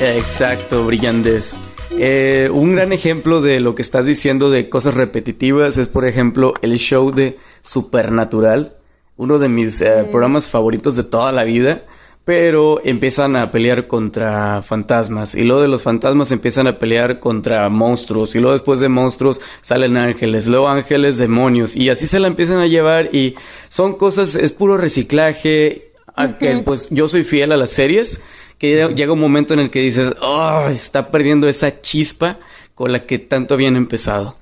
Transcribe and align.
Exacto, 0.00 0.86
brillantes. 0.86 1.58
Eh, 1.98 2.48
un 2.52 2.74
gran 2.74 2.92
ejemplo 2.92 3.42
de 3.42 3.60
lo 3.60 3.74
que 3.74 3.82
estás 3.82 4.06
diciendo 4.06 4.50
de 4.50 4.70
cosas 4.70 4.94
repetitivas 4.94 5.76
es, 5.76 5.88
por 5.88 6.06
ejemplo, 6.06 6.54
el 6.62 6.78
show 6.78 7.10
de 7.10 7.36
Supernatural, 7.60 8.76
uno 9.16 9.38
de 9.38 9.50
mis 9.50 9.82
eh, 9.82 10.08
programas 10.10 10.48
favoritos 10.48 10.96
de 10.96 11.04
toda 11.04 11.32
la 11.32 11.44
vida 11.44 11.84
pero 12.24 12.80
empiezan 12.84 13.34
a 13.34 13.50
pelear 13.50 13.88
contra 13.88 14.62
fantasmas 14.62 15.34
y 15.34 15.42
luego 15.42 15.62
de 15.62 15.68
los 15.68 15.82
fantasmas 15.82 16.30
empiezan 16.30 16.66
a 16.66 16.78
pelear 16.78 17.18
contra 17.18 17.68
monstruos 17.70 18.34
y 18.34 18.38
luego 18.38 18.52
después 18.52 18.78
de 18.78 18.88
monstruos 18.88 19.40
salen 19.62 19.96
ángeles, 19.96 20.46
luego 20.46 20.68
ángeles, 20.68 21.18
demonios 21.18 21.74
y 21.74 21.88
así 21.88 22.06
se 22.06 22.20
la 22.20 22.28
empiezan 22.28 22.58
a 22.58 22.66
llevar 22.66 23.12
y 23.12 23.34
son 23.68 23.94
cosas, 23.94 24.36
es 24.36 24.52
puro 24.52 24.76
reciclaje, 24.76 25.90
a 26.14 26.38
que 26.38 26.58
pues 26.58 26.88
yo 26.90 27.08
soy 27.08 27.24
fiel 27.24 27.52
a 27.52 27.56
las 27.56 27.70
series, 27.70 28.22
que 28.60 28.94
llega 28.94 29.12
un 29.14 29.18
momento 29.18 29.54
en 29.54 29.60
el 29.60 29.70
que 29.70 29.80
dices, 29.80 30.14
oh, 30.20 30.66
está 30.68 31.10
perdiendo 31.10 31.48
esa 31.48 31.80
chispa 31.80 32.38
con 32.74 32.92
la 32.92 33.06
que 33.06 33.18
tanto 33.18 33.54
habían 33.54 33.74
empezado. 33.74 34.36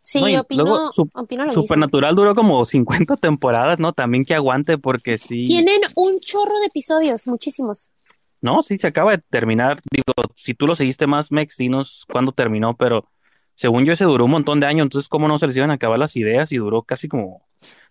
Sí, 0.00 0.36
opino, 0.36 0.90
lo 0.96 1.52
Supernatural 1.52 2.16
duró 2.16 2.34
como 2.34 2.64
50 2.64 3.16
temporadas, 3.16 3.78
¿no? 3.78 3.92
También 3.92 4.24
que 4.24 4.34
aguante 4.34 4.76
porque 4.76 5.18
sí. 5.18 5.44
Tienen 5.44 5.80
un 5.94 6.18
chorro 6.18 6.58
de 6.58 6.66
episodios, 6.66 7.28
muchísimos. 7.28 7.90
No, 8.40 8.64
sí, 8.64 8.76
se 8.76 8.88
acaba 8.88 9.12
de 9.12 9.18
terminar. 9.18 9.80
Digo, 9.88 10.12
si 10.34 10.54
tú 10.54 10.66
lo 10.66 10.74
seguiste 10.74 11.06
más, 11.06 11.30
Mex, 11.30 11.56
dinos 11.56 12.04
cuándo 12.10 12.32
terminó, 12.32 12.76
pero 12.76 13.08
según 13.54 13.84
yo 13.84 13.92
ese 13.92 14.04
duró 14.04 14.24
un 14.24 14.32
montón 14.32 14.58
de 14.58 14.66
años, 14.66 14.86
entonces 14.86 15.08
cómo 15.08 15.28
no 15.28 15.38
se 15.38 15.46
les 15.46 15.56
iban 15.56 15.70
a 15.70 15.74
acabar 15.74 16.00
las 16.00 16.16
ideas 16.16 16.50
y 16.50 16.56
duró 16.56 16.82
casi 16.82 17.06
como... 17.06 17.46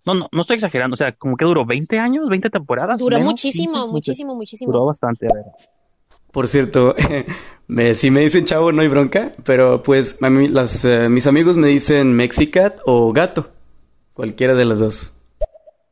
No, 0.05 0.13
no, 0.15 0.27
no 0.31 0.41
estoy 0.41 0.55
exagerando, 0.55 0.95
o 0.95 0.97
sea, 0.97 1.11
como 1.11 1.37
que 1.37 1.45
duró 1.45 1.65
20 1.65 1.99
años, 1.99 2.27
20 2.27 2.49
temporadas. 2.49 2.97
Duró 2.97 3.19
muchísimo, 3.19 3.87
muchísimo, 3.87 4.35
muchísimo. 4.35 4.71
Duró 4.71 4.85
bastante, 4.85 5.27
a 5.27 5.33
ver. 5.33 5.45
Por 6.31 6.47
cierto, 6.47 6.95
me, 7.67 7.93
si 7.93 8.09
me 8.09 8.21
dicen 8.21 8.45
chavo 8.45 8.71
no 8.71 8.81
hay 8.81 8.87
bronca, 8.87 9.31
pero 9.43 9.83
pues 9.83 10.17
a 10.21 10.29
mí, 10.29 10.47
las, 10.47 10.85
eh, 10.85 11.09
mis 11.09 11.27
amigos 11.27 11.57
me 11.57 11.67
dicen 11.67 12.13
Mexicat 12.13 12.79
o 12.85 13.11
gato, 13.11 13.49
cualquiera 14.13 14.55
de 14.55 14.65
las 14.65 14.79
dos. 14.79 15.15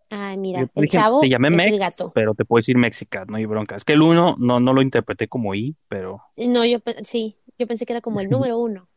Ay, 0.10 0.38
mira, 0.38 0.68
el 0.74 0.88
chavo 0.88 1.20
te 1.20 1.30
llamé 1.30 1.50
es 1.50 1.56
Mex, 1.56 1.72
el 1.72 1.80
gato. 1.80 2.12
pero 2.16 2.34
te 2.34 2.46
puedo 2.46 2.60
decir 2.60 2.78
Mexicat, 2.78 3.30
no 3.30 3.38
hay 3.38 3.46
bronca. 3.46 3.76
Es 3.76 3.84
que 3.84 3.94
el 3.94 4.02
uno 4.02 4.36
no, 4.40 4.60
no 4.60 4.74
lo 4.74 4.82
interpreté 4.82 5.28
como 5.28 5.54
I, 5.54 5.76
pero... 5.88 6.22
No, 6.36 6.66
yo 6.66 6.80
sí, 7.04 7.38
yo 7.60 7.68
pensé 7.68 7.86
que 7.86 7.94
era 7.94 8.02
como 8.02 8.20
el 8.20 8.30
número 8.32 8.58
uno. 8.58 8.88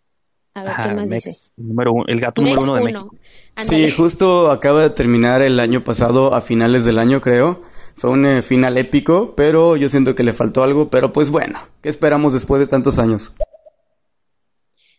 A 0.55 0.65
ver, 0.65 0.73
¿qué 0.83 0.95
más 0.95 1.11
dice? 1.11 1.31
El, 1.57 1.69
número 1.69 1.93
uno, 1.93 2.05
el 2.09 2.21
gato 2.21 2.43
número 2.43 2.63
uno 2.63 2.75
de 2.75 2.83
México. 2.83 3.17
Sí, 3.57 3.91
justo 3.91 4.51
acaba 4.51 4.83
de 4.83 4.91
terminar 4.91 5.43
el 5.43 5.59
año 5.59 5.83
pasado, 5.83 6.35
a 6.35 6.41
finales 6.41 6.85
del 6.85 6.99
año 6.99 7.21
creo. 7.21 7.63
Fue 7.97 8.11
un 8.11 8.27
eh, 8.27 8.43
final 8.43 8.77
épico, 8.79 9.35
pero 9.37 9.77
yo 9.77 9.89
siento 9.89 10.15
que 10.15 10.23
le 10.23 10.33
faltó 10.33 10.63
algo, 10.63 10.89
pero 10.91 11.13
pues 11.13 11.31
bueno, 11.31 11.59
¿qué 11.83 11.89
esperamos 11.89 12.33
después 12.33 12.61
de 12.61 12.67
tantos 12.67 12.99
años? 12.99 13.35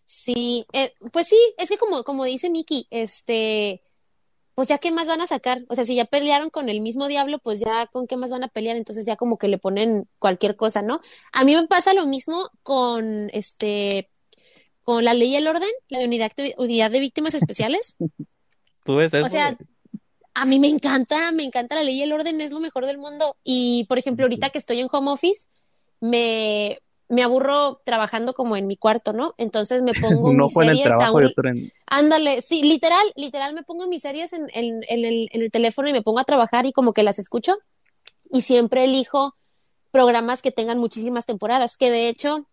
Sí, 0.06 0.66
eh, 0.72 0.92
pues 1.12 1.28
sí, 1.28 1.38
es 1.58 1.68
que 1.68 1.76
como, 1.76 2.04
como 2.04 2.24
dice 2.24 2.50
Miki, 2.50 2.86
este, 2.90 3.82
pues 4.54 4.68
ya 4.68 4.78
qué 4.78 4.92
más 4.92 5.08
van 5.08 5.20
a 5.20 5.26
sacar, 5.26 5.64
o 5.68 5.74
sea, 5.74 5.84
si 5.84 5.96
ya 5.96 6.04
pelearon 6.04 6.50
con 6.50 6.68
el 6.68 6.80
mismo 6.80 7.08
diablo, 7.08 7.38
pues 7.40 7.60
ya 7.60 7.86
con 7.88 8.06
qué 8.06 8.16
más 8.16 8.30
van 8.30 8.44
a 8.44 8.48
pelear, 8.48 8.76
entonces 8.76 9.06
ya 9.06 9.16
como 9.16 9.38
que 9.38 9.48
le 9.48 9.58
ponen 9.58 10.08
cualquier 10.18 10.56
cosa, 10.56 10.82
¿no? 10.82 11.00
A 11.32 11.44
mí 11.44 11.54
me 11.54 11.66
pasa 11.66 11.94
lo 11.94 12.06
mismo 12.06 12.50
con 12.62 13.28
este, 13.32 14.08
con 14.84 15.04
la 15.04 15.14
ley 15.14 15.32
y 15.32 15.36
el 15.36 15.48
orden, 15.48 15.70
la 15.88 15.98
de 15.98 16.04
unidad 16.04 16.30
de, 16.36 16.54
unidad 16.58 16.90
de 16.90 17.00
víctimas 17.00 17.34
especiales. 17.34 17.96
¿Tú 18.84 18.96
ves 18.96 19.12
eso? 19.12 19.26
O 19.26 19.28
sea, 19.30 19.56
a 20.34 20.44
mí 20.44 20.60
me 20.60 20.68
encanta, 20.68 21.32
me 21.32 21.42
encanta 21.42 21.74
la 21.74 21.82
ley 21.82 21.96
y 21.96 22.02
el 22.02 22.12
orden, 22.12 22.40
es 22.40 22.50
lo 22.50 22.60
mejor 22.60 22.86
del 22.86 22.98
mundo. 22.98 23.36
Y, 23.42 23.84
por 23.88 23.98
ejemplo, 23.98 24.24
ahorita 24.24 24.50
que 24.50 24.58
estoy 24.58 24.80
en 24.80 24.88
home 24.92 25.10
office, 25.10 25.46
me, 26.00 26.78
me 27.08 27.22
aburro 27.22 27.80
trabajando 27.84 28.34
como 28.34 28.56
en 28.56 28.66
mi 28.66 28.76
cuarto, 28.76 29.12
¿no? 29.12 29.34
Entonces 29.38 29.82
me 29.82 29.92
pongo 29.94 30.32
mis 30.32 30.52
series 30.52 30.92
a 30.92 31.12
un... 31.12 31.32
Ándale, 31.86 32.42
sí, 32.42 32.62
literal, 32.62 33.04
literal 33.16 33.54
me 33.54 33.62
pongo 33.62 33.86
mis 33.86 34.02
series 34.02 34.32
en, 34.32 34.48
en, 34.52 34.82
el, 34.88 35.28
en 35.32 35.42
el 35.42 35.50
teléfono 35.50 35.88
y 35.88 35.92
me 35.92 36.02
pongo 36.02 36.18
a 36.18 36.24
trabajar 36.24 36.66
y 36.66 36.72
como 36.72 36.92
que 36.92 37.02
las 37.02 37.18
escucho. 37.18 37.56
Y 38.30 38.42
siempre 38.42 38.84
elijo 38.84 39.34
programas 39.92 40.42
que 40.42 40.50
tengan 40.50 40.78
muchísimas 40.78 41.24
temporadas, 41.24 41.76
que 41.76 41.90
de 41.90 42.08
hecho, 42.08 42.46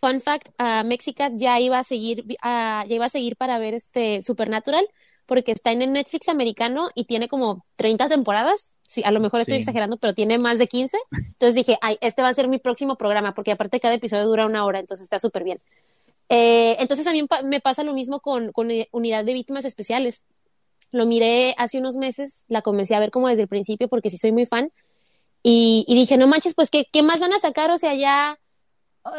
fun 0.00 0.20
fact, 0.20 0.48
uh, 0.60 0.86
Mexicat 0.86 1.32
ya 1.36 1.60
iba 1.60 1.78
a 1.78 1.84
seguir, 1.84 2.24
ya 2.42 2.84
iba 2.88 3.04
a 3.04 3.08
seguir 3.08 3.36
para 3.36 3.58
ver 3.58 3.74
este 3.74 4.22
Supernatural, 4.22 4.86
porque 5.26 5.52
está 5.52 5.72
en 5.72 5.82
el 5.82 5.92
Netflix 5.92 6.28
americano 6.28 6.88
y 6.94 7.04
tiene 7.04 7.28
como 7.28 7.66
30 7.76 8.08
temporadas. 8.08 8.78
Sí, 8.82 9.02
a 9.04 9.10
lo 9.10 9.20
mejor 9.20 9.40
estoy 9.40 9.56
exagerando, 9.56 9.98
pero 9.98 10.14
tiene 10.14 10.38
más 10.38 10.58
de 10.58 10.66
15. 10.66 10.96
Entonces 11.12 11.54
dije, 11.54 11.78
ay, 11.82 11.98
este 12.00 12.22
va 12.22 12.28
a 12.28 12.34
ser 12.34 12.48
mi 12.48 12.58
próximo 12.58 12.96
programa, 12.96 13.34
porque 13.34 13.52
aparte 13.52 13.78
cada 13.78 13.94
episodio 13.94 14.26
dura 14.26 14.46
una 14.46 14.64
hora, 14.64 14.80
entonces 14.80 15.04
está 15.04 15.18
súper 15.18 15.44
bien. 15.44 15.60
Eh, 16.30 16.76
entonces 16.80 17.06
a 17.06 17.12
mí 17.12 17.26
me 17.44 17.60
pasa 17.60 17.84
lo 17.84 17.92
mismo 17.92 18.20
con, 18.20 18.52
con 18.52 18.70
Unidad 18.92 19.24
de 19.24 19.34
Víctimas 19.34 19.66
Especiales. 19.66 20.24
Lo 20.92 21.04
miré 21.04 21.54
hace 21.58 21.78
unos 21.78 21.96
meses, 21.96 22.44
la 22.48 22.62
comencé 22.62 22.94
a 22.94 23.00
ver 23.00 23.10
como 23.10 23.28
desde 23.28 23.42
el 23.42 23.48
principio, 23.48 23.88
porque 23.88 24.08
sí 24.08 24.16
soy 24.16 24.32
muy 24.32 24.46
fan. 24.46 24.72
Y, 25.42 25.84
y 25.86 25.94
dije, 25.94 26.16
no 26.16 26.26
manches, 26.26 26.54
pues, 26.54 26.70
¿qué, 26.70 26.86
¿qué 26.90 27.02
más 27.02 27.20
van 27.20 27.34
a 27.34 27.38
sacar? 27.38 27.70
O 27.70 27.78
sea, 27.78 27.94
ya, 27.94 28.38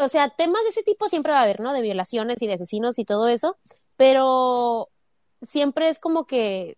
o 0.02 0.08
sea, 0.08 0.30
temas 0.30 0.64
de 0.64 0.70
ese 0.70 0.84
tipo 0.84 1.08
siempre 1.08 1.32
va 1.32 1.40
a 1.40 1.44
haber, 1.44 1.60
¿no? 1.60 1.74
De 1.74 1.82
violaciones 1.82 2.42
y 2.42 2.48
de 2.48 2.54
asesinos 2.54 3.00
y 3.00 3.06
todo 3.06 3.28
eso. 3.28 3.58
Pero 3.98 4.90
siempre 5.42 5.90
es 5.90 6.00
como 6.00 6.26
que, 6.26 6.78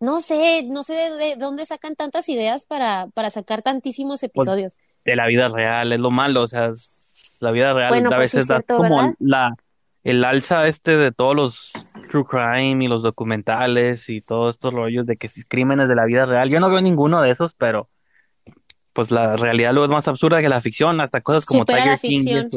no 0.00 0.20
sé, 0.20 0.64
no 0.64 0.82
sé 0.82 0.94
de, 0.94 1.36
dónde 1.36 1.66
sacan 1.66 1.96
tantas 1.96 2.28
ideas 2.28 2.64
para, 2.64 3.08
para 3.14 3.30
sacar 3.30 3.62
tantísimos 3.62 4.20
pues, 4.20 4.30
episodios. 4.30 4.76
de 5.04 5.16
la 5.16 5.26
vida 5.26 5.48
real, 5.48 5.92
es 5.92 6.00
lo 6.00 6.10
malo, 6.10 6.42
o 6.42 6.48
sea, 6.48 6.72
la 7.40 7.50
vida 7.50 7.72
real 7.72 8.06
a 8.06 8.08
pues 8.08 8.32
veces 8.32 8.48
da 8.48 8.62
como 8.62 9.14
la 9.18 9.54
el 10.06 10.24
alza 10.24 10.68
este 10.68 10.96
de 10.96 11.10
todos 11.10 11.34
los 11.34 11.72
true 12.08 12.24
crime 12.24 12.84
y 12.84 12.86
los 12.86 13.02
documentales 13.02 14.08
y 14.08 14.20
todos 14.20 14.54
estos 14.54 14.72
rollos 14.72 15.04
de 15.04 15.16
que 15.16 15.26
si 15.26 15.42
crímenes 15.42 15.88
de 15.88 15.96
la 15.96 16.04
vida 16.04 16.26
real. 16.26 16.48
Yo 16.48 16.60
no 16.60 16.70
veo 16.70 16.80
ninguno 16.80 17.20
de 17.20 17.32
esos, 17.32 17.54
pero 17.54 17.88
pues 18.96 19.10
la 19.10 19.36
realidad 19.36 19.72
luego 19.72 19.84
es 19.84 19.90
más 19.90 20.08
absurda 20.08 20.40
que 20.40 20.48
la 20.48 20.62
ficción, 20.62 21.02
hasta 21.02 21.20
cosas 21.20 21.44
como 21.44 21.60
Supera 21.60 21.84
la 21.84 21.98
ficción. 21.98 22.50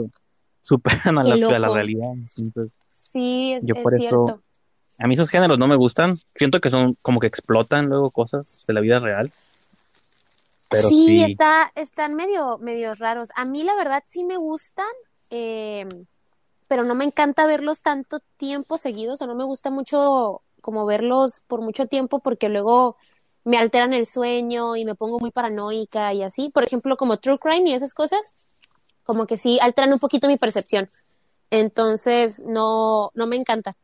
superan 0.62 1.18
a 1.20 1.24
la, 1.24 1.34
a 1.34 1.60
la, 1.60 1.68
realidad. 1.68 2.14
Entonces, 2.38 2.78
sí, 2.92 3.54
es, 3.54 3.66
yo 3.66 3.76
por 3.84 3.94
cierto. 3.94 4.42
A 4.98 5.08
mí 5.08 5.14
esos 5.14 5.30
géneros 5.30 5.60
no 5.60 5.68
me 5.68 5.76
gustan. 5.76 6.16
Siento 6.36 6.62
que 6.62 6.70
son 6.70 6.98
como 7.02 7.20
que 7.20 7.28
explotan 7.28 7.88
luego 7.88 8.10
cosas 8.10 8.66
de 8.68 8.74
la 8.74 8.80
vida 8.80 9.00
real. 9.00 9.32
Pero 10.70 10.88
sí, 10.88 11.24
Está, 11.24 11.72
están 11.76 12.16
medio, 12.16 12.58
medio 12.58 12.94
raros. 12.96 13.30
A 13.36 13.44
mí 13.44 13.64
la 13.64 13.76
verdad 13.76 14.04
sí 14.08 14.24
me 14.24 14.38
gustan, 14.38 14.88
eh, 15.30 15.88
pero 16.70 16.84
no 16.84 16.96
me 16.96 17.04
encanta 17.04 17.48
verlos 17.48 17.82
tanto 17.82 18.20
tiempo 18.38 18.78
seguidos 18.78 19.22
o 19.22 19.28
no 19.28 19.36
me 19.36 19.44
gusta 19.44 19.72
mucho 19.72 20.42
como 20.62 20.86
verlos 20.86 21.42
por 21.48 21.62
mucho 21.62 21.88
tiempo 21.88 22.20
porque 22.20 22.48
luego 22.48 22.96
me 23.50 23.58
alteran 23.58 23.94
el 23.94 24.06
sueño 24.06 24.76
y 24.76 24.86
me 24.86 24.96
pongo 24.96 25.20
muy 25.20 25.32
paranoica 25.32 26.14
y 26.14 26.24
así. 26.24 26.50
Por 26.54 26.64
ejemplo, 26.64 26.96
como 26.98 27.18
True 27.18 27.38
Crime 27.40 27.70
y 27.70 27.74
esas 27.74 27.94
cosas, 27.94 28.34
como 29.04 29.26
que 29.26 29.38
sí 29.38 29.60
alteran 29.62 29.94
un 29.94 30.00
poquito 30.00 30.28
mi 30.28 30.38
percepción. 30.38 30.90
Entonces, 31.50 32.44
no, 32.46 33.12
no 33.16 33.28
me 33.28 33.36
encanta 33.36 33.76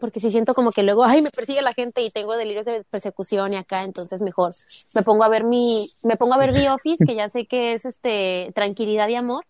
porque 0.00 0.18
si 0.18 0.30
siento 0.30 0.54
como 0.54 0.72
que 0.72 0.82
luego, 0.82 1.04
ay, 1.04 1.22
me 1.22 1.30
persigue 1.30 1.62
la 1.62 1.74
gente 1.74 2.02
y 2.02 2.10
tengo 2.10 2.36
delirios 2.36 2.64
de 2.66 2.82
persecución 2.90 3.52
y 3.52 3.56
acá, 3.56 3.84
entonces 3.84 4.20
mejor 4.20 4.52
me 4.94 5.02
pongo 5.02 5.22
a 5.22 5.28
ver 5.28 5.44
mi, 5.44 5.88
me 6.02 6.16
pongo 6.16 6.34
a 6.34 6.38
ver 6.38 6.52
The 6.52 6.70
Office, 6.70 7.04
que 7.06 7.14
ya 7.14 7.28
sé 7.28 7.46
que 7.46 7.74
es 7.74 7.84
este 7.84 8.50
tranquilidad 8.54 9.08
y 9.08 9.14
amor, 9.14 9.44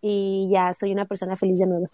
y 0.00 0.48
ya 0.50 0.74
soy 0.74 0.92
una 0.92 1.04
persona 1.04 1.36
feliz 1.36 1.60
de 1.60 1.66
nuevo. 1.66 1.86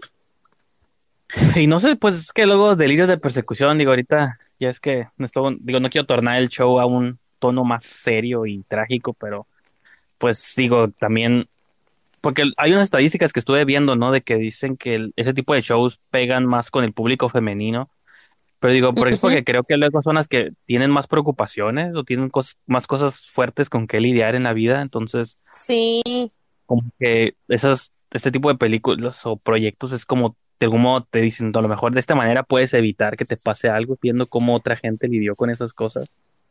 Y 1.57 1.67
no 1.67 1.79
sé, 1.79 1.95
pues 1.97 2.17
es 2.17 2.33
que 2.33 2.47
luego 2.47 2.75
delirios 2.75 3.07
de 3.07 3.19
persecución, 3.19 3.77
digo, 3.79 3.91
ahorita 3.91 4.39
ya 4.61 4.69
es 4.69 4.79
que 4.79 5.09
no 5.17 5.27
estoy, 5.27 5.57
digo, 5.61 5.81
no 5.81 5.91
quiero 5.91 6.07
tornar 6.07 6.39
el 6.39 6.49
show 6.49 6.79
a 6.79 6.87
un 6.87 7.19
tono 7.39 7.65
más 7.65 7.83
serio 7.83 8.47
y 8.47 8.63
trágico, 8.69 9.15
pero 9.15 9.47
pues 10.19 10.53
digo, 10.57 10.89
también 10.91 11.49
porque 12.21 12.53
hay 12.57 12.73
unas 12.73 12.85
estadísticas 12.85 13.33
que 13.33 13.41
estuve 13.41 13.65
viendo, 13.65 13.97
¿no? 13.97 14.13
De 14.13 14.21
que 14.21 14.37
dicen 14.37 14.77
que 14.77 15.11
ese 15.17 15.35
tipo 15.35 15.55
de 15.55 15.63
shows 15.63 15.99
pegan 16.11 16.47
más 16.47 16.71
con 16.71 16.85
el 16.85 16.93
público 16.93 17.29
femenino. 17.29 17.91
Pero 18.59 18.75
digo, 18.75 18.95
por 18.95 19.09
eso 19.09 19.23
porque 19.23 19.43
creo 19.43 19.63
que 19.63 19.79
luego 19.79 20.03
son 20.03 20.17
las 20.17 20.29
que 20.29 20.53
tienen 20.67 20.91
más 20.91 21.07
preocupaciones 21.07 21.97
o 21.97 22.05
tienen 22.05 22.31
más 22.67 22.87
cosas 22.87 23.27
fuertes 23.27 23.71
con 23.71 23.87
que 23.87 24.01
lidiar 24.01 24.35
en 24.35 24.43
la 24.43 24.53
vida. 24.53 24.83
Entonces, 24.83 25.39
sí. 25.55 26.03
Como 26.67 26.83
que 26.99 27.35
esas, 27.49 27.91
este 28.11 28.31
tipo 28.31 28.51
de 28.51 28.59
películas 28.59 29.25
o 29.25 29.37
proyectos 29.37 29.93
es 29.93 30.05
como 30.05 30.37
de 30.61 30.67
algún 30.67 30.83
modo 30.83 31.07
te 31.11 31.21
dicen, 31.21 31.53
a 31.55 31.61
lo 31.63 31.69
mejor 31.69 31.95
de 31.95 32.01
esta 32.01 32.15
manera 32.15 32.43
puedes 32.43 32.75
evitar 32.75 33.17
que 33.17 33.25
te 33.25 33.39
pase 33.39 33.71
algo 33.71 33.99
viendo 34.01 34.27
cómo 34.27 34.55
otra 34.55 34.77
gente 34.77 35.09
lidió 35.09 35.35
con 35.35 35.49
esas 35.49 35.73
cosas. 35.73 36.11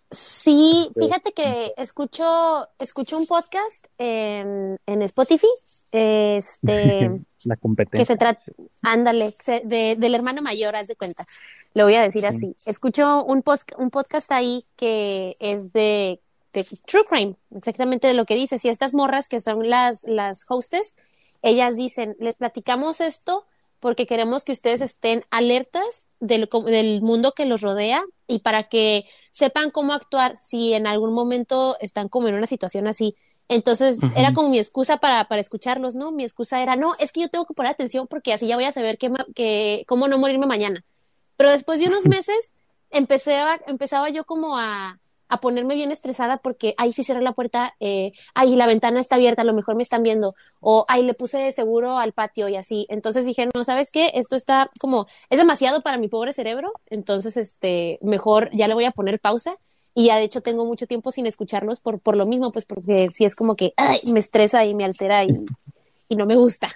Sí, 0.10 0.90
fíjate 1.00 1.32
que 1.32 1.74
escucho, 1.78 2.68
escucho 2.80 3.20
un 3.20 3.28
podcast 3.28 3.86
en, 4.00 4.80
en 4.88 5.02
Spotify, 5.04 5.48
este, 5.92 7.12
la 7.46 7.56
competencia. 7.58 8.00
que 8.00 8.06
se 8.06 8.18
trata, 8.18 8.42
ándale, 8.82 9.36
de, 9.66 9.96
del 9.96 10.16
hermano 10.16 10.42
mayor, 10.42 10.76
haz 10.76 10.88
de 10.88 10.96
cuenta, 10.96 11.28
lo 11.76 11.84
voy 11.84 11.94
a 11.94 12.02
decir 12.02 12.26
así. 12.26 12.56
Escucho 12.66 13.24
un, 13.24 13.44
post, 13.44 13.72
un 13.78 13.92
podcast 13.92 14.32
ahí 14.32 14.64
que 14.76 15.38
es 15.40 15.72
de, 15.72 16.20
de 16.54 16.64
True 16.88 17.06
Crime, 17.08 17.36
exactamente 17.56 18.08
de 18.08 18.16
lo 18.16 18.26
que 18.26 18.34
dice, 18.34 18.58
si 18.58 18.70
estas 18.70 18.96
morras 18.96 19.30
que 19.30 19.40
son 19.40 19.70
las, 19.70 20.04
las 20.06 20.46
hostes, 20.50 20.96
ellas 21.44 21.76
dicen, 21.76 22.16
les 22.20 22.38
platicamos 22.38 23.02
esto 23.02 23.46
porque 23.80 24.06
queremos 24.06 24.44
que 24.44 24.52
ustedes 24.52 24.82
estén 24.82 25.26
alertas 25.30 26.08
del, 26.20 26.50
del 26.66 27.02
mundo 27.02 27.34
que 27.34 27.46
los 27.46 27.62
rodea 27.62 28.04
y 28.28 28.40
para 28.40 28.70
que 28.70 29.06
sepan 29.32 29.72
cómo 29.72 29.94
actuar 29.94 30.38
si 30.44 30.74
en 30.74 30.88
algún 30.88 31.14
momento 31.14 31.78
están 31.80 32.10
como 32.10 32.28
en 32.28 32.36
una 32.36 32.48
situación 32.48 32.88
así. 32.88 33.16
Entonces 33.48 33.98
era 34.16 34.34
como 34.34 34.50
mi 34.50 34.60
excusa 34.60 34.98
para, 34.98 35.26
para 35.26 35.42
escucharlos, 35.42 35.96
¿no? 35.96 36.12
Mi 36.12 36.24
excusa 36.24 36.62
era, 36.62 36.76
no, 36.76 36.96
es 37.00 37.12
que 37.12 37.22
yo 37.22 37.30
tengo 37.30 37.46
que 37.46 37.56
poner 37.56 37.72
atención 37.72 38.06
porque 38.08 38.32
así 38.32 38.46
ya 38.48 38.56
voy 38.56 38.66
a 38.66 38.72
saber 38.72 39.00
que, 39.00 39.12
que, 39.34 39.86
cómo 39.88 40.08
no 40.08 40.20
morirme 40.20 40.46
mañana. 40.46 40.86
Pero 41.36 41.52
después 41.52 41.80
de 41.80 41.88
unos 41.88 42.06
meses 42.08 42.52
empecé 42.92 43.38
a, 43.38 43.60
empezaba 43.66 44.10
yo 44.10 44.24
como 44.26 44.58
a, 44.58 45.00
a 45.30 45.40
ponerme 45.40 45.76
bien 45.76 45.92
estresada 45.92 46.38
porque, 46.38 46.74
ay, 46.78 46.92
si 46.92 47.04
cierra 47.04 47.22
la 47.22 47.34
puerta, 47.34 47.76
eh, 47.80 48.12
ay, 48.34 48.56
la 48.56 48.68
ventana 48.68 49.00
está 49.00 49.16
abierta, 49.16 49.44
a 49.44 49.46
lo 49.46 49.54
mejor 49.54 49.76
me 49.76 49.84
están 49.84 50.04
viendo, 50.04 50.36
o 50.60 50.86
ay, 50.88 51.04
le 51.04 51.14
puse 51.14 51.52
seguro 51.52 51.98
al 51.98 52.14
patio 52.14 52.50
y 52.50 52.56
así. 52.56 52.86
Entonces 52.90 53.26
dije, 53.26 53.48
no, 53.54 53.64
¿sabes 53.64 53.92
qué? 53.92 54.12
Esto 54.16 54.36
está 54.36 54.70
como, 54.80 55.08
es 55.30 55.38
demasiado 55.38 55.82
para 55.82 55.98
mi 55.98 56.08
pobre 56.08 56.34
cerebro, 56.34 56.74
entonces, 56.90 57.38
este, 57.38 58.00
mejor 58.02 58.50
ya 58.52 58.68
le 58.68 58.74
voy 58.74 58.86
a 58.86 58.92
poner 58.92 59.20
pausa. 59.20 59.58
Y 59.96 60.06
ya 60.06 60.18
de 60.18 60.24
hecho 60.24 60.42
tengo 60.42 60.66
mucho 60.66 60.88
tiempo 60.88 61.12
sin 61.12 61.26
escucharlos 61.26 61.80
por, 61.80 62.00
por 62.00 62.16
lo 62.16 62.26
mismo, 62.26 62.52
pues 62.52 62.64
porque 62.64 63.10
si 63.10 63.26
es 63.26 63.36
como 63.36 63.56
que 63.56 63.74
ay, 63.76 64.00
me 64.06 64.20
estresa 64.20 64.64
y 64.64 64.74
me 64.74 64.86
altera 64.86 65.24
y 65.26 66.16
no 66.16 66.26
me 66.26 66.36
gusta. 66.36 66.70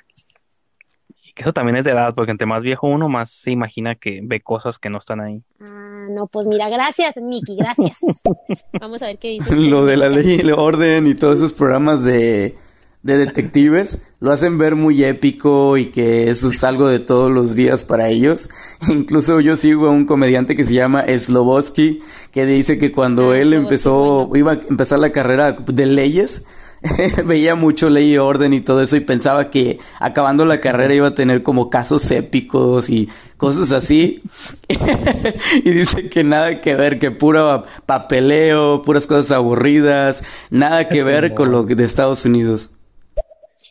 Que 1.33 1.41
eso 1.43 1.53
también 1.53 1.77
es 1.77 1.83
de 1.83 1.91
edad, 1.91 2.13
porque 2.13 2.31
entre 2.31 2.45
más 2.45 2.61
viejo 2.61 2.87
uno, 2.87 3.09
más 3.09 3.31
se 3.31 3.51
imagina 3.51 3.95
que 3.95 4.19
ve 4.23 4.41
cosas 4.41 4.77
que 4.77 4.89
no 4.89 4.99
están 4.99 5.19
ahí. 5.19 5.41
Ah, 5.61 6.07
no, 6.09 6.27
pues 6.27 6.45
mira, 6.45 6.69
gracias, 6.69 7.15
Miki, 7.17 7.55
gracias. 7.55 7.99
Vamos 8.79 9.01
a 9.01 9.07
ver 9.07 9.17
qué 9.17 9.29
dice. 9.29 9.55
Lo 9.55 9.85
de 9.85 9.97
la 9.97 10.09
ley 10.09 10.35
y 10.35 10.39
el 10.41 10.51
orden 10.51 11.07
y 11.07 11.15
todos 11.15 11.37
esos 11.37 11.53
programas 11.53 12.03
de, 12.03 12.55
de 13.03 13.17
detectives 13.17 14.07
lo 14.19 14.31
hacen 14.31 14.57
ver 14.57 14.75
muy 14.75 15.03
épico 15.03 15.77
y 15.77 15.87
que 15.87 16.29
eso 16.29 16.47
es 16.47 16.63
algo 16.63 16.87
de 16.87 16.99
todos 16.99 17.29
los 17.29 17.55
días 17.55 17.83
para 17.83 18.07
ellos. 18.07 18.49
Incluso 18.89 19.41
yo 19.41 19.57
sigo 19.57 19.87
a 19.87 19.91
un 19.91 20.05
comediante 20.05 20.55
que 20.55 20.63
se 20.63 20.73
llama 20.73 21.03
Sloboski, 21.05 22.01
que 22.31 22.45
dice 22.45 22.77
que 22.77 22.91
cuando 22.91 23.31
ah, 23.31 23.37
él 23.37 23.53
empezó, 23.53 24.29
iba 24.35 24.53
a 24.53 24.59
empezar 24.69 24.99
la 24.99 25.11
carrera 25.11 25.51
de 25.51 25.85
leyes, 25.85 26.45
veía 27.25 27.55
mucho 27.55 27.89
ley 27.89 28.13
y 28.13 28.17
orden 28.17 28.53
y 28.53 28.61
todo 28.61 28.81
eso 28.81 28.95
y 28.95 29.01
pensaba 29.01 29.49
que 29.49 29.79
acabando 29.99 30.45
la 30.45 30.59
carrera 30.59 30.93
iba 30.93 31.07
a 31.07 31.15
tener 31.15 31.43
como 31.43 31.69
casos 31.69 32.09
épicos 32.11 32.89
y 32.89 33.09
cosas 33.37 33.71
así. 33.71 34.21
y 35.63 35.69
dice 35.69 36.09
que 36.09 36.23
nada 36.23 36.61
que 36.61 36.75
ver, 36.75 36.99
que 36.99 37.11
puro 37.11 37.63
papeleo, 37.85 38.81
puras 38.81 39.07
cosas 39.07 39.31
aburridas, 39.31 40.23
nada 40.49 40.89
que 40.89 41.03
ver 41.03 41.33
con 41.33 41.51
lo 41.51 41.63
de 41.63 41.83
Estados 41.83 42.25
Unidos. 42.25 42.71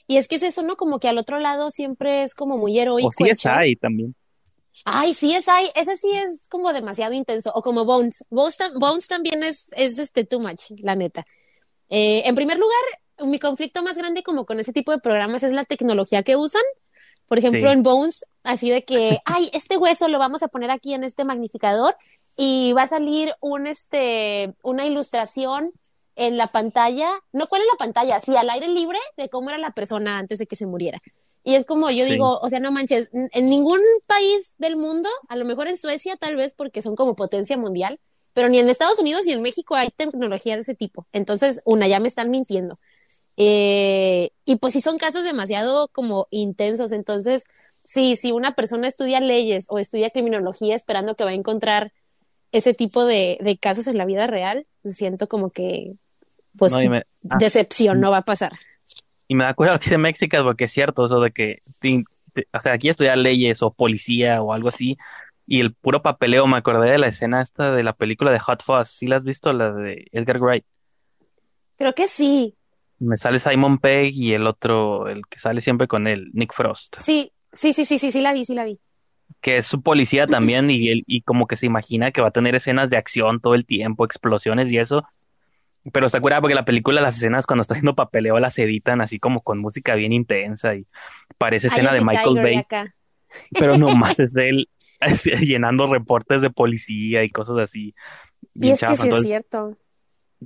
Y 0.06 0.16
es 0.16 0.28
que 0.28 0.36
es 0.36 0.42
eso, 0.42 0.62
¿no? 0.62 0.76
Como 0.76 0.98
que 0.98 1.08
al 1.08 1.18
otro 1.18 1.38
lado 1.38 1.70
siempre 1.70 2.22
es 2.22 2.34
como 2.34 2.58
muy 2.58 2.78
heroico. 2.78 3.08
O 3.08 3.12
sí 3.12 3.24
es 3.28 3.46
ahí 3.46 3.76
también. 3.76 4.14
Ay, 4.84 5.14
sí 5.14 5.34
es 5.34 5.48
ahí, 5.48 5.70
ese 5.74 5.96
sí 5.96 6.10
es 6.10 6.48
como 6.48 6.72
demasiado 6.72 7.12
intenso. 7.12 7.52
O 7.54 7.62
como 7.62 7.84
Bones. 7.84 8.24
Bones, 8.30 9.06
también 9.06 9.42
es, 9.42 9.70
es 9.76 9.98
este 9.98 10.24
too 10.24 10.40
much, 10.40 10.72
la 10.78 10.96
neta. 10.96 11.26
Eh, 11.94 12.26
en 12.26 12.34
primer 12.34 12.58
lugar, 12.58 12.80
mi 13.28 13.38
conflicto 13.38 13.82
más 13.82 13.98
grande 13.98 14.22
como 14.22 14.46
con 14.46 14.58
ese 14.58 14.72
tipo 14.72 14.92
de 14.92 14.98
programas 14.98 15.42
es 15.42 15.52
la 15.52 15.64
tecnología 15.64 16.22
que 16.22 16.36
usan. 16.36 16.62
Por 17.28 17.38
ejemplo, 17.38 17.70
en 17.70 17.82
Bones, 17.82 18.24
así 18.44 18.70
de 18.70 18.82
que, 18.82 19.18
ay, 19.26 19.50
este 19.52 19.76
hueso 19.76 20.08
lo 20.08 20.18
vamos 20.18 20.42
a 20.42 20.48
poner 20.48 20.70
aquí 20.70 20.94
en 20.94 21.04
este 21.04 21.26
magnificador 21.26 21.94
y 22.38 22.72
va 22.72 22.84
a 22.84 22.88
salir 22.88 23.34
un, 23.40 23.66
este, 23.66 24.54
una 24.62 24.86
ilustración 24.86 25.70
en 26.16 26.38
la 26.38 26.46
pantalla, 26.46 27.10
no 27.30 27.46
cuál 27.46 27.60
es 27.60 27.68
la 27.70 27.78
pantalla, 27.78 28.20
sí, 28.20 28.34
al 28.36 28.48
aire 28.48 28.68
libre 28.68 28.98
de 29.18 29.28
cómo 29.28 29.50
era 29.50 29.58
la 29.58 29.72
persona 29.72 30.16
antes 30.16 30.38
de 30.38 30.46
que 30.46 30.56
se 30.56 30.64
muriera. 30.64 31.02
Y 31.44 31.56
es 31.56 31.66
como 31.66 31.90
yo 31.90 32.06
digo, 32.06 32.38
o 32.38 32.48
sea, 32.48 32.60
no 32.60 32.72
manches, 32.72 33.10
en 33.12 33.44
ningún 33.44 33.80
país 34.06 34.54
del 34.56 34.76
mundo, 34.76 35.10
a 35.28 35.36
lo 35.36 35.44
mejor 35.44 35.68
en 35.68 35.76
Suecia 35.76 36.16
tal 36.16 36.36
vez 36.36 36.54
porque 36.54 36.80
son 36.80 36.96
como 36.96 37.16
potencia 37.16 37.58
mundial, 37.58 38.00
pero 38.34 38.48
ni 38.48 38.58
en 38.58 38.68
Estados 38.68 38.98
Unidos 38.98 39.26
ni 39.26 39.32
en 39.32 39.42
México 39.42 39.74
hay 39.74 39.90
tecnología 39.90 40.54
de 40.54 40.62
ese 40.62 40.74
tipo. 40.74 41.06
Entonces, 41.12 41.60
una, 41.64 41.86
ya 41.88 42.00
me 42.00 42.08
están 42.08 42.30
mintiendo. 42.30 42.78
Eh, 43.36 44.30
y 44.44 44.56
pues 44.56 44.74
sí 44.74 44.80
son 44.80 44.98
casos 44.98 45.24
demasiado 45.24 45.88
como 45.88 46.26
intensos. 46.30 46.92
Entonces, 46.92 47.44
sí, 47.84 48.16
si 48.16 48.32
una 48.32 48.54
persona 48.54 48.88
estudia 48.88 49.20
leyes 49.20 49.66
o 49.68 49.78
estudia 49.78 50.10
criminología 50.10 50.74
esperando 50.74 51.14
que 51.14 51.24
va 51.24 51.30
a 51.30 51.34
encontrar 51.34 51.92
ese 52.52 52.74
tipo 52.74 53.04
de, 53.04 53.38
de 53.40 53.56
casos 53.56 53.86
en 53.86 53.98
la 53.98 54.04
vida 54.04 54.26
real, 54.26 54.66
siento 54.84 55.26
como 55.26 55.50
que, 55.50 55.94
pues, 56.56 56.74
ah. 56.74 57.02
decepción 57.38 58.00
no 58.00 58.10
va 58.10 58.18
a 58.18 58.24
pasar. 58.24 58.52
Y 59.28 59.34
me 59.34 59.44
da 59.44 59.54
cuenta 59.54 59.74
lo 59.74 59.80
que 59.80 59.84
dice 59.84 59.98
México, 59.98 60.36
porque 60.42 60.64
es 60.64 60.72
cierto 60.72 61.06
eso 61.06 61.20
de 61.20 61.30
que, 61.30 61.62
o 62.52 62.60
sea, 62.60 62.74
aquí 62.74 62.88
estudiar 62.88 63.16
leyes 63.16 63.62
o 63.62 63.72
policía 63.72 64.42
o 64.42 64.52
algo 64.52 64.68
así, 64.68 64.98
y 65.46 65.60
el 65.60 65.74
puro 65.74 66.02
papeleo, 66.02 66.46
me 66.46 66.56
acordé 66.56 66.90
de 66.90 66.98
la 66.98 67.08
escena 67.08 67.42
esta 67.42 67.72
de 67.72 67.82
la 67.82 67.92
película 67.92 68.30
de 68.30 68.38
Hot 68.38 68.62
Fuzz, 68.62 68.88
¿sí 68.88 69.06
la 69.06 69.16
has 69.16 69.24
visto? 69.24 69.52
La 69.52 69.72
de 69.72 70.06
Edgar 70.12 70.38
Wright. 70.38 70.64
Creo 71.76 71.94
que 71.94 72.06
sí, 72.06 72.54
me 73.02 73.16
sale 73.16 73.38
Simon 73.38 73.78
Pegg 73.78 74.14
y 74.14 74.32
el 74.32 74.46
otro, 74.46 75.08
el 75.08 75.26
que 75.26 75.38
sale 75.38 75.60
siempre 75.60 75.88
con 75.88 76.06
él, 76.06 76.30
Nick 76.32 76.54
Frost. 76.54 77.00
Sí, 77.00 77.32
sí, 77.52 77.72
sí, 77.72 77.84
sí, 77.84 77.98
sí, 77.98 78.10
sí 78.10 78.20
la 78.20 78.32
vi, 78.32 78.44
sí 78.44 78.54
la 78.54 78.64
vi. 78.64 78.78
Que 79.40 79.58
es 79.58 79.66
su 79.66 79.82
policía 79.82 80.26
también 80.26 80.70
y, 80.70 80.88
él, 80.88 81.02
y 81.06 81.22
como 81.22 81.46
que 81.46 81.56
se 81.56 81.66
imagina 81.66 82.12
que 82.12 82.20
va 82.20 82.28
a 82.28 82.32
tener 82.32 82.54
escenas 82.54 82.90
de 82.90 82.96
acción 82.96 83.40
todo 83.40 83.54
el 83.54 83.66
tiempo, 83.66 84.04
explosiones 84.04 84.70
y 84.70 84.78
eso. 84.78 85.04
Pero 85.92 86.06
está 86.06 86.20
curada 86.20 86.40
porque 86.40 86.54
la 86.54 86.64
película, 86.64 87.00
las 87.00 87.16
escenas 87.16 87.44
cuando 87.44 87.62
está 87.62 87.74
haciendo 87.74 87.96
papeleo 87.96 88.38
las 88.38 88.56
editan 88.58 89.00
así 89.00 89.18
como 89.18 89.40
con 89.40 89.58
música 89.58 89.96
bien 89.96 90.12
intensa 90.12 90.76
y 90.76 90.86
parece 91.38 91.66
escena 91.66 91.92
de 91.92 92.02
Michael 92.02 92.36
Bay. 92.36 92.62
Pero 93.58 93.76
nomás 93.78 94.20
es 94.20 94.36
él 94.36 94.68
llenando 95.40 95.86
reportes 95.86 96.42
de 96.42 96.50
policía 96.50 97.24
y 97.24 97.30
cosas 97.30 97.58
así. 97.58 97.94
Y 98.54 98.70
es 98.70 98.80
que 98.80 98.96
sí 98.96 99.08
es 99.08 99.22
cierto 99.22 99.76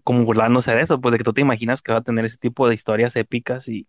como 0.05 0.25
burlándose 0.25 0.73
de 0.73 0.83
eso, 0.83 1.01
pues 1.01 1.13
de 1.13 1.19
que 1.19 1.25
tú 1.25 1.33
te 1.33 1.41
imaginas 1.41 1.83
que 1.83 1.93
va 1.93 1.99
a 1.99 2.03
tener 2.03 2.25
ese 2.25 2.39
tipo 2.39 2.69
de 2.69 2.75
historias 2.75 3.17
épicas 3.17 3.69
y, 3.69 3.87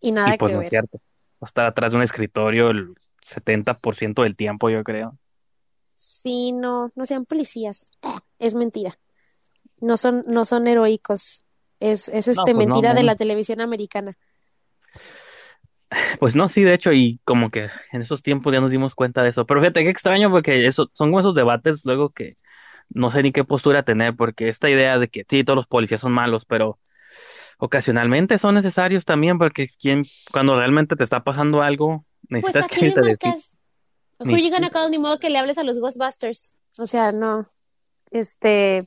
y 0.00 0.12
nada 0.12 0.34
pues 0.38 0.52
que 0.52 0.56
no 0.56 0.62
es 0.62 0.68
cierto. 0.68 0.98
Va 1.42 1.46
a 1.46 1.46
estar 1.46 1.66
atrás 1.66 1.92
de 1.92 1.98
un 1.98 2.02
escritorio 2.02 2.70
el 2.70 2.94
70% 3.26 4.22
del 4.22 4.36
tiempo, 4.36 4.70
yo 4.70 4.82
creo. 4.82 5.18
Sí, 5.96 6.52
no, 6.52 6.92
no 6.94 7.06
sean 7.06 7.24
policías. 7.24 7.86
Es 8.38 8.54
mentira. 8.54 8.98
No 9.80 9.96
son, 9.96 10.24
no 10.26 10.44
son 10.44 10.66
heroicos. 10.66 11.44
Es, 11.80 12.08
es 12.08 12.28
este 12.28 12.54
pues 12.54 12.56
mentira 12.56 12.94
de 12.94 13.02
la 13.02 13.14
televisión 13.14 13.60
americana. 13.60 14.16
Pues 16.18 16.36
no, 16.36 16.48
sí, 16.48 16.62
de 16.62 16.74
hecho, 16.74 16.92
y 16.92 17.20
como 17.24 17.50
que 17.50 17.68
en 17.92 18.02
esos 18.02 18.22
tiempos 18.22 18.52
ya 18.52 18.60
nos 18.60 18.70
dimos 18.70 18.94
cuenta 18.94 19.22
de 19.22 19.30
eso. 19.30 19.46
Pero 19.46 19.60
fíjate 19.60 19.84
qué 19.84 19.90
extraño 19.90 20.30
porque 20.30 20.66
eso, 20.66 20.90
son 20.92 21.10
como 21.10 21.20
esos 21.20 21.34
debates 21.34 21.84
luego 21.84 22.10
que 22.10 22.36
no 22.90 23.10
sé 23.10 23.22
ni 23.22 23.32
qué 23.32 23.44
postura 23.44 23.82
tener, 23.82 24.16
porque 24.16 24.48
esta 24.48 24.68
idea 24.70 24.98
de 24.98 25.08
que 25.08 25.24
sí, 25.28 25.44
todos 25.44 25.56
los 25.56 25.66
policías 25.66 26.00
son 26.00 26.12
malos, 26.12 26.44
pero 26.44 26.78
ocasionalmente 27.58 28.38
son 28.38 28.54
necesarios 28.54 29.04
también, 29.04 29.38
porque 29.38 29.68
quien, 29.68 30.04
cuando 30.32 30.56
realmente 30.56 30.96
te 30.96 31.04
está 31.04 31.24
pasando 31.24 31.62
algo, 31.62 32.04
pues, 32.28 32.44
necesitas 32.44 32.68
pues 32.68 32.80
que 32.80 32.90
te 32.90 33.00
marcas. 33.00 33.58
Who 34.20 34.36
you 34.36 34.50
gonna 34.50 34.70
call? 34.70 34.90
Ni 34.90 34.98
modo 34.98 35.18
que 35.18 35.30
le 35.30 35.38
hables 35.38 35.58
a 35.58 35.64
los 35.64 35.78
Ghostbusters. 35.78 36.56
O 36.76 36.86
sea, 36.86 37.12
no. 37.12 37.48
Este. 38.10 38.80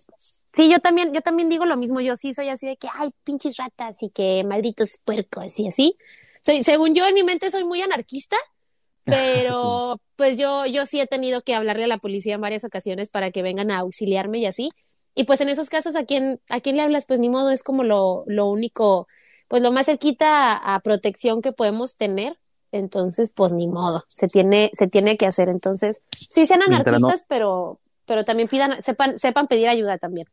Sí, 0.54 0.70
yo 0.70 0.80
también, 0.80 1.14
yo 1.14 1.22
también 1.22 1.48
digo 1.48 1.66
lo 1.66 1.78
mismo. 1.78 2.02
Yo 2.02 2.18
sí 2.18 2.34
soy 2.34 2.50
así 2.50 2.68
de 2.68 2.76
que, 2.76 2.90
ay, 2.94 3.12
pinches 3.24 3.56
ratas 3.58 3.96
y 4.02 4.10
que 4.10 4.44
malditos 4.44 5.00
puercos 5.06 5.58
y 5.60 5.68
así. 5.68 5.98
Soy, 6.42 6.64
según 6.64 6.94
yo, 6.94 7.06
en 7.06 7.14
mi 7.14 7.24
mente 7.24 7.50
soy 7.52 7.64
muy 7.64 7.82
anarquista, 7.82 8.38
pero 9.06 10.00
pues 10.16 10.38
yo, 10.38 10.66
yo 10.66 10.86
sí 10.86 11.00
he 11.00 11.08
tenido 11.08 11.42
que 11.42 11.56
hablarle 11.56 11.86
a 11.86 11.88
la 11.88 11.98
policía 11.98 12.36
en 12.36 12.42
varias 12.42 12.64
ocasiones 12.64 13.10
para 13.10 13.32
que 13.32 13.44
vengan 13.44 13.72
a 13.72 13.80
auxiliarme 13.80 14.40
y 14.40 14.46
así. 14.46 14.72
Y 15.14 15.26
pues 15.26 15.42
en 15.42 15.50
esos 15.50 15.70
casos, 15.70 15.96
¿a 15.96 16.06
quién, 16.06 16.40
a 16.50 16.62
quién 16.62 16.78
le 16.78 16.84
hablas? 16.84 17.06
Pues 17.06 17.20
ni 17.20 17.30
modo, 17.30 17.50
es 17.52 17.64
como 17.64 17.84
lo, 17.84 18.24
lo 18.28 18.48
único, 18.48 19.08
pues 19.48 19.62
lo 19.62 19.72
más 19.72 19.88
cerquita 19.88 20.56
a, 20.56 20.80
protección 20.80 21.42
que 21.42 21.52
podemos 21.52 21.98
tener. 21.98 22.38
Entonces, 22.72 23.34
pues 23.36 23.52
ni 23.52 23.68
modo, 23.68 24.06
se 24.08 24.30
tiene, 24.30 24.72
se 24.74 24.88
tiene 24.88 25.18
que 25.18 25.26
hacer. 25.26 25.50
Entonces, 25.50 26.02
sí 26.30 26.46
sean 26.46 26.62
anarquistas, 26.62 27.26
pero, 27.28 27.82
pero 28.06 28.24
también 28.24 28.48
pidan, 28.48 28.82
sepan, 28.82 29.20
sepan 29.20 29.48
pedir 29.48 29.68
ayuda 29.68 29.98
también. 29.98 30.28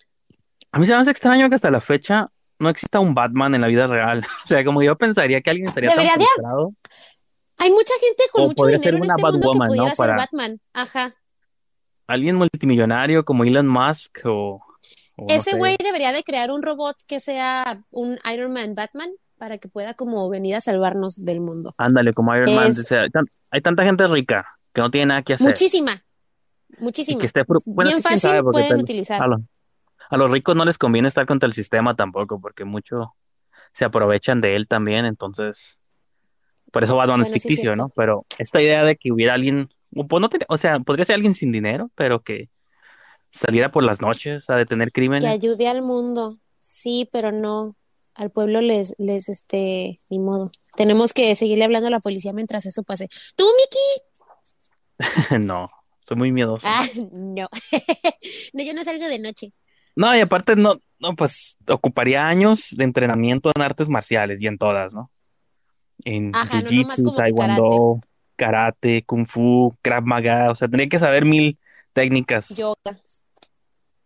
A 0.70 0.78
mí 0.78 0.86
se 0.86 0.92
me 0.92 1.00
hace 1.00 1.10
extraño 1.10 1.48
que 1.48 1.56
hasta 1.56 1.72
la 1.72 1.80
fecha 1.80 2.30
no 2.58 2.68
exista 2.68 3.00
un 3.00 3.14
Batman 3.14 3.54
en 3.54 3.60
la 3.60 3.66
vida 3.68 3.86
real. 3.86 4.24
O 4.44 4.46
sea, 4.46 4.64
como 4.64 4.82
yo 4.82 4.96
pensaría 4.96 5.40
que 5.40 5.50
alguien 5.50 5.68
estaría 5.68 5.90
Debería 5.90 6.14
tan 6.14 6.22
frustrado. 6.22 6.74
Hay 7.58 7.70
mucha 7.70 7.94
gente 8.00 8.24
con 8.30 8.44
mucho 8.44 8.66
dinero 8.66 8.96
en 8.98 9.04
este 9.04 9.22
mundo 9.22 9.52
que 9.52 9.58
pudiera 9.66 9.94
ser 9.94 10.16
Batman. 10.16 10.60
Ajá. 10.72 11.14
Alguien 12.06 12.36
multimillonario 12.36 13.24
como 13.24 13.44
Elon 13.44 13.68
Musk 13.68 14.20
o... 14.24 14.64
Ese 15.28 15.56
güey 15.56 15.76
debería 15.82 16.12
de 16.12 16.22
crear 16.22 16.52
un 16.52 16.62
robot 16.62 16.96
que 17.08 17.18
sea 17.18 17.82
un 17.90 18.18
Iron 18.32 18.52
Man 18.52 18.76
Batman 18.76 19.10
para 19.36 19.58
que 19.58 19.68
pueda 19.68 19.94
como 19.94 20.28
venir 20.30 20.54
a 20.54 20.60
salvarnos 20.60 21.24
del 21.24 21.40
mundo. 21.40 21.74
Ándale, 21.76 22.12
como 22.12 22.34
Iron 22.36 22.54
Man. 22.54 22.72
hay 23.50 23.60
tanta 23.60 23.82
gente 23.82 24.06
rica 24.06 24.46
que 24.72 24.80
no 24.80 24.90
tiene 24.92 25.06
nada 25.06 25.22
que 25.22 25.34
hacer. 25.34 25.48
Muchísima. 25.48 26.04
Muchísima. 26.78 27.20
Bien 27.66 28.00
fácil 28.00 28.42
pueden 28.52 28.80
utilizar. 28.80 29.20
A 30.10 30.16
los 30.16 30.30
ricos 30.30 30.56
no 30.56 30.64
les 30.64 30.78
conviene 30.78 31.08
estar 31.08 31.26
contra 31.26 31.46
el 31.46 31.52
sistema 31.52 31.94
tampoco 31.96 32.40
porque 32.40 32.64
mucho 32.64 33.14
se 33.74 33.84
aprovechan 33.84 34.40
de 34.40 34.56
él 34.56 34.66
también, 34.68 35.04
entonces 35.04 35.78
Por 36.72 36.84
eso 36.84 36.96
Batman 36.96 37.20
es 37.22 37.28
Bueno, 37.30 37.36
es 37.36 37.42
ficticio. 37.42 37.76
¿no? 37.76 37.88
Pero 37.96 38.26
esta 38.38 38.60
idea 38.60 38.84
de 38.84 38.96
que 38.96 39.10
hubiera 39.12 39.34
alguien, 39.34 39.70
o, 39.96 40.06
pues, 40.06 40.20
no 40.20 40.28
ten- 40.28 40.44
o 40.48 40.56
sea, 40.58 40.78
podría 40.80 41.04
ser 41.06 41.14
alguien 41.14 41.34
sin 41.34 41.50
dinero, 41.52 41.90
pero 41.94 42.20
que 42.20 42.48
saliera 43.30 43.70
por 43.70 43.84
las 43.84 44.00
noches 44.02 44.48
a 44.50 44.56
detener 44.56 44.88
Que 44.88 44.92
crímenes. 44.92 45.24
ayude 45.24 45.66
al 45.68 45.80
mundo. 45.82 46.38
Sí, 46.60 47.08
pero 47.12 47.32
no. 47.32 47.74
Al 48.14 48.30
pueblo 48.30 48.60
les, 48.60 48.94
les, 48.98 49.28
este, 49.28 50.00
ni 50.10 50.18
modo. 50.18 50.50
Tenemos 50.76 51.12
que 51.14 51.34
seguirle 51.36 51.64
hablando 51.64 51.86
a 51.88 51.90
la 51.90 52.00
policía 52.00 52.32
mientras 52.32 52.66
eso 52.66 52.82
pase. 52.82 53.08
¡Tú, 53.36 53.44
Miki! 53.56 55.38
No, 55.40 55.70
soy 56.06 56.16
muy 56.16 56.32
miedoso. 56.32 56.62
Ah, 56.66 56.84
no. 57.12 57.48
No, 58.52 58.62
yo 58.62 58.72
no 58.74 58.82
salgo 58.84 59.06
de 59.06 59.18
noche. 59.18 59.52
No, 59.98 60.14
y 60.16 60.20
aparte 60.20 60.54
no, 60.54 60.80
no, 61.00 61.16
pues 61.16 61.56
ocuparía 61.68 62.28
años 62.28 62.68
de 62.70 62.84
entrenamiento 62.84 63.50
en 63.52 63.62
artes 63.62 63.88
marciales 63.88 64.40
y 64.40 64.46
en 64.46 64.56
todas, 64.56 64.94
¿no? 64.94 65.10
En 66.04 66.30
Ajá, 66.36 66.60
jiu-jitsu, 66.62 67.16
taekwondo, 67.16 68.00
karate, 68.36 69.02
kung 69.04 69.26
fu, 69.26 69.74
krav 69.82 70.04
maga, 70.04 70.52
o 70.52 70.54
sea, 70.54 70.68
tendría 70.68 70.88
que 70.88 71.00
saber 71.00 71.24
mil 71.24 71.58
técnicas. 71.92 72.56
Yoga. 72.56 73.00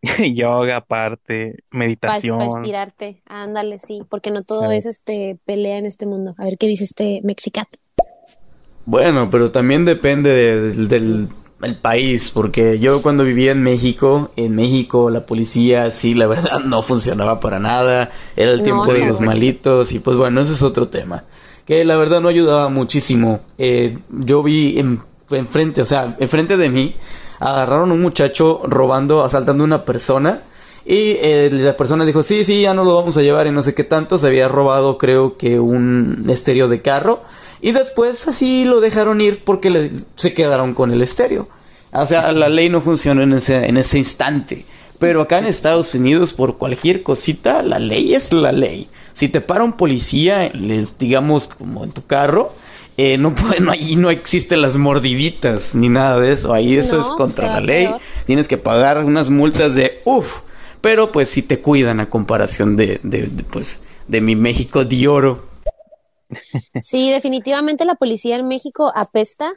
Yoga 0.34 0.76
aparte, 0.76 1.62
Para 1.70 1.78
meditación. 1.84 2.40
estirarte. 2.40 3.22
Ándale, 3.26 3.78
sí. 3.78 4.00
Porque 4.08 4.30
no 4.30 4.42
todo 4.44 4.70
Sí. 4.70 4.76
es 4.76 4.86
este 4.86 5.38
pelea 5.44 5.76
en 5.76 5.84
este 5.84 6.06
mundo. 6.06 6.34
A 6.38 6.44
ver 6.44 6.56
qué 6.58 6.66
dice 6.68 6.84
este 6.84 7.20
Mexicat. 7.22 7.68
Bueno, 8.86 9.28
pero 9.30 9.52
también 9.52 9.84
depende 9.84 10.30
de- 10.30 10.60
del, 10.72 10.88
del- 10.88 11.28
el 11.62 11.76
país, 11.76 12.30
porque 12.30 12.78
yo 12.78 13.02
cuando 13.02 13.24
vivía 13.24 13.52
en 13.52 13.62
México, 13.62 14.30
en 14.36 14.56
México 14.56 15.10
la 15.10 15.26
policía 15.26 15.90
sí, 15.90 16.14
la 16.14 16.26
verdad 16.26 16.60
no 16.64 16.82
funcionaba 16.82 17.40
para 17.40 17.58
nada, 17.58 18.10
era 18.36 18.52
el 18.52 18.58
No, 18.58 18.64
tiempo 18.64 18.92
de 18.92 19.06
los 19.06 19.20
malitos 19.20 19.92
y 19.92 20.00
pues 20.00 20.16
bueno, 20.16 20.40
ese 20.40 20.52
es 20.52 20.62
otro 20.62 20.88
tema, 20.88 21.24
que 21.64 21.84
la 21.84 21.96
verdad 21.96 22.20
no 22.20 22.28
ayudaba 22.28 22.68
muchísimo. 22.68 23.40
Eh, 23.58 23.98
yo 24.10 24.42
vi 24.42 24.78
en, 24.78 25.02
enfrente, 25.30 25.82
o 25.82 25.86
sea, 25.86 26.16
enfrente 26.18 26.56
de 26.56 26.68
mí, 26.68 26.94
agarraron 27.38 27.90
a 27.90 27.94
un 27.94 28.02
muchacho 28.02 28.60
robando, 28.64 29.24
asaltando 29.24 29.64
a 29.64 29.66
una 29.66 29.84
persona. 29.84 30.40
Y 30.84 31.16
eh, 31.20 31.48
la 31.52 31.76
persona 31.76 32.04
dijo, 32.04 32.24
sí, 32.24 32.44
sí, 32.44 32.62
ya 32.62 32.74
no 32.74 32.82
lo 32.82 32.96
vamos 32.96 33.16
a 33.16 33.22
llevar 33.22 33.46
y 33.46 33.52
no 33.52 33.62
sé 33.62 33.74
qué 33.74 33.84
tanto. 33.84 34.18
Se 34.18 34.26
había 34.26 34.48
robado 34.48 34.98
creo 34.98 35.36
que 35.36 35.60
un 35.60 36.24
estéreo 36.28 36.68
de 36.68 36.82
carro. 36.82 37.22
Y 37.62 37.72
después 37.72 38.26
así 38.28 38.64
lo 38.64 38.80
dejaron 38.80 39.20
ir 39.22 39.42
porque 39.44 39.70
le- 39.70 39.90
se 40.16 40.34
quedaron 40.34 40.74
con 40.74 40.92
el 40.92 41.00
estéreo. 41.00 41.48
O 41.92 42.06
sea, 42.06 42.32
la 42.32 42.48
ley 42.48 42.68
no 42.68 42.80
funcionó 42.80 43.22
en 43.22 43.32
ese, 43.34 43.66
en 43.66 43.76
ese 43.76 43.98
instante. 43.98 44.64
Pero 44.98 45.22
acá 45.22 45.38
en 45.38 45.46
Estados 45.46 45.94
Unidos, 45.94 46.32
por 46.34 46.58
cualquier 46.58 47.02
cosita, 47.02 47.62
la 47.62 47.78
ley 47.78 48.14
es 48.14 48.32
la 48.32 48.52
ley. 48.52 48.88
Si 49.14 49.28
te 49.28 49.40
para 49.40 49.62
un 49.64 49.74
policía, 49.74 50.50
les 50.54 50.98
digamos 50.98 51.48
como 51.48 51.84
en 51.84 51.90
tu 51.92 52.04
carro, 52.06 52.52
eh, 52.96 53.16
no 53.18 53.34
puede, 53.34 53.60
no, 53.60 53.70
ahí 53.72 53.94
no 53.96 54.10
existen 54.10 54.60
las 54.62 54.76
mordiditas 54.78 55.74
ni 55.74 55.88
nada 55.88 56.18
de 56.18 56.32
eso. 56.32 56.52
Ahí 56.54 56.76
eso 56.76 56.96
No, 56.98 57.02
es 57.02 57.08
contra 57.12 57.46
la 57.54 57.60
ley. 57.60 57.86
peor. 57.86 58.00
Tienes 58.26 58.48
que 58.48 58.58
pagar 58.58 59.04
unas 59.04 59.28
multas 59.30 59.74
de 59.74 60.00
uff. 60.04 60.40
Pero 60.80 61.12
pues 61.12 61.28
sí 61.28 61.42
te 61.42 61.60
cuidan 61.60 62.00
a 62.00 62.10
comparación 62.10 62.74
de, 62.76 62.98
de, 63.04 63.22
de, 63.28 63.44
pues 63.44 63.82
de 64.08 64.20
mi 64.20 64.34
México 64.34 64.84
de 64.84 65.06
oro. 65.08 65.44
Sí, 66.80 67.10
definitivamente 67.10 67.84
la 67.84 67.94
policía 67.94 68.36
en 68.36 68.48
México 68.48 68.92
apesta 68.94 69.52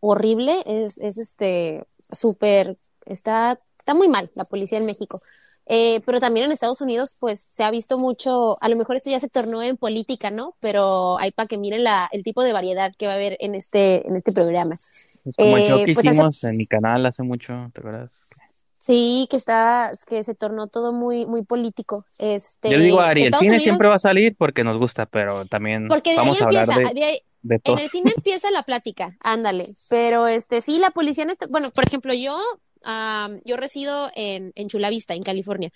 horrible, 0.00 0.62
es, 0.66 0.98
es 0.98 1.18
este 1.18 1.84
súper, 2.12 2.78
está, 3.04 3.58
está 3.78 3.94
muy 3.94 4.08
mal 4.08 4.30
la 4.34 4.44
policía 4.44 4.78
en 4.78 4.86
México. 4.86 5.22
Eh, 5.68 6.00
pero 6.06 6.20
también 6.20 6.46
en 6.46 6.52
Estados 6.52 6.80
Unidos, 6.80 7.16
pues 7.18 7.48
se 7.50 7.64
ha 7.64 7.70
visto 7.72 7.98
mucho, 7.98 8.56
a 8.62 8.68
lo 8.68 8.76
mejor 8.76 8.94
esto 8.96 9.10
ya 9.10 9.18
se 9.18 9.28
tornó 9.28 9.62
en 9.62 9.76
política, 9.76 10.30
¿no? 10.30 10.54
Pero 10.60 11.18
hay 11.18 11.32
para 11.32 11.48
que 11.48 11.58
miren 11.58 11.82
la, 11.82 12.08
el 12.12 12.22
tipo 12.22 12.44
de 12.44 12.52
variedad 12.52 12.92
que 12.96 13.06
va 13.06 13.12
a 13.14 13.16
haber 13.16 13.36
en 13.40 13.56
este, 13.56 14.06
en 14.06 14.14
este 14.16 14.32
programa. 14.32 14.78
Es 15.24 15.34
como 15.34 15.56
el 15.56 15.64
show 15.64 15.78
Eh, 15.78 15.86
que 15.86 15.94
pues 15.94 16.06
hace- 16.06 16.16
hicimos 16.16 16.44
en 16.44 16.56
mi 16.56 16.66
canal 16.66 17.04
hace 17.04 17.24
mucho, 17.24 17.52
¿te 17.74 17.80
acuerdas? 17.80 18.10
Sí, 18.86 19.26
que 19.30 19.36
está, 19.36 19.92
que 20.06 20.22
se 20.22 20.34
tornó 20.36 20.68
todo 20.68 20.92
muy, 20.92 21.26
muy 21.26 21.42
político. 21.42 22.04
Este, 22.18 22.70
Yo 22.70 22.78
digo, 22.78 23.00
Ari, 23.00 23.24
el 23.24 23.34
cine 23.34 23.48
Unidos- 23.48 23.62
siempre 23.64 23.88
va 23.88 23.96
a 23.96 23.98
salir 23.98 24.36
porque 24.36 24.62
nos 24.62 24.78
gusta, 24.78 25.06
pero 25.06 25.44
también 25.46 25.88
porque 25.88 26.10
de 26.12 26.18
ahí 26.18 26.24
vamos 26.24 26.40
a 26.40 26.44
hablar 26.44 26.68
empieza, 26.68 26.88
de, 26.88 26.94
de 27.00 27.04
ahí- 27.04 27.20
de 27.42 27.60
En 27.64 27.78
el 27.80 27.90
cine 27.90 28.12
empieza 28.16 28.50
la 28.52 28.62
plática, 28.62 29.16
ándale. 29.20 29.74
Pero 29.88 30.28
este 30.28 30.60
sí, 30.60 30.78
la 30.78 30.90
policía 30.92 31.24
en 31.24 31.30
este, 31.30 31.46
bueno, 31.46 31.70
por 31.70 31.84
ejemplo, 31.84 32.14
yo, 32.14 32.38
am, 32.84 33.40
yo 33.44 33.56
resido 33.56 34.08
en, 34.14 34.52
en 34.54 34.68
Chula 34.68 34.88
Vista, 34.88 35.14
en 35.14 35.22
California, 35.24 35.72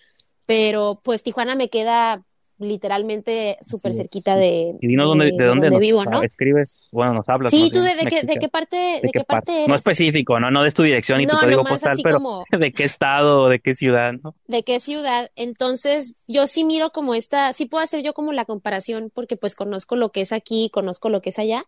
pero 0.47 1.00
pues 1.02 1.23
Tijuana 1.25 1.57
me 1.57 1.69
queda 1.69 2.23
literalmente 2.61 3.59
súper 3.61 3.95
cerquita 3.95 4.37
de, 4.37 4.76
Y 4.81 4.87
dinos 4.87 5.07
dónde, 5.07 5.33
de 5.37 5.45
dónde 5.45 5.79
vivo, 5.79 6.05
¿no? 6.05 6.23
escribes, 6.23 6.79
bueno, 6.93 7.14
nos 7.14 7.29
hablas. 7.29 7.50
Sí, 7.50 7.71
tú 7.73 7.81
de, 7.81 7.97
de 7.97 8.07
qué, 8.07 8.23
de 8.23 8.37
qué 8.37 8.49
parte, 8.49 8.76
de, 8.76 9.00
¿De 9.02 9.11
qué 9.12 9.25
parte 9.25 9.52
eres? 9.57 9.69
No 9.69 9.75
específico, 9.75 10.38
no, 10.38 10.50
no 10.50 10.62
des 10.62 10.75
tu 10.75 10.83
dirección 10.83 11.21
y 11.21 11.26
tu 11.26 11.37
código 11.37 11.64
postal, 11.64 11.99
pero 12.02 12.17
como- 12.17 12.45
de 12.59 12.73
qué 12.73 12.85
estado, 12.85 13.49
de 13.49 13.59
qué 13.61 13.75
ciudad, 13.75 14.12
¿no? 14.23 14.35
de 14.47 14.62
qué 14.62 14.81
ciudad. 14.81 15.31
Entonces, 15.37 16.23
yo 16.29 16.47
sí 16.47 16.64
miro 16.64 16.90
como 16.90 17.14
esta, 17.14 17.52
sí 17.52 17.67
puedo 17.67 17.83
hacer 17.85 18.02
yo 18.02 18.14
como 18.14 18.33
la 18.33 18.45
comparación 18.45 19.11
porque 19.14 19.37
pues 19.37 19.55
conozco 19.55 19.97
lo 19.97 20.11
que 20.12 20.21
es 20.23 20.33
aquí, 20.33 20.71
conozco 20.71 21.09
lo 21.09 21.21
que 21.21 21.31
es 21.31 21.38
allá. 21.38 21.64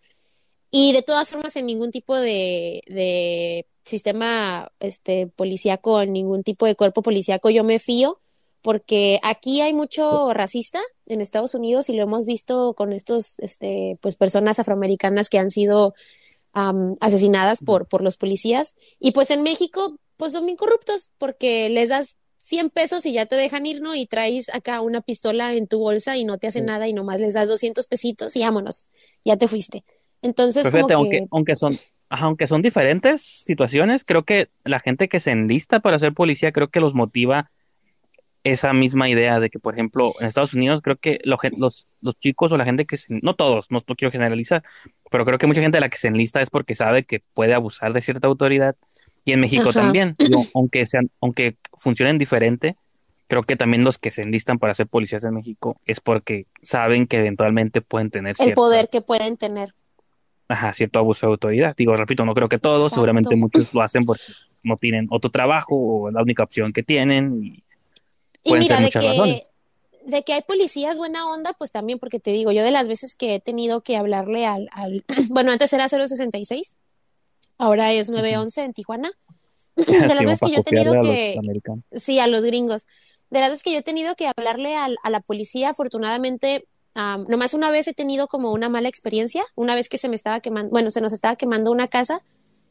Y 0.71 0.95
de 0.95 1.03
todas 1.03 1.31
formas, 1.31 1.55
en 1.57 1.67
ningún 1.67 1.91
tipo 1.91 2.17
de, 2.17 2.81
de 2.87 3.67
sistema 3.85 4.73
este 4.81 5.27
policíaco, 5.27 6.01
en 6.01 6.15
ningún 6.15 6.43
tipo 6.43 6.65
de 6.65 6.77
cuerpo 6.77 7.03
policíaco, 7.03 7.51
yo 7.51 7.63
me 7.63 7.79
fío, 7.79 8.22
porque 8.63 9.19
aquí 9.23 9.61
hay 9.61 9.75
mucho 9.75 10.33
racista 10.33 10.81
en 11.07 11.21
Estados 11.21 11.55
Unidos 11.55 11.89
y 11.89 11.95
lo 11.95 12.03
hemos 12.05 12.27
visto 12.27 12.75
con 12.75 12.93
estos, 12.93 13.39
este, 13.41 13.99
pues 14.01 14.17
personas 14.17 14.59
afroamericanas 14.59 15.29
que 15.29 15.39
han 15.39 15.51
sido 15.51 15.95
am, 16.53 16.97
asesinadas 17.01 17.63
por, 17.63 17.89
por 17.89 18.03
los 18.03 18.17
policías. 18.17 18.75
Y 19.01 19.13
pues 19.13 19.31
en 19.31 19.43
México, 19.43 19.97
pues 20.17 20.33
son 20.33 20.47
bien 20.47 20.57
corruptos, 20.57 21.11
porque 21.19 21.69
les 21.71 21.89
das 21.91 22.17
100 22.39 22.71
pesos 22.71 23.07
y 23.07 23.13
ya 23.13 23.27
te 23.27 23.37
dejan 23.37 23.67
ir, 23.67 23.81
¿no? 23.83 23.95
Y 23.95 24.07
traes 24.07 24.49
acá 24.55 24.81
una 24.81 25.01
pistola 25.01 25.55
en 25.55 25.67
tu 25.69 25.79
bolsa 25.81 26.17
y 26.17 26.25
no 26.25 26.39
te 26.39 26.47
hacen 26.49 26.65
Sí. 26.65 26.67
nada 26.67 26.89
y 26.89 26.93
nomás 26.93 27.21
les 27.21 27.35
das 27.35 27.49
200 27.49 27.87
pesitos 27.87 28.37
y 28.37 28.41
vámonos, 28.41 28.87
ya 29.25 29.37
te 29.37 29.49
fuiste. 29.49 29.85
Entonces, 30.23 30.63
Pero 30.63 30.73
fíjate, 30.73 30.95
como 30.95 31.05
aunque, 31.05 31.19
que, 31.21 31.27
aunque 31.31 31.57
son, 31.57 31.77
ajá, 32.09 32.27
aunque 32.27 32.47
son 32.47 32.63
diferentes 32.63 33.23
situaciones, 33.23 34.05
creo 34.05 34.25
que 34.25 34.51
la 34.65 34.81
gente 34.81 35.09
que 35.09 35.21
se 35.21 35.31
enlista 35.33 35.81
para 35.81 35.99
ser 35.99 36.15
policía, 36.15 36.53
creo 36.53 36.69
que 36.71 36.81
los 36.81 36.95
motiva 36.95 37.51
esa 38.45 38.73
misma 38.73 39.09
idea 39.09 39.39
de 39.41 39.51
que, 39.51 39.59
por 39.59 39.75
ejemplo, 39.75 40.15
en 40.21 40.27
Estados 40.27 40.55
Unidos, 40.55 40.81
creo 40.83 40.97
que 40.97 41.21
lo 41.25 41.39
los, 41.57 41.89
los 42.01 42.19
chicos 42.19 42.51
o 42.53 42.57
la 42.57 42.65
gente 42.65 42.87
que 42.87 42.97
se, 42.97 43.07
no 43.23 43.35
todos, 43.35 43.67
no, 43.71 43.83
no 43.87 43.95
quiero 43.95 44.11
generalizar, 44.11 44.65
pero 45.11 45.25
creo 45.25 45.39
que 45.39 45.47
mucha 45.47 45.61
gente 45.61 45.79
a 45.79 45.81
la 45.81 45.89
que 45.89 45.99
se 45.99 46.09
enlista 46.09 46.41
es 46.41 46.51
porque 46.51 46.75
sabe 46.75 47.05
que 47.05 47.23
puede 47.35 47.55
abusar 47.55 47.93
de 47.93 48.01
cierta 48.01 48.27
autoridad. 48.27 48.75
Y 49.25 49.33
en 49.33 49.41
México 49.41 49.71
Ajá. 49.71 49.81
también, 49.81 50.17
aunque 50.55 50.85
sean, 50.87 51.11
aunque 51.21 51.57
funcionen 51.79 52.19
diferente, 52.19 52.77
creo 53.29 53.43
que 53.45 53.57
también 53.57 53.85
los 53.85 53.99
que 53.99 54.11
se 54.11 54.23
enlistan 54.23 54.59
para 54.59 54.75
ser 54.75 54.89
policías 54.89 55.25
en 55.25 55.35
México 55.35 55.77
es 55.87 56.01
porque 56.01 56.47
saben 56.63 57.07
que 57.07 57.19
eventualmente 57.19 57.81
pueden 57.81 58.11
tener 58.11 58.37
el 58.39 58.53
poder 58.53 58.89
que 58.91 59.01
pueden 59.01 59.37
tener. 59.37 59.71
ajá, 60.49 60.73
cierto 60.73 60.99
abuso 60.99 61.27
de 61.27 61.33
autoridad. 61.33 61.75
Digo, 61.77 61.97
repito, 61.97 62.25
no 62.25 62.35
creo 62.35 62.49
que 62.49 62.59
todos, 62.59 62.81
Exacto. 62.81 62.97
seguramente 62.97 63.37
muchos 63.37 63.73
lo 63.73 63.83
hacen 63.83 64.03
porque 64.03 64.23
no 64.65 64.77
tienen 64.77 65.07
otro 65.11 65.31
trabajo 65.31 65.77
o 65.77 66.09
es 66.09 66.15
la 66.15 66.23
única 66.23 66.43
opción 66.43 66.73
que 66.73 66.83
tienen. 66.83 67.43
Y 67.43 67.65
Y 68.45 68.53
mira, 68.55 68.81
de 68.81 68.91
que, 68.91 69.07
razones. 69.09 69.43
de 70.07 70.23
que 70.23 70.33
hay 70.33 70.43
policías 70.43 70.99
buena 70.99 71.31
onda, 71.31 71.53
pues 71.59 71.71
también, 71.71 71.99
porque 71.99 72.21
te 72.21 72.31
digo, 72.33 72.53
yo 72.53 72.63
de 72.65 72.71
las 72.71 72.89
veces 72.89 73.15
que 73.15 73.35
he 73.37 73.41
tenido 73.41 73.83
que 73.83 73.97
hablarle 73.97 74.47
al, 74.47 74.69
al 74.73 75.05
bueno, 75.31 75.53
antes 75.53 75.73
era 75.73 75.89
066, 75.89 76.77
ahora 77.59 77.93
es 77.93 78.11
911 78.11 78.63
en 78.65 78.73
Tijuana. 78.73 79.11
De 79.77 79.85
las 80.15 80.19
Sí, 80.19 80.25
veces 80.27 80.41
que 80.41 80.51
yo 80.53 80.59
he 80.59 80.63
tenido 80.63 80.93
que, 81.03 81.39
sí, 81.93 82.19
a 82.19 82.27
los 82.27 82.43
gringos, 82.45 82.87
de 83.31 83.41
las 83.41 83.51
veces 83.51 83.63
que 83.63 83.73
yo 83.73 83.79
he 83.79 83.83
tenido 83.83 84.15
que 84.15 84.27
hablarle 84.27 84.77
al- 84.77 84.99
a 85.03 85.11
la 85.11 85.21
policía, 85.21 85.71
afortunadamente, 85.71 86.67
am, 86.95 87.25
nomás 87.29 87.55
una 87.55 87.71
vez 87.71 87.89
he 87.89 87.95
tenido 87.95 88.27
como 88.29 88.53
una 88.53 88.69
mala 88.69 88.89
experiencia, 88.89 89.45
una 89.55 89.75
vez 89.75 89.89
que 89.89 89.97
se 89.99 90.09
me 90.11 90.15
estaba 90.15 90.41
quemando, 90.41 90.71
bueno, 90.71 90.91
se 90.91 91.01
nos 91.01 91.13
estaba 91.15 91.37
quemando 91.37 91.71
una 91.71 91.89
casa 91.89 92.23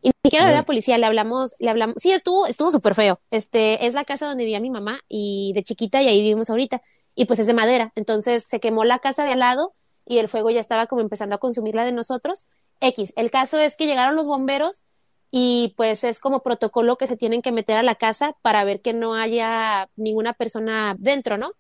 y 0.02 0.10
ni 0.10 0.14
siquiera 0.24 0.46
era 0.48 0.56
la 0.56 0.66
policía, 0.66 0.98
le 0.98 1.06
hablamos, 1.06 1.56
le 1.60 1.70
hablamos, 1.70 1.96
sí, 1.98 2.12
estuvo, 2.12 2.48
estuvo 2.48 2.72
súper 2.72 2.96
feo. 2.96 3.22
Este, 3.30 3.86
es 3.86 3.94
la 3.94 4.06
casa 4.06 4.26
donde 4.26 4.44
vivía 4.44 4.60
mi 4.60 4.72
mamá 4.72 5.02
y 5.08 5.52
de 5.54 5.64
chiquita 5.64 6.02
y 6.02 6.08
ahí 6.08 6.22
vivimos 6.22 6.50
ahorita. 6.50 6.82
Y 7.14 7.26
pues 7.26 7.40
es 7.40 7.48
de 7.48 7.54
madera. 7.54 7.92
Entonces 7.96 8.44
se 8.44 8.60
quemó 8.60 8.84
la 8.84 9.00
casa 9.00 9.26
de 9.26 9.34
al 9.34 9.40
lado 9.40 9.74
y 10.06 10.18
el 10.18 10.28
fuego 10.28 10.50
ya 10.50 10.60
estaba 10.60 10.88
como 10.88 11.02
empezando 11.02 11.36
a 11.36 11.40
consumir 11.40 11.76
la 11.76 11.86
de 11.86 11.92
nosotros. 11.92 12.48
X. 12.80 13.14
El 13.16 13.30
caso 13.30 13.60
es 13.60 13.76
que 13.78 13.86
llegaron 13.86 14.16
los 14.16 14.28
bomberos 14.28 14.84
y 15.30 15.74
pues 15.78 16.04
es 16.04 16.20
como 16.20 16.42
protocolo 16.42 16.98
que 16.98 17.08
se 17.08 17.16
tienen 17.16 17.42
que 17.42 17.52
meter 17.52 17.78
a 17.78 17.84
la 17.84 17.96
casa 17.96 18.36
para 18.42 18.64
ver 18.64 18.82
que 18.82 18.94
no 18.94 19.14
haya 19.14 19.90
ninguna 19.96 20.34
persona 20.34 20.96
dentro, 20.98 21.38
¿no? 21.38 21.52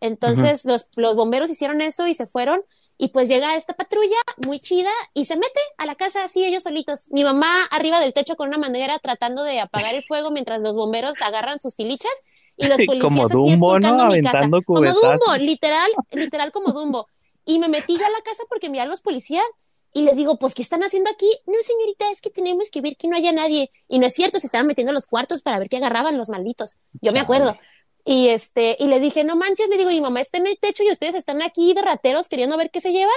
Entonces 0.00 0.64
los, 0.64 0.88
los 0.96 1.14
bomberos 1.14 1.50
hicieron 1.50 1.80
eso 1.80 2.06
y 2.06 2.14
se 2.14 2.26
fueron 2.26 2.62
y 2.98 3.08
pues 3.08 3.28
llega 3.28 3.56
esta 3.56 3.74
patrulla 3.74 4.16
muy 4.46 4.58
chida 4.58 4.90
y 5.12 5.26
se 5.26 5.36
mete 5.36 5.60
a 5.76 5.86
la 5.86 5.96
casa 5.96 6.24
así 6.24 6.44
ellos 6.44 6.62
solitos. 6.62 7.08
Mi 7.10 7.24
mamá 7.24 7.64
arriba 7.70 8.00
del 8.00 8.14
techo 8.14 8.36
con 8.36 8.48
una 8.48 8.58
manguera 8.58 8.98
tratando 8.98 9.42
de 9.42 9.60
apagar 9.60 9.94
el 9.94 10.02
fuego 10.02 10.30
mientras 10.30 10.60
los 10.60 10.76
bomberos 10.76 11.20
agarran 11.20 11.58
sus 11.60 11.76
tilichas 11.76 12.12
y 12.56 12.66
los 12.66 12.78
policías 12.86 13.02
Como 13.02 13.24
así 13.24 13.34
Dumbo, 13.34 13.78
¿no? 13.78 14.06
mi 14.06 14.22
casa. 14.22 14.48
Como. 14.64 14.80
Dumbo, 14.80 15.36
literal, 15.38 15.90
literal 16.12 16.52
como 16.52 16.72
Dumbo. 16.72 17.08
Y 17.44 17.58
me 17.58 17.68
metí 17.68 17.98
yo 17.98 18.04
a 18.04 18.10
la 18.10 18.20
casa 18.24 18.42
porque 18.48 18.70
mirá 18.70 18.86
los 18.86 19.02
policías 19.02 19.44
Y 19.92 20.02
les 20.02 20.16
digo, 20.16 20.38
pues, 20.38 20.54
¿qué 20.54 20.62
están 20.62 20.82
haciendo 20.82 21.10
aquí? 21.10 21.30
No, 21.46 21.54
señorita, 21.62 22.10
es 22.10 22.20
que 22.20 22.30
tenemos 22.30 22.70
que 22.70 22.80
ver 22.80 22.96
que 22.96 23.08
no 23.08 23.16
haya 23.16 23.32
nadie. 23.32 23.70
Y 23.88 23.98
no 23.98 24.06
es 24.06 24.14
cierto, 24.14 24.40
se 24.40 24.46
estaban 24.46 24.66
metiendo 24.66 24.90
en 24.90 24.94
los 24.96 25.06
cuartos 25.06 25.42
para 25.42 25.58
ver 25.58 25.68
qué 25.68 25.76
agarraban 25.76 26.16
los 26.16 26.28
malditos. 26.28 26.76
Yo 27.00 27.12
me 27.12 27.20
acuerdo. 27.20 27.56
Y 28.08 28.28
este, 28.28 28.76
y 28.78 28.86
le 28.86 29.00
dije, 29.00 29.24
no 29.24 29.34
manches, 29.34 29.68
le 29.68 29.76
digo, 29.76 29.90
mi 29.90 30.00
mamá 30.00 30.20
está 30.20 30.38
en 30.38 30.46
el 30.46 30.56
techo 30.60 30.84
y 30.84 30.92
ustedes 30.92 31.16
están 31.16 31.42
aquí 31.42 31.74
de 31.74 31.82
rateros 31.82 32.28
queriendo 32.28 32.56
ver 32.56 32.70
qué 32.70 32.80
se 32.80 32.92
llevan. 32.92 33.16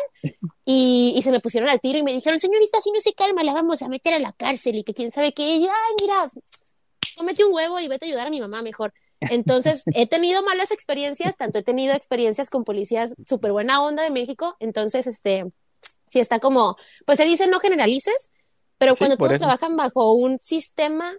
Y, 0.66 1.14
y 1.16 1.22
se 1.22 1.30
me 1.30 1.40
pusieron 1.40 1.70
al 1.70 1.80
tiro 1.80 2.00
y 2.00 2.04
me 2.04 2.12
dijeron, 2.12 2.40
señorita, 2.40 2.82
si 2.82 2.90
no 2.90 3.00
se 3.00 3.14
calma, 3.14 3.44
la 3.44 3.54
vamos 3.54 3.84
a 3.84 3.88
meter 3.88 4.16
a 4.16 4.20
la 4.20 4.34
cárcel 4.34 4.78
y 4.78 4.84
que 4.84 4.96
quién 4.96 5.12
sabe 5.12 5.32
qué. 5.32 5.58
Y 5.58 5.68
ay, 5.68 5.94
mira, 6.02 6.32
cómete 7.16 7.44
un 7.44 7.54
huevo 7.54 7.80
y 7.80 7.88
vete 7.88 8.06
a 8.06 8.08
ayudar 8.08 8.26
a 8.26 8.30
mi 8.32 8.42
mamá 8.42 8.64
mejor. 8.64 8.92
Entonces, 9.20 9.84
he 9.94 10.08
tenido 10.08 10.42
malas 10.42 10.72
experiencias, 10.72 11.38
tanto 11.38 11.60
he 11.60 11.64
tenido 11.64 11.94
experiencias 11.94 12.50
con 12.50 12.64
policías 12.64 13.14
súper 13.28 13.52
buena 13.52 13.84
onda 13.84 14.02
de 14.02 14.10
México. 14.10 14.56
Entonces, 14.60 15.06
este, 15.06 15.46
si 16.10 16.20
está 16.20 16.40
como, 16.40 16.78
pues 17.06 17.20
se 17.20 17.26
dice 17.26 17.46
no 17.46 17.60
generalices, 17.60 18.32
pero 18.80 18.96
cuando 18.96 19.18
todos 19.18 19.38
trabajan 19.38 19.76
bajo 19.76 20.14
un 20.14 20.40
sistema 20.40 21.14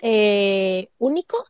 eh, 0.00 0.90
único, 0.98 1.44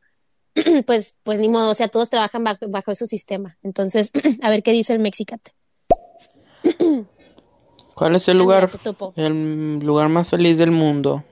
pues, 0.86 1.16
pues 1.22 1.40
ni 1.40 1.48
modo, 1.48 1.70
o 1.70 1.74
sea, 1.74 1.88
todos 1.88 2.10
trabajan 2.10 2.44
bajo, 2.44 2.68
bajo 2.68 2.94
su 2.94 3.06
sistema. 3.06 3.58
Entonces, 3.62 4.10
a 4.42 4.50
ver 4.50 4.62
qué 4.62 4.72
dice 4.72 4.92
el 4.92 5.00
Mexicate. 5.00 5.52
¿Cuál 7.94 8.16
es 8.16 8.28
el 8.28 8.38
lugar, 8.38 8.70
el 9.14 9.78
lugar 9.78 10.08
más 10.08 10.28
feliz 10.28 10.58
del 10.58 10.72
mundo? 10.72 11.22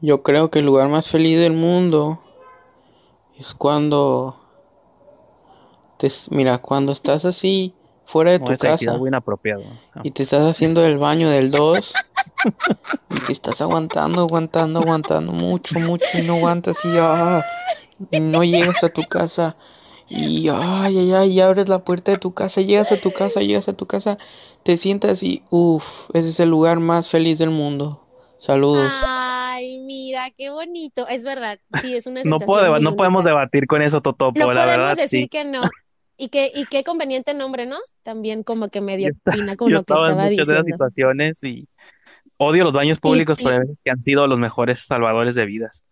Yo 0.00 0.22
creo 0.22 0.50
que 0.50 0.60
el 0.60 0.66
lugar 0.66 0.88
más 0.88 1.08
feliz 1.08 1.40
del 1.40 1.52
mundo 1.52 2.22
es 3.38 3.54
cuando 3.54 4.40
te, 5.98 6.08
mira, 6.30 6.58
cuando 6.58 6.92
estás 6.92 7.24
así 7.24 7.74
fuera 8.04 8.30
de 8.30 8.38
tu 8.38 8.56
casa 8.56 9.00
y 10.04 10.10
te 10.12 10.22
estás 10.22 10.42
haciendo 10.42 10.86
el 10.86 10.98
baño 10.98 11.28
del 11.28 11.50
2 11.50 11.92
y 13.10 13.20
te 13.20 13.32
estás 13.32 13.60
aguantando, 13.60 14.22
aguantando, 14.22 14.80
aguantando 14.80 15.32
mucho, 15.32 15.78
mucho 15.78 16.06
y 16.14 16.22
no 16.22 16.34
aguantas 16.34 16.78
y 16.84 16.92
ya 16.92 17.44
no 18.20 18.44
llegas 18.44 18.82
a 18.84 18.88
tu 18.88 19.02
casa 19.02 19.56
y 20.08 20.48
ay, 20.48 20.98
ay, 20.98 21.12
ay, 21.12 21.32
y 21.32 21.40
abres 21.40 21.68
la 21.68 21.84
puerta 21.84 22.12
de 22.12 22.18
tu 22.18 22.32
casa, 22.32 22.60
llegas 22.60 22.92
a 22.92 22.96
tu 22.96 23.10
casa, 23.10 23.40
llegas 23.40 23.68
a 23.68 23.72
tu 23.72 23.86
casa, 23.86 24.18
te 24.62 24.76
sientas 24.76 25.22
y 25.22 25.42
uff, 25.50 26.08
ese 26.14 26.28
es 26.28 26.40
el 26.40 26.50
lugar 26.50 26.78
más 26.78 27.10
feliz 27.10 27.38
del 27.38 27.50
mundo. 27.50 28.02
Saludos. 28.38 28.92
Ay, 29.04 29.78
mira, 29.80 30.30
qué 30.36 30.50
bonito. 30.50 31.08
Es 31.08 31.24
verdad, 31.24 31.58
sí, 31.80 31.96
es 31.96 32.06
una 32.06 32.22
No, 32.24 32.38
puedo, 32.38 32.78
no 32.78 32.94
podemos 32.94 33.24
debatir 33.24 33.66
con 33.66 33.82
eso, 33.82 34.00
Totopo, 34.00 34.38
no 34.38 34.52
la 34.52 34.66
verdad. 34.66 34.76
podemos 34.76 34.96
decir 34.96 35.28
que 35.28 35.44
no. 35.44 35.62
Y 36.18 36.28
qué, 36.28 36.50
y 36.54 36.64
qué 36.66 36.82
conveniente 36.84 37.34
nombre, 37.34 37.66
¿no? 37.66 37.76
También 38.02 38.42
como 38.42 38.68
que 38.68 38.80
medio 38.80 39.12
opina 39.26 39.56
con 39.56 39.72
lo 39.72 39.82
que 39.82 39.92
estaba 39.92 40.10
en 40.10 40.30
muchas 40.30 40.46
de 40.46 40.54
las 40.54 40.64
situaciones 40.66 41.42
y 41.42 41.68
odio 42.38 42.64
los 42.64 42.72
baños 42.72 42.98
públicos, 43.00 43.38
que 43.38 43.90
han 43.90 44.02
sido 44.02 44.26
los 44.26 44.38
mejores 44.38 44.86
salvadores 44.86 45.34
de 45.34 45.46
vidas. 45.46 45.82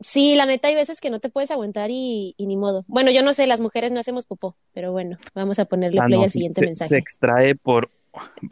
Sí, 0.00 0.34
la 0.34 0.46
neta 0.46 0.68
hay 0.68 0.74
veces 0.74 1.00
que 1.00 1.10
no 1.10 1.20
te 1.20 1.28
puedes 1.28 1.50
aguantar 1.50 1.90
y, 1.90 2.34
ni 2.38 2.56
modo. 2.56 2.84
Bueno, 2.88 3.10
yo 3.10 3.22
no 3.22 3.32
sé, 3.32 3.46
las 3.46 3.60
mujeres 3.60 3.92
no 3.92 4.00
hacemos 4.00 4.26
popó, 4.26 4.56
pero 4.72 4.92
bueno, 4.92 5.18
vamos 5.34 5.58
a 5.58 5.64
ponerle 5.64 6.00
ah, 6.00 6.06
play 6.06 6.22
al 6.22 6.30
siguiente 6.30 6.60
mensaje. 6.60 6.88
Se 6.88 6.98
extrae 6.98 7.54
por 7.54 7.88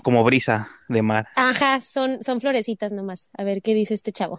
como 0.03 0.25
brisa 0.25 0.69
de 0.89 1.03
mar. 1.03 1.29
Ajá, 1.37 1.81
son, 1.81 2.23
son 2.23 2.41
florecitas 2.41 2.93
nomás. 2.93 3.29
A 3.37 3.45
ver 3.45 3.63
qué 3.63 3.75
dice 3.75 3.95
este 3.95 4.13
chavo. 4.13 4.37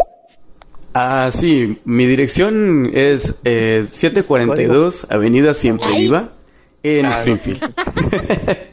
Ah, 0.94 1.30
sí, 1.32 1.80
mi 1.86 2.06
dirección 2.06 2.92
es 2.94 3.42
eh, 3.46 3.84
742 3.86 5.12
Avenida 5.12 5.54
Siempre 5.54 5.88
Viva 5.98 6.30
en 6.84 7.06
Springfield. 7.06 7.74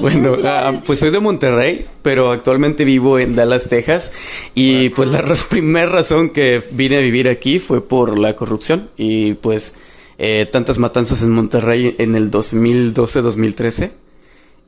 bueno, 0.00 0.36
ah, 0.44 0.80
pues 0.84 0.98
soy 0.98 1.10
de 1.10 1.20
Monterrey, 1.20 1.86
pero 2.02 2.30
actualmente 2.30 2.84
vivo 2.84 3.18
en 3.18 3.34
Dallas, 3.34 3.68
Texas. 3.68 4.12
Y 4.54 4.90
pues 4.90 5.08
la 5.08 5.22
primera 5.50 5.90
razón 5.90 6.30
que 6.30 6.62
vine 6.72 6.96
a 6.96 7.00
vivir 7.00 7.28
aquí 7.28 7.58
fue 7.58 7.86
por 7.86 8.18
la 8.18 8.34
corrupción 8.36 8.90
y 8.96 9.34
pues 9.34 9.76
eh, 10.18 10.46
tantas 10.46 10.78
matanzas 10.78 11.22
en 11.22 11.30
Monterrey 11.30 11.94
en 11.98 12.14
el 12.14 12.30
2012-2013. 12.30 13.90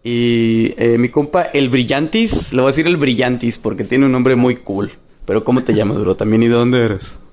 Y 0.05 0.75
eh, 0.77 0.97
mi 0.99 1.09
compa, 1.09 1.43
el 1.43 1.69
Brillantis, 1.69 2.53
le 2.53 2.63
voy 2.63 2.69
a 2.69 2.73
decir 2.73 2.87
el 2.87 2.97
Brillantis 2.97 3.59
porque 3.59 3.85
tiene 3.85 4.07
un 4.07 4.13
nombre 4.13 4.37
muy 4.37 4.57
cool. 4.57 4.93
Pero 5.27 5.45
¿cómo 5.45 5.63
te 5.63 5.75
llamas, 5.75 5.99
Duro? 5.99 6.17
También, 6.17 6.43
¿y 6.43 6.49
de 6.49 6.55
dónde 6.55 6.85
eres? 6.85 7.25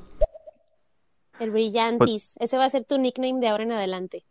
El 1.39 1.51
Brillantis. 1.51 2.35
Ese 2.39 2.57
va 2.57 2.65
a 2.65 2.69
ser 2.69 2.83
tu 2.83 2.97
nickname 2.97 3.39
de 3.39 3.47
ahora 3.47 3.63
en 3.63 3.71
adelante. 3.71 4.25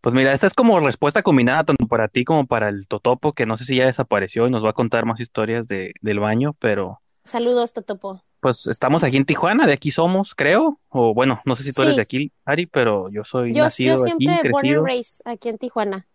Pues 0.00 0.14
mira, 0.14 0.32
esta 0.32 0.46
es 0.46 0.54
como 0.54 0.80
respuesta 0.80 1.22
combinada 1.22 1.64
tanto 1.64 1.86
para 1.86 2.08
ti 2.08 2.24
como 2.24 2.46
para 2.46 2.68
el 2.68 2.86
Totopo, 2.86 3.32
que 3.34 3.44
no 3.44 3.56
sé 3.56 3.64
si 3.64 3.76
ya 3.76 3.86
desapareció 3.86 4.46
y 4.46 4.50
nos 4.50 4.64
va 4.64 4.70
a 4.70 4.74
contar 4.74 5.04
más 5.04 5.20
historias 5.20 5.66
de, 5.66 5.92
del 6.00 6.20
baño, 6.20 6.56
pero... 6.58 7.00
Saludos, 7.24 7.74
Totopo. 7.74 8.22
Pues 8.40 8.66
estamos 8.66 9.04
aquí 9.04 9.18
en 9.18 9.26
Tijuana, 9.26 9.66
de 9.66 9.74
aquí 9.74 9.90
somos, 9.90 10.34
creo. 10.34 10.80
O 10.88 11.12
bueno, 11.12 11.42
no 11.44 11.54
sé 11.54 11.62
si 11.62 11.72
tú 11.72 11.82
eres 11.82 11.96
de 11.96 12.02
aquí, 12.02 12.32
Ari, 12.46 12.66
pero 12.66 13.10
yo 13.10 13.24
soy 13.24 13.52
yo, 13.52 13.64
nacido 13.64 13.98
yo 13.98 14.04
siempre 14.04 14.34
aquí, 14.34 14.48
born 14.48 14.68
and 14.68 14.86
raised 14.86 15.20
aquí 15.26 15.50
en 15.50 15.58
Tijuana. 15.58 16.06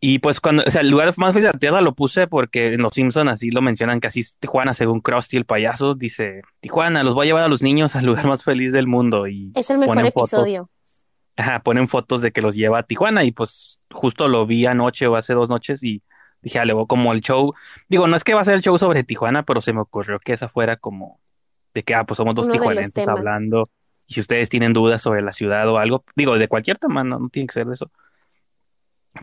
Y 0.00 0.20
pues 0.20 0.40
cuando, 0.40 0.62
o 0.66 0.70
sea, 0.70 0.80
el 0.80 0.90
lugar 0.90 1.12
más 1.18 1.32
feliz 1.34 1.46
de 1.46 1.52
la 1.52 1.58
Tierra 1.58 1.80
lo 1.82 1.94
puse 1.94 2.28
porque 2.28 2.68
en 2.68 2.82
Los 2.82 2.94
Simpsons 2.94 3.30
así 3.30 3.50
lo 3.50 3.60
mencionan, 3.60 4.00
que 4.00 4.06
así 4.06 4.20
es 4.20 4.36
Tijuana, 4.38 4.72
según 4.72 5.00
Krusty 5.00 5.36
el 5.36 5.44
payaso, 5.44 5.94
dice, 5.94 6.42
Tijuana, 6.60 7.02
los 7.02 7.14
voy 7.14 7.26
a 7.26 7.28
llevar 7.28 7.42
a 7.42 7.48
los 7.48 7.62
niños 7.62 7.96
al 7.96 8.06
lugar 8.06 8.26
más 8.26 8.42
feliz 8.42 8.72
del 8.72 8.86
mundo. 8.86 9.26
Y 9.26 9.52
es 9.54 9.68
el 9.68 9.78
mejor 9.78 9.98
episodio. 10.06 10.70
Ajá, 11.38 11.60
ponen 11.62 11.86
fotos 11.86 12.20
de 12.20 12.32
que 12.32 12.42
los 12.42 12.56
lleva 12.56 12.80
a 12.80 12.82
Tijuana 12.82 13.22
y 13.22 13.30
pues 13.30 13.78
justo 13.92 14.26
lo 14.26 14.44
vi 14.44 14.66
anoche 14.66 15.06
o 15.06 15.14
hace 15.14 15.34
dos 15.34 15.48
noches 15.48 15.80
y 15.84 16.02
dije, 16.42 16.58
ah, 16.58 16.64
luego 16.64 16.88
como 16.88 17.12
el 17.12 17.20
show, 17.20 17.54
digo, 17.88 18.08
no 18.08 18.16
es 18.16 18.24
que 18.24 18.34
va 18.34 18.40
a 18.40 18.44
ser 18.44 18.54
el 18.54 18.60
show 18.60 18.76
sobre 18.76 19.04
Tijuana, 19.04 19.44
pero 19.44 19.62
se 19.62 19.72
me 19.72 19.80
ocurrió 19.80 20.18
que 20.18 20.32
esa 20.32 20.48
fuera 20.48 20.76
como 20.76 21.20
de 21.74 21.84
que, 21.84 21.94
ah, 21.94 22.04
pues 22.04 22.16
somos 22.16 22.34
dos 22.34 22.50
tijuanenses 22.50 23.06
hablando 23.06 23.70
y 24.08 24.14
si 24.14 24.20
ustedes 24.20 24.48
tienen 24.48 24.72
dudas 24.72 25.00
sobre 25.00 25.22
la 25.22 25.30
ciudad 25.30 25.68
o 25.68 25.78
algo, 25.78 26.04
digo, 26.16 26.36
de 26.36 26.48
cualquier 26.48 26.76
tamaño, 26.76 27.20
no, 27.20 27.28
tiene 27.28 27.46
que 27.46 27.54
ser 27.54 27.66
de 27.68 27.74
eso. 27.74 27.88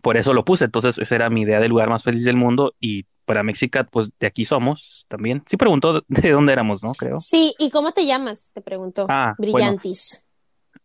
Por 0.02 0.16
eso 0.16 0.34
lo 0.34 0.46
puse, 0.46 0.64
entonces 0.64 0.98
esa 0.98 1.16
era 1.16 1.30
mi 1.30 1.42
idea 1.42 1.60
del 1.60 1.72
lugar 1.72 1.90
más 1.90 2.02
feliz 2.02 2.24
del 2.24 2.38
mundo 2.38 2.76
y 2.80 3.06
para 3.26 3.44
Mexicat, 3.44 3.90
pues 3.92 4.10
de 4.20 4.28
aquí 4.28 4.46
somos 4.46 5.06
también. 5.10 5.44
Sí 5.48 5.58
preguntó 5.58 6.02
de 6.08 6.32
dónde 6.32 6.54
éramos, 6.54 6.82
¿no? 6.82 6.94
Creo. 6.94 7.20
Sí, 7.20 7.54
¿y 7.60 7.72
cómo 7.72 7.92
te 7.92 8.06
llamas? 8.06 8.52
Te 8.54 8.62
preguntó. 8.62 9.06
Ah, 9.10 9.36
Brillantis. 9.38 10.25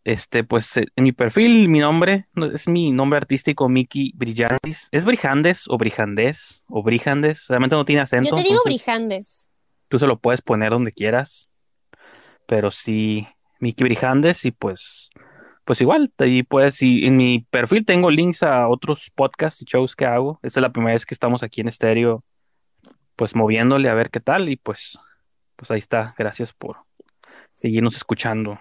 Este, 0.04 0.44
pues 0.44 0.76
eh, 0.78 0.86
en 0.96 1.04
mi 1.04 1.12
perfil, 1.12 1.68
mi 1.68 1.78
nombre 1.78 2.26
es 2.54 2.68
mi 2.68 2.90
nombre 2.90 3.18
artístico, 3.18 3.68
Miki 3.68 4.12
Brillantis. 4.16 4.88
¿Es 4.92 5.04
Brijandes 5.04 5.64
o 5.68 5.76
Brijandes 5.76 6.62
o 6.68 6.82
Brijandes? 6.82 7.46
Realmente 7.48 7.76
no 7.76 7.84
tiene 7.84 8.02
acento. 8.02 8.30
Yo 8.30 8.36
te 8.36 8.48
digo 8.48 8.62
Brijandes. 8.64 9.50
Tú 9.88 9.98
se 9.98 10.06
lo 10.06 10.18
puedes 10.18 10.40
poner 10.40 10.70
donde 10.70 10.92
quieras. 10.92 11.48
Pero 12.46 12.70
sí, 12.70 13.28
Miki 13.58 13.84
Brijandes 13.84 14.44
y 14.44 14.50
pues, 14.50 15.10
pues 15.64 15.80
igual, 15.80 16.10
ahí 16.18 16.42
pues, 16.42 16.82
y 16.82 17.06
en 17.06 17.16
mi 17.16 17.46
perfil 17.50 17.84
tengo 17.84 18.10
links 18.10 18.42
a 18.42 18.66
otros 18.68 19.10
podcasts 19.14 19.60
y 19.62 19.66
shows 19.66 19.94
que 19.94 20.06
hago. 20.06 20.40
Esta 20.42 20.60
es 20.60 20.62
la 20.62 20.72
primera 20.72 20.94
vez 20.94 21.04
que 21.04 21.14
estamos 21.14 21.42
aquí 21.42 21.60
en 21.60 21.68
estéreo, 21.68 22.24
pues 23.16 23.36
moviéndole 23.36 23.88
a 23.88 23.94
ver 23.94 24.10
qué 24.10 24.20
tal 24.20 24.48
y 24.48 24.56
pues, 24.56 24.98
pues 25.56 25.70
ahí 25.70 25.78
está. 25.78 26.14
Gracias 26.18 26.54
por 26.54 26.78
seguirnos 27.54 27.94
escuchando 27.94 28.58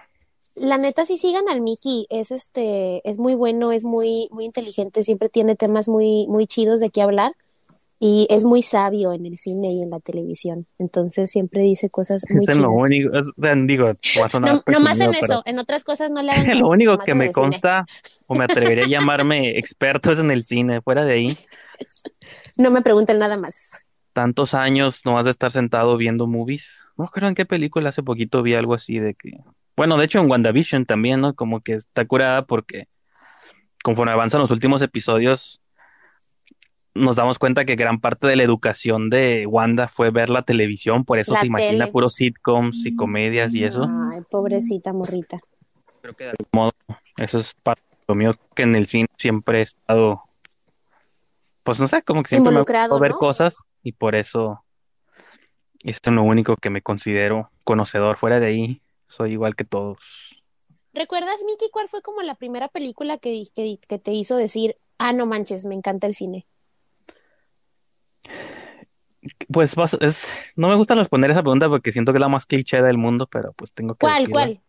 la 0.54 0.78
neta 0.78 1.06
sí 1.06 1.16
sigan 1.16 1.48
al 1.48 1.60
Mickey, 1.60 2.06
es 2.10 2.30
este, 2.30 3.08
es 3.08 3.18
muy 3.18 3.34
bueno, 3.34 3.72
es 3.72 3.84
muy, 3.84 4.28
muy 4.30 4.44
inteligente, 4.44 5.02
siempre 5.02 5.28
tiene 5.28 5.56
temas 5.56 5.88
muy, 5.88 6.26
muy 6.28 6.46
chidos 6.46 6.80
de 6.80 6.90
qué 6.90 7.02
hablar 7.02 7.32
y 8.02 8.26
es 8.30 8.44
muy 8.44 8.62
sabio 8.62 9.12
en 9.12 9.26
el 9.26 9.36
cine 9.36 9.72
y 9.72 9.82
en 9.82 9.90
la 9.90 10.00
televisión. 10.00 10.66
Entonces 10.78 11.30
siempre 11.30 11.60
dice 11.62 11.90
cosas 11.90 12.24
muy 12.30 12.46
es 12.48 12.56
lo 12.56 12.72
único, 12.72 13.10
digo, 13.66 13.92
no, 14.40 14.80
más 14.80 15.00
en 15.00 15.14
eso, 15.14 15.42
en 15.44 15.58
otras 15.58 15.84
cosas 15.84 16.10
no 16.10 16.22
le 16.22 16.32
hagan 16.32 16.58
Lo 16.58 16.68
único 16.68 16.96
que 16.98 17.14
me 17.14 17.30
consta 17.30 17.86
o 18.26 18.34
me 18.34 18.44
atrevería 18.44 18.84
a 18.84 18.88
llamarme 18.88 19.58
experto 19.58 20.12
es 20.12 20.18
en 20.18 20.30
el 20.30 20.44
cine, 20.44 20.80
fuera 20.80 21.04
de 21.04 21.12
ahí. 21.12 21.38
No 22.56 22.70
me 22.70 22.80
pregunten 22.80 23.18
nada 23.18 23.36
más. 23.36 23.80
Tantos 24.14 24.54
años 24.54 25.02
no 25.04 25.18
has 25.18 25.26
de 25.26 25.30
estar 25.30 25.52
sentado 25.52 25.96
viendo 25.98 26.26
movies. 26.26 26.84
No 26.96 27.08
creo 27.08 27.28
en 27.28 27.34
qué 27.34 27.44
película 27.44 27.90
hace 27.90 28.02
poquito 28.02 28.42
vi 28.42 28.54
algo 28.54 28.74
así 28.74 28.98
de 28.98 29.14
que 29.14 29.38
bueno, 29.80 29.96
de 29.96 30.04
hecho 30.04 30.18
en 30.18 30.30
WandaVision 30.30 30.84
también, 30.84 31.22
¿no? 31.22 31.34
Como 31.34 31.62
que 31.62 31.72
está 31.72 32.04
curada 32.04 32.44
porque 32.44 32.86
conforme 33.82 34.12
avanzan 34.12 34.42
los 34.42 34.50
últimos 34.50 34.82
episodios, 34.82 35.62
nos 36.92 37.16
damos 37.16 37.38
cuenta 37.38 37.64
que 37.64 37.76
gran 37.76 37.98
parte 37.98 38.26
de 38.26 38.36
la 38.36 38.42
educación 38.42 39.08
de 39.08 39.46
Wanda 39.46 39.88
fue 39.88 40.10
ver 40.10 40.28
la 40.28 40.42
televisión, 40.42 41.06
por 41.06 41.18
eso 41.18 41.34
se 41.34 41.46
imagina 41.46 41.86
puros 41.86 42.12
sitcoms 42.12 42.84
y 42.84 42.94
comedias 42.94 43.54
y 43.54 43.64
eso. 43.64 43.86
Ay, 44.12 44.20
pobrecita 44.30 44.92
morrita. 44.92 45.40
Creo 46.02 46.14
que 46.14 46.24
de 46.24 46.30
algún 46.32 46.50
modo 46.52 46.72
eso 47.16 47.38
es 47.38 47.54
parte 47.62 47.80
de 47.90 48.04
lo 48.06 48.14
mío 48.14 48.34
que 48.54 48.64
en 48.64 48.74
el 48.74 48.86
cine 48.86 49.08
siempre 49.16 49.60
he 49.60 49.62
estado, 49.62 50.20
pues 51.62 51.80
no 51.80 51.88
sé, 51.88 52.02
como 52.02 52.22
que 52.22 52.28
siempre 52.28 52.52
me 52.52 52.60
ha 52.60 52.98
ver 52.98 53.12
cosas 53.12 53.56
y 53.82 53.92
por 53.92 54.14
eso 54.14 54.62
esto 55.84 56.10
es 56.10 56.16
lo 56.16 56.22
único 56.22 56.56
que 56.56 56.68
me 56.68 56.82
considero 56.82 57.50
conocedor 57.64 58.18
fuera 58.18 58.40
de 58.40 58.46
ahí 58.46 58.82
soy 59.10 59.32
igual 59.32 59.56
que 59.56 59.64
todos. 59.64 59.98
¿Recuerdas, 60.92 61.42
Miki, 61.44 61.70
cuál 61.70 61.88
fue 61.88 62.02
como 62.02 62.22
la 62.22 62.34
primera 62.34 62.68
película 62.68 63.18
que, 63.18 63.44
que, 63.54 63.98
te 63.98 64.12
hizo 64.12 64.36
decir, 64.36 64.76
ah, 64.98 65.12
no 65.12 65.26
manches, 65.26 65.66
me 65.66 65.74
encanta 65.74 66.06
el 66.06 66.14
cine? 66.14 66.46
Pues 69.52 69.74
es, 70.00 70.52
no 70.56 70.68
me 70.68 70.74
gusta 70.76 70.94
responder 70.94 71.30
esa 71.30 71.42
pregunta 71.42 71.68
porque 71.68 71.92
siento 71.92 72.12
que 72.12 72.16
es 72.16 72.20
la 72.20 72.28
más 72.28 72.46
cliché 72.46 72.82
del 72.82 72.98
mundo, 72.98 73.26
pero 73.26 73.52
pues 73.52 73.72
tengo 73.72 73.94
que 73.94 74.06
¿Cuál, 74.06 74.30
cuál? 74.30 74.60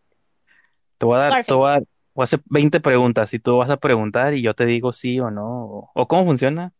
Te 0.98 1.06
voy 1.06 1.16
a 1.16 1.28
dar, 1.28 1.44
te 1.44 1.54
voy 1.54 1.70
a, 1.70 1.78
voy 2.14 2.22
a, 2.22 2.24
hacer 2.24 2.42
20 2.44 2.80
preguntas 2.80 3.32
y 3.34 3.38
tú 3.38 3.56
vas 3.56 3.70
a 3.70 3.78
preguntar 3.78 4.34
y 4.34 4.42
yo 4.42 4.54
te 4.54 4.66
digo 4.66 4.92
sí 4.92 5.18
o 5.18 5.30
no. 5.30 5.90
¿O, 5.94 6.06
cómo 6.06 6.24
funciona? 6.24 6.72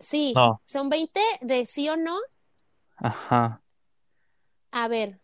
Sí, 0.00 0.34
son 0.64 0.88
20 0.88 1.20
de 1.42 1.66
sí 1.66 1.88
o 1.88 1.96
no. 1.96 2.16
Ajá. 2.96 3.62
A 4.72 4.88
ver, 4.88 5.20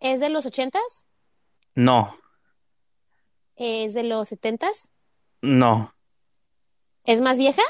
¿es 0.00 0.20
de 0.20 0.28
los 0.30 0.46
ochentas? 0.46 1.06
No. 1.74 2.16
¿Es 3.56 3.94
de 3.94 4.02
los 4.02 4.28
setentas? 4.28 4.90
No. 5.42 5.94
¿Es 7.04 7.20
más 7.20 7.38
vieja? 7.38 7.62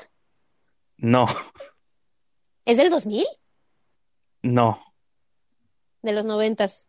No. 0.96 1.26
¿Es 2.64 2.76
del 2.76 2.90
2000? 2.90 3.26
No. 4.42 4.82
De 6.02 6.12
los 6.12 6.24
noventas. 6.24 6.86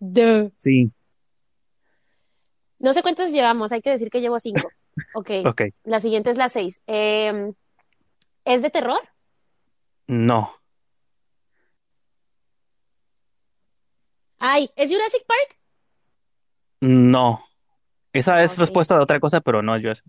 Sí. 0.60 0.91
No 2.80 2.93
sé 2.93 3.01
cuántas 3.01 3.32
llevamos, 3.32 3.71
hay 3.71 3.82
que 3.82 3.91
decir 3.91 4.10
que 4.10 4.21
llevo 4.21 4.39
cinco. 4.39 4.69
Ok. 5.15 5.30
ok. 5.45 5.62
La 5.86 6.01
siguiente 6.01 6.32
es 6.32 6.38
la 6.38 6.49
seis. 6.49 6.82
Em, 6.86 7.54
¿Es 8.43 8.62
de 8.62 8.69
terror? 8.69 8.99
No. 10.06 10.54
Ay, 14.43 14.71
¿es 14.75 14.91
Jurassic 14.91 15.23
Park? 15.27 15.60
No. 16.80 17.45
Esa 18.12 18.43
es 18.43 18.58
respuesta 18.58 18.95
de 18.95 19.04
otra 19.04 19.19
cosa, 19.19 19.39
pero 19.39 19.62
no 19.62 19.75
es 19.75 19.84
Jurassic. 19.84 20.06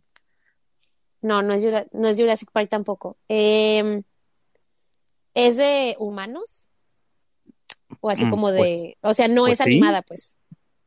No, 1.21 1.43
no 1.43 1.53
es, 1.53 1.63
no 1.93 2.09
es 2.09 2.19
Jurassic 2.19 2.51
Park 2.51 2.71
tampoco. 2.71 3.19
Em, 3.29 4.03
¿Es 5.35 5.59
de 5.59 5.97
humanos? 5.99 6.69
O 8.01 8.09
así 8.09 8.25
mm, 8.25 8.31
como 8.31 8.51
de... 8.51 8.97
Pues, 9.03 9.13
o 9.13 9.15
sea, 9.15 9.29
no 9.29 9.43
pues 9.43 9.53
es 9.53 9.61
animada, 9.61 10.01
pues. 10.01 10.35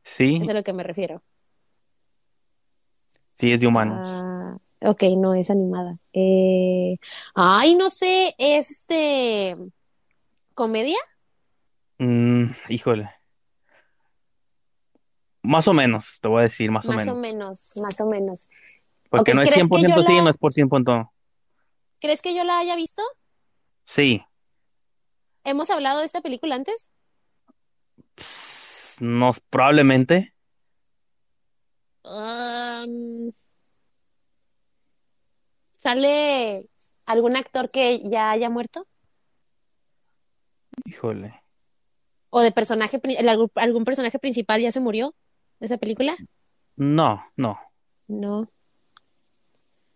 Sí. 0.02 0.34
Eso 0.34 0.42
es 0.42 0.50
a 0.50 0.54
lo 0.54 0.64
que 0.64 0.72
me 0.72 0.82
refiero. 0.82 1.22
Sí, 3.38 3.52
es 3.52 3.60
de 3.60 3.68
humanos. 3.68 4.10
Ah, 4.10 4.56
ok, 4.80 5.04
no 5.16 5.34
es 5.34 5.50
animada. 5.50 5.98
Eh... 6.12 6.98
Ay, 7.36 7.76
no 7.76 7.90
sé, 7.90 8.34
¿este... 8.38 9.56
¿Comedia? 10.52 10.98
Mm, 11.98 12.50
híjole. 12.68 13.15
Más 15.46 15.68
o 15.68 15.72
menos, 15.72 16.18
te 16.20 16.26
voy 16.26 16.40
a 16.40 16.42
decir, 16.42 16.72
más, 16.72 16.84
o 16.86 16.90
menos. 16.90 17.06
Más 17.06 17.14
o 17.14 17.18
menos, 17.18 17.72
más 17.76 18.00
o 18.00 18.06
menos. 18.06 18.48
Porque 19.08 19.32
no 19.32 19.42
es 19.42 19.50
100% 19.50 20.04
sí, 20.04 20.12
no 20.20 20.28
es 20.28 20.36
por 20.36 20.52
100%. 20.52 21.12
¿Crees 22.00 22.20
que 22.20 22.34
yo 22.34 22.42
la 22.42 22.58
haya 22.58 22.74
visto? 22.74 23.00
Sí. 23.84 24.24
¿Hemos 25.44 25.70
hablado 25.70 26.00
de 26.00 26.06
esta 26.06 26.20
película 26.20 26.56
antes? 26.56 26.90
no, 29.00 29.30
probablemente. 29.48 30.34
¿Sale 35.78 36.68
algún 37.04 37.36
actor 37.36 37.70
que 37.70 38.00
ya 38.10 38.32
haya 38.32 38.50
muerto? 38.50 38.88
Híjole. 40.84 41.40
¿O 42.30 42.40
de 42.40 42.50
personaje, 42.50 43.00
algún 43.54 43.84
personaje 43.84 44.18
principal 44.18 44.60
ya 44.60 44.72
se 44.72 44.80
murió 44.80 45.14
de 45.60 45.66
esa 45.66 45.78
película? 45.78 46.16
No, 46.76 47.24
no. 47.36 47.58
No. 48.08 48.48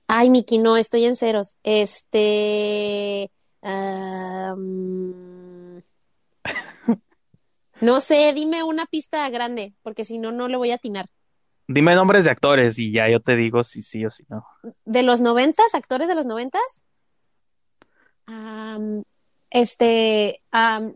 Ay, 0.07 0.31
Miki, 0.31 0.59
no, 0.59 0.77
estoy 0.77 1.05
en 1.05 1.17
ceros. 1.17 1.57
Este. 1.63 3.31
No 7.81 8.01
sé, 8.01 8.33
dime 8.35 8.63
una 8.63 8.85
pista 8.85 9.29
grande, 9.31 9.75
porque 9.83 10.05
si 10.05 10.19
no, 10.19 10.33
no 10.33 10.49
le 10.49 10.59
voy 10.59 10.71
a 10.71 10.75
atinar. 10.75 11.07
Dime 11.67 11.95
nombres 11.95 12.25
de 12.25 12.31
actores 12.31 12.79
y 12.79 12.93
ya 12.93 13.09
yo 13.09 13.21
te 13.21 13.37
digo 13.37 13.65
si 13.65 13.83
sí 13.83 14.05
o 14.05 14.11
si 14.11 14.25
no. 14.29 14.45
¿De 14.85 15.03
los 15.03 15.23
noventas? 15.23 15.75
¿Actores 15.75 16.09
de 16.09 16.15
los 16.15 16.27
noventas? 16.27 16.83
este, 19.51 20.43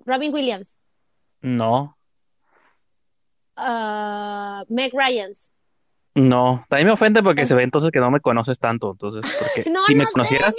Robin 0.04 0.32
Williams. 0.32 0.76
No. 1.40 1.93
Uh, 3.56 4.64
Meg 4.68 4.92
Ryans. 4.92 5.50
No, 6.14 6.64
también 6.68 6.86
me 6.86 6.92
ofende 6.92 7.22
porque 7.22 7.46
se 7.46 7.54
ve 7.54 7.64
entonces 7.64 7.90
que 7.90 7.98
no 7.98 8.10
me 8.10 8.20
conoces 8.20 8.58
tanto, 8.58 8.92
entonces, 8.92 9.36
porque 9.40 9.68
no, 9.70 9.84
si 9.84 9.94
no 9.94 10.04
me 10.04 10.10
conocieras, 10.10 10.56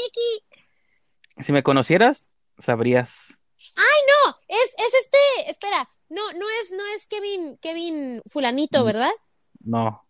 si 1.41 1.51
me 1.53 1.63
conocieras, 1.63 2.31
sabrías. 2.59 3.15
Ay, 3.75 4.01
no, 4.07 4.35
es, 4.49 4.75
es 4.77 4.93
este, 5.01 5.49
espera, 5.49 5.89
no, 6.09 6.33
no 6.33 6.45
es, 6.61 6.71
no 6.71 6.85
es 6.95 7.07
Kevin, 7.07 7.57
Kevin 7.61 8.21
fulanito, 8.27 8.83
mm. 8.83 8.85
¿verdad? 8.85 9.11
No. 9.61 10.05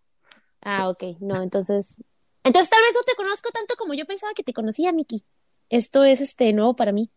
Ah, 0.61 0.89
ok, 0.89 1.03
no, 1.19 1.41
entonces, 1.43 1.95
entonces 2.43 2.69
tal 2.71 2.81
vez 2.81 2.93
no 2.95 3.03
te 3.03 3.15
conozco 3.15 3.51
tanto 3.51 3.75
como 3.75 3.93
yo 3.93 4.05
pensaba 4.05 4.33
que 4.33 4.43
te 4.43 4.53
conocía, 4.53 4.91
Miki. 4.91 5.25
Esto 5.69 6.03
es 6.03 6.21
este 6.21 6.53
nuevo 6.53 6.75
para 6.75 6.91
mí. 6.91 7.11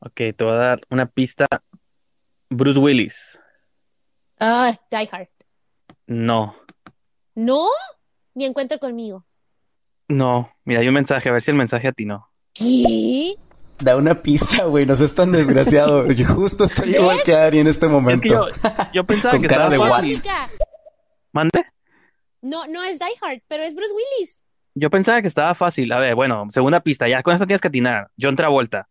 Ok, 0.00 0.16
te 0.36 0.44
voy 0.44 0.52
a 0.52 0.56
dar 0.56 0.86
una 0.90 1.06
pista. 1.06 1.46
Bruce 2.48 2.78
Willis. 2.78 3.40
Ah, 4.38 4.78
Die 4.90 5.08
Hard. 5.10 5.28
No. 6.06 6.56
¿No? 7.34 7.66
Mi 8.34 8.44
encuentro 8.44 8.78
conmigo. 8.78 9.24
No, 10.08 10.52
mira, 10.64 10.80
hay 10.80 10.88
un 10.88 10.94
mensaje, 10.94 11.28
a 11.28 11.32
ver 11.32 11.42
si 11.42 11.50
el 11.50 11.56
mensaje 11.56 11.88
a 11.88 11.92
ti 11.92 12.04
no. 12.04 12.30
¿Qué? 12.52 13.34
Da 13.78 13.96
una 13.96 14.22
pista, 14.22 14.64
güey, 14.64 14.86
no 14.86 14.94
seas 14.96 15.14
tan 15.14 15.32
desgraciado. 15.32 16.06
Yo 16.12 16.26
justo 16.26 16.64
estoy 16.64 16.94
igual 16.94 17.22
que 17.24 17.34
Ari 17.34 17.58
en 17.58 17.66
este 17.66 17.88
momento. 17.88 18.48
yo, 18.92 19.04
pensaba 19.04 19.38
que 19.38 19.46
estaba 19.46 19.68
de 19.68 19.78
¿Mande? 21.32 21.64
No, 22.40 22.66
no 22.68 22.82
es 22.84 22.98
Die 22.98 23.06
Hard, 23.20 23.42
pero 23.48 23.64
es 23.64 23.74
Bruce 23.74 23.92
Willis. 23.92 24.40
Yo 24.74 24.90
pensaba 24.90 25.20
que 25.20 25.28
estaba 25.28 25.54
fácil. 25.54 25.90
A 25.92 25.98
ver, 25.98 26.14
bueno, 26.14 26.46
segunda 26.50 26.80
pista, 26.80 27.08
ya 27.08 27.22
con 27.22 27.34
esto 27.34 27.46
tienes 27.46 27.60
que 27.60 27.68
atinar. 27.68 28.10
John 28.20 28.36
Travolta. 28.36 28.88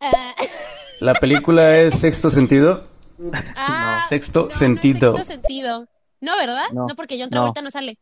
Ah. 0.00 0.34
¿La 1.00 1.14
película 1.14 1.76
es 1.76 2.00
Sexto 2.00 2.28
Sentido? 2.28 2.84
Ah, 3.56 4.00
no, 4.02 4.08
Sexto 4.08 4.50
Sentido. 4.50 5.12
No, 5.12 5.18
sexto 5.18 5.32
Sentido. 5.34 5.88
No, 6.20 6.36
¿verdad? 6.36 6.70
No, 6.72 6.86
porque 6.96 7.18
John 7.20 7.30
Travolta 7.30 7.62
no 7.62 7.70
sale. 7.70 7.98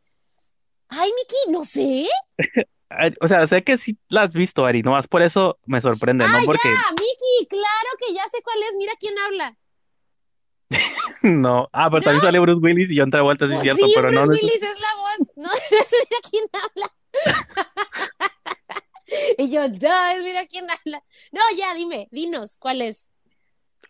Ay, 0.88 1.10
Miki, 1.10 1.52
no 1.52 1.64
sé. 1.64 2.08
O 3.20 3.26
sea, 3.26 3.44
sé 3.48 3.64
que 3.64 3.78
sí 3.78 3.98
la 4.08 4.22
has 4.22 4.32
visto, 4.32 4.64
Ari, 4.64 4.80
nomás 4.82 5.08
por 5.08 5.20
eso 5.20 5.58
me 5.66 5.80
sorprende, 5.80 6.24
ah, 6.24 6.28
¿no? 6.28 6.46
Porque... 6.46 6.68
ya, 6.68 6.92
Miki, 6.92 7.48
claro 7.48 7.90
que 7.98 8.14
ya 8.14 8.22
sé 8.30 8.40
cuál 8.44 8.62
es, 8.62 8.76
mira 8.78 8.92
quién 8.98 9.18
habla. 9.18 9.58
no, 11.22 11.68
ah, 11.72 11.90
pero 11.90 12.02
también 12.02 12.22
sale 12.22 12.38
Bruce 12.38 12.60
Willis 12.62 12.90
y 12.92 12.98
John 12.98 13.10
Travolta, 13.10 13.48
sí 13.48 13.54
es 13.54 13.58
pues 13.58 13.74
cierto, 13.74 13.86
pero 13.92 14.08
Bruce 14.08 14.14
no. 14.14 14.26
Bruce 14.26 14.44
Willis 14.44 14.62
es 14.62 14.80
la 14.80 14.94
voz, 14.94 15.18
no, 15.34 15.48
mira 15.72 16.20
quién 16.30 16.44
habla. 16.52 16.92
y 19.38 19.50
yo, 19.50 19.64
es 19.64 20.22
mira 20.22 20.46
quién 20.46 20.66
habla. 20.70 21.02
No, 21.32 21.40
ya, 21.58 21.74
dime, 21.74 22.06
dinos, 22.12 22.56
¿cuál 22.56 22.82
es? 22.82 23.08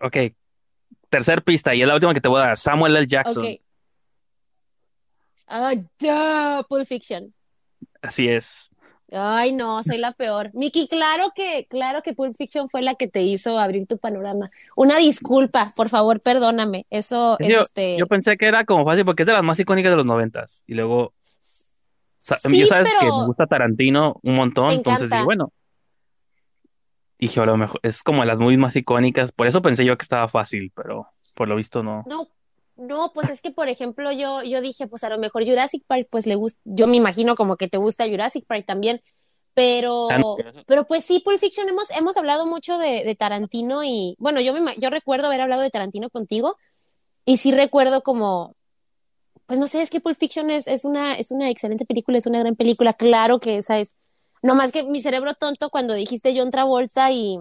Ok, 0.01 0.17
tercer 1.09 1.43
pista, 1.43 1.75
y 1.75 1.83
es 1.83 1.89
la 1.89 1.95
última 1.95 2.15
que 2.15 2.21
te 2.21 2.29
voy 2.29 2.41
a 2.41 2.47
dar, 2.47 2.59
Samuel 2.59 2.97
L. 2.97 3.07
Jackson. 3.07 3.45
Ok. 3.45 3.61
Oh, 5.49 5.71
duh, 6.01 6.67
Pulp 6.69 6.87
Fiction. 6.87 7.33
Así 8.03 8.29
es. 8.29 8.69
Ay, 9.13 9.53
no, 9.53 9.83
soy 9.85 9.99
la 9.99 10.13
peor. 10.13 10.51
Miki, 10.53 10.89
claro 10.89 11.33
que, 11.35 11.67
claro 11.71 12.03
que 12.03 12.13
Pulp 12.13 12.35
Fiction 12.37 12.69
fue 12.69 12.83
la 12.83 12.97
que 12.97 13.07
te 13.07 13.23
hizo 13.23 13.57
abrir 13.57 13.87
tu 13.87 13.99
panorama. 13.99 14.49
Una 14.75 14.97
disculpa, 14.97 15.73
por 15.77 15.89
favor, 15.89 16.21
perdóname. 16.21 16.87
Eso, 16.91 17.37
yo, 17.39 17.61
este. 17.61 17.97
Yo 17.97 18.07
pensé 18.07 18.37
que 18.37 18.47
era 18.47 18.65
como 18.65 18.85
fácil 18.85 19.05
porque 19.05 19.23
es 19.23 19.27
de 19.29 19.33
las 19.33 19.45
más 19.45 19.61
icónicas 19.61 19.93
de 19.93 19.97
los 19.97 20.07
noventas. 20.07 20.63
Y 20.67 20.75
luego. 20.75 21.15
yo 22.51 22.67
sabes 22.67 22.93
que 22.99 23.07
me 23.07 23.27
gusta 23.27 23.47
Tarantino 23.47 24.19
un 24.23 24.35
montón, 24.35 24.71
entonces 24.71 25.09
dije, 25.09 25.23
bueno. 25.23 25.53
Dije, 27.19 27.41
a 27.41 27.47
lo 27.47 27.57
mejor 27.57 27.81
es 27.83 28.03
como 28.03 28.21
de 28.21 28.27
las 28.27 28.39
movies 28.39 28.59
más 28.59 28.77
icónicas. 28.77 29.33
Por 29.33 29.47
eso 29.47 29.63
pensé 29.63 29.85
yo 29.85 29.97
que 29.97 30.03
estaba 30.03 30.29
fácil, 30.29 30.73
pero 30.75 31.09
por 31.35 31.49
lo 31.49 31.57
visto 31.57 31.83
no. 31.83 32.03
No, 32.09 32.29
no, 32.77 33.13
pues 33.15 33.31
es 33.31 33.41
que, 33.41 33.51
por 33.51 33.69
ejemplo, 33.69 34.13
yo, 34.13 34.43
yo 34.43 34.61
dije, 34.61 34.87
pues 34.87 35.03
a 35.05 35.09
lo 35.09 35.19
mejor 35.19 35.47
Jurassic 35.47 35.83
Park, 35.87 36.09
pues 36.11 36.27
le 36.27 36.35
gusta, 36.35 36.61
yo 36.65 36.87
me 36.87 36.97
imagino 36.97 37.37
como 37.37 37.57
que 37.57 37.69
te 37.69 37.79
gusta 37.79 38.09
Jurassic 38.09 38.45
Park 38.47 38.65
también, 38.67 39.01
pero, 39.55 40.11
ah, 40.11 40.21
pero 40.67 40.87
pues 40.87 41.07
sí, 41.07 41.21
Pulp 41.21 41.39
Fiction, 41.39 41.67
hemos, 41.71 41.91
hemos 41.93 42.19
hablado 42.19 42.45
mucho 42.45 42.77
de, 42.77 43.17
Tarantino 43.19 43.83
y, 43.83 44.15
bueno, 44.19 44.43
yo, 44.43 44.53
me, 44.53 44.77
yo 44.77 44.91
recuerdo 44.91 45.29
haber 45.29 45.41
hablado 45.41 45.63
de 45.63 45.71
Tarantino 45.71 46.11
contigo 46.11 46.57
y 47.25 47.39
sí 47.39 47.53
recuerdo 47.53 48.03
como, 48.03 48.55
pues 49.47 49.59
no 49.59 49.67
sé, 49.67 49.81
es 49.81 49.89
que 49.89 50.01
Pulp 50.01 50.19
Fiction 50.19 50.51
es, 50.51 50.67
es, 50.67 50.85
una, 50.85 51.15
es 51.15 51.31
una 51.31 51.49
excelente 51.49 51.87
película, 51.87 52.19
es 52.19 52.27
una 52.27 52.41
gran 52.41 52.55
película, 52.55 52.93
claro 52.93 53.41
que 53.41 53.57
esa 53.57 53.79
es, 53.79 53.95
no 54.43 54.55
más 54.55 54.73
que 54.73 54.85
mi 54.85 55.01
cerebro 55.01 55.35
tonto 55.35 55.71
cuando 55.71 55.95
dijiste 55.95 56.35
John 56.37 56.51
Travolta 56.51 57.11
y, 57.11 57.39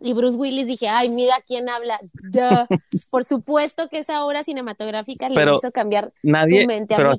y 0.00 0.12
Bruce 0.12 0.36
Willis 0.36 0.66
dije, 0.66 0.88
ay, 0.88 1.08
mira 1.08 1.36
quién 1.46 1.68
habla. 1.68 2.00
Por 3.10 3.24
supuesto 3.24 3.88
que 3.88 3.98
esa 3.98 4.24
obra 4.24 4.42
cinematográfica 4.42 5.28
le 5.28 5.42
hizo 5.42 5.70
cambiar 5.72 6.12
nadie, 6.22 6.62
su 6.62 6.66
mente 6.66 6.94
a 6.94 6.96
pero 6.96 7.16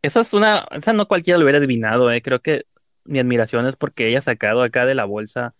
esa 0.00 0.20
es 0.20 0.32
una, 0.32 0.66
esa 0.70 0.92
no 0.92 1.08
cualquiera 1.08 1.38
lo 1.38 1.44
hubiera 1.44 1.58
adivinado, 1.58 2.10
eh. 2.12 2.22
Creo 2.22 2.40
que 2.40 2.66
mi 3.04 3.18
admiración 3.18 3.66
es 3.66 3.76
porque 3.76 4.08
ella 4.08 4.18
ha 4.18 4.22
sacado 4.22 4.62
acá 4.62 4.86
de 4.86 4.94
la 4.94 5.04
bolsa 5.04 5.54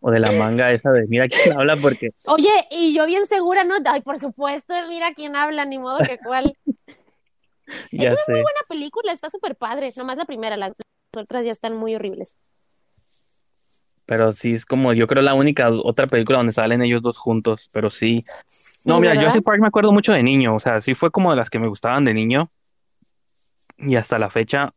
o 0.00 0.10
de 0.10 0.20
la 0.20 0.32
manga 0.32 0.72
esa 0.72 0.90
de 0.90 1.06
mira 1.06 1.28
quién 1.28 1.56
habla 1.56 1.76
porque... 1.76 2.10
Oye, 2.26 2.50
y 2.70 2.94
yo 2.94 3.06
bien 3.06 3.26
segura, 3.26 3.64
¿no? 3.64 3.74
Ay, 3.84 4.00
por 4.00 4.18
supuesto, 4.18 4.74
es 4.74 4.88
mira 4.88 5.12
quién 5.14 5.36
habla, 5.36 5.64
ni 5.64 5.78
modo 5.78 5.98
que 5.98 6.18
cuál. 6.18 6.56
es 7.66 8.00
una 8.00 8.10
muy 8.10 8.42
buena 8.42 8.60
película, 8.68 9.12
está 9.12 9.30
súper 9.30 9.56
padre. 9.56 9.92
Nomás 9.96 10.16
la 10.16 10.24
primera, 10.24 10.56
las 10.56 10.72
otras 11.16 11.46
ya 11.46 11.52
están 11.52 11.76
muy 11.76 11.94
horribles. 11.94 12.36
Pero 14.06 14.32
sí, 14.32 14.54
es 14.54 14.64
como, 14.64 14.94
yo 14.94 15.06
creo 15.06 15.22
la 15.22 15.34
única 15.34 15.70
otra 15.70 16.06
película 16.06 16.38
donde 16.38 16.52
salen 16.52 16.82
ellos 16.82 17.02
dos 17.02 17.18
juntos, 17.18 17.68
pero 17.72 17.90
sí. 17.90 18.24
No, 18.84 19.00
mira, 19.00 19.14
Jurassic 19.14 19.44
Park 19.44 19.60
me 19.60 19.68
acuerdo 19.68 19.92
mucho 19.92 20.12
de 20.12 20.22
niño, 20.22 20.54
o 20.54 20.60
sea, 20.60 20.80
sí 20.80 20.94
fue 20.94 21.10
como 21.10 21.30
de 21.30 21.36
las 21.36 21.50
que 21.50 21.58
me 21.58 21.68
gustaban 21.68 22.04
de 22.06 22.14
niño. 22.14 22.50
Y 23.76 23.96
hasta 23.96 24.18
la 24.18 24.30
fecha, 24.30 24.72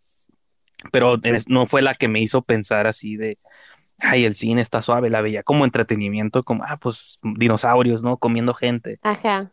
pero 0.91 1.17
no 1.48 1.65
fue 1.65 1.82
la 1.82 1.96
que 1.96 2.08
me 2.08 2.20
hizo 2.20 2.41
pensar 2.41 2.88
así 2.88 3.15
de, 3.15 3.39
ay, 4.00 4.26
el 4.26 4.36
cine 4.36 4.62
está 4.62 4.82
suave, 4.82 5.10
la 5.10 5.22
veía 5.22 5.44
como 5.44 5.63
entretenimiento, 5.63 6.44
como, 6.44 6.63
ah, 6.65 6.78
pues 6.78 7.20
dinosaurios, 7.22 8.02
¿no? 8.02 8.17
Comiendo 8.17 8.54
gente. 8.54 9.00
Ajá. 9.02 9.52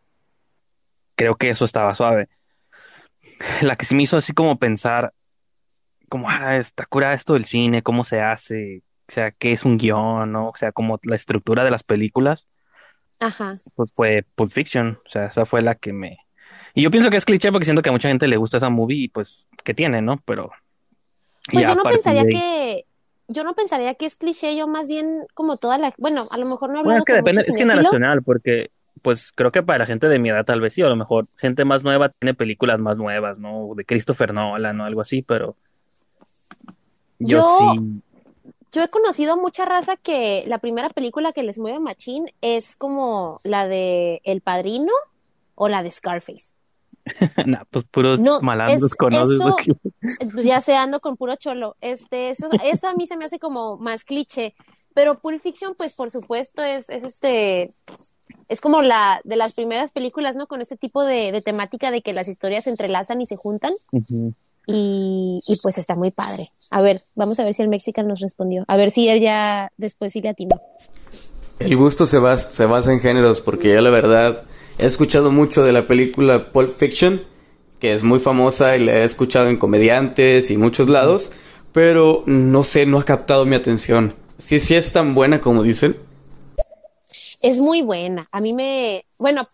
Creo 1.15 1.37
que 1.37 1.51
eso 1.51 1.65
estaba 1.65 1.95
suave. 1.95 2.29
La 3.63 3.77
que 3.77 3.85
sí 3.85 3.95
me 3.95 4.03
hizo 4.03 4.17
así 4.17 4.33
como 4.33 4.59
pensar, 4.59 5.13
como, 6.09 6.29
ah, 6.29 6.57
está 6.57 6.87
cura 6.87 7.13
esto 7.15 7.35
del 7.35 7.45
cine, 7.45 7.83
cómo 7.83 8.05
se 8.05 8.21
hace, 8.21 8.83
o 9.09 9.13
sea, 9.13 9.31
qué 9.31 9.53
es 9.53 9.65
un 9.65 9.79
guion, 9.79 10.33
¿no? 10.33 10.49
O 10.49 10.57
sea, 10.57 10.73
como 10.73 10.99
la 11.03 11.17
estructura 11.17 11.65
de 11.65 11.71
las 11.71 11.83
películas. 11.83 12.47
Ajá. 13.21 13.59
Pues 13.75 13.93
fue 13.95 14.25
Pulp 14.35 14.53
Fiction, 14.53 14.99
o 15.05 15.11
sea, 15.11 15.27
esa 15.27 15.47
fue 15.47 15.63
la 15.63 15.75
que 15.75 15.93
me... 15.93 16.19
Y 16.75 16.83
yo 16.83 16.91
pienso 16.91 17.11
que 17.11 17.17
es 17.17 17.25
cliché 17.25 17.51
porque 17.51 17.65
siento 17.65 17.83
que 17.83 17.89
a 17.89 17.93
mucha 17.93 18.09
gente 18.09 18.29
le 18.29 18.37
gusta 18.37 18.59
esa 18.59 18.71
movie 18.71 19.05
y 19.05 19.09
pues, 19.09 19.49
que 19.65 19.75
tiene, 19.75 20.03
¿no? 20.03 20.21
Pero... 20.25 20.51
Pues 21.51 21.67
yo 21.67 21.75
no 21.75 21.83
pensaría 21.83 22.27
que 22.27 22.85
yo 23.29 23.45
no 23.45 23.55
pensaría 23.55 23.95
que 23.95 24.07
es 24.07 24.17
cliché, 24.17 24.57
yo 24.57 24.67
más 24.67 24.89
bien 24.89 25.27
como 25.35 25.59
toda 25.59 25.79
la, 25.79 25.95
bueno, 25.99 26.27
a 26.31 26.39
lo 26.39 26.47
mejor 26.47 26.71
no 26.71 26.79
hablo 26.79 26.89
bueno, 26.89 26.99
es 26.99 27.05
que 27.05 27.13
depende, 27.13 27.43
es 27.43 27.57
generacional, 27.57 28.23
porque 28.23 28.71
pues 29.03 29.33
creo 29.33 29.53
que 29.53 29.63
para 29.63 29.81
la 29.81 29.87
gente 29.87 30.09
de 30.09 30.19
mi 30.19 30.31
edad 30.31 30.45
tal 30.45 30.61
vez 30.61 30.75
sí, 30.75 30.83
a 30.83 30.89
lo 30.89 30.97
mejor 30.97 31.27
gente 31.37 31.65
más 31.65 31.85
nueva 31.85 32.09
tiene 32.09 32.35
películas 32.35 32.79
más 32.79 32.97
nuevas, 32.99 33.39
¿no? 33.39 33.73
De 33.77 33.85
Christopher 33.85 34.33
Nolan 34.33 34.81
o 34.81 34.85
algo 34.85 35.03
así, 35.03 35.23
pero 35.23 35.57
yo, 37.19 37.75
sí. 37.75 38.03
Yo 38.71 38.83
he 38.83 38.89
conocido 38.89 39.37
mucha 39.37 39.65
raza 39.65 39.97
que 39.97 40.45
la 40.47 40.59
primera 40.59 40.91
película 40.91 41.33
que 41.33 41.43
les 41.43 41.59
mueve 41.59 41.81
machín 41.81 42.31
es 42.43 42.77
como 42.77 43.39
la 43.43 43.67
de 43.67 44.21
El 44.25 44.43
Padrino 44.43 44.93
o 45.55 45.69
la 45.69 45.83
de 45.83 45.91
Scarface. 45.91 46.53
nah, 47.47 47.63
pues 47.71 47.87
puros 47.87 48.21
malandros 48.43 48.95
conoces. 48.95 49.41
Pues 50.33 50.45
ya 50.45 50.61
se 50.61 50.77
ando 50.77 51.01
con 51.01 51.17
puro 51.17 51.37
cholo. 51.37 51.77
Este, 51.81 52.31
eso, 52.31 52.49
eso 52.63 52.89
a 52.89 52.95
mí 52.95 53.07
se 53.07 53.17
me 53.17 53.25
hace 53.25 53.39
como 53.39 53.79
más 53.79 54.05
cliché. 54.05 54.55
Pero 54.93 55.19
Pulp 55.19 55.41
Fiction, 55.41 55.75
pues 55.75 55.95
por 55.95 56.11
supuesto, 56.11 56.63
es, 56.63 56.91
es 56.91 57.05
este, 57.05 57.73
es 58.49 58.61
como 58.61 58.83
la 58.83 59.21
de 59.25 59.37
las 59.37 59.55
primeras 59.55 59.93
películas, 59.93 60.37
¿no? 60.37 60.47
Con 60.47 60.61
ese 60.61 60.77
tipo 60.77 61.05
de, 61.05 61.41
temática 61.43 61.91
de 61.91 62.03
que 62.03 62.13
las 62.13 62.29
historias 62.29 62.65
se 62.65 62.71
entrelazan 62.71 63.21
y 63.21 63.27
se 63.27 63.37
juntan. 63.37 63.75
Y, 64.69 65.41
y, 65.47 65.57
pues 65.61 65.79
está 65.79 65.97
muy 65.97 66.13
padre. 66.13 66.53
A 66.71 66.83
ver, 66.83 67.03
vamos 67.17 67.41
a 67.41 67.45
ver 67.45 67.55
si 67.55 67.63
el 67.63 67.69
Mexican 67.69 68.07
nos 68.07 68.21
respondió. 68.21 68.65
A 68.69 68.77
ver 68.77 68.93
si 68.93 69.09
él 69.09 69.21
ya 69.21 69.73
después 69.77 70.13
sí 70.13 70.21
le 70.21 70.29
atinó. 70.29 70.61
El 71.59 71.77
gusto 71.77 72.07
se 72.07 72.19
basa, 72.19 72.51
se 72.51 72.67
basa 72.67 72.93
en 72.93 73.01
géneros, 73.01 73.41
porque 73.41 73.73
yo 73.73 73.81
la 73.81 73.91
verdad 73.91 74.45
He 74.79 74.87
escuchado 74.87 75.33
mucho 75.33 75.65
de 75.65 75.73
la 75.73 75.89
película 75.89 76.53
Pulp 76.53 76.77
Fiction, 76.77 77.21
que 77.81 77.95
es 77.95 78.05
muy 78.05 78.21
famosa 78.21 78.77
y 78.77 78.85
la 78.85 78.93
he 78.93 79.05
escuchado 79.05 79.49
en 79.49 79.57
comediantes 79.57 80.53
y 80.53 80.57
muchos 80.57 80.89
lados, 80.89 81.33
pero 81.73 82.23
no 82.27 82.63
sé, 82.63 82.87
no 82.87 83.01
ha 83.01 83.05
captado 83.05 83.45
mi 83.45 83.57
atención. 83.57 84.15
Sí, 84.39 84.61
sí 84.61 84.77
es 84.77 84.93
tan 84.93 85.17
buena 85.17 85.41
como 85.41 85.65
dicen. 85.65 85.97
Es 87.43 87.59
muy 87.59 87.83
buena. 87.83 88.29
A 88.31 88.41
mí 88.41 88.53
me, 88.53 89.05
bueno, 89.19 89.49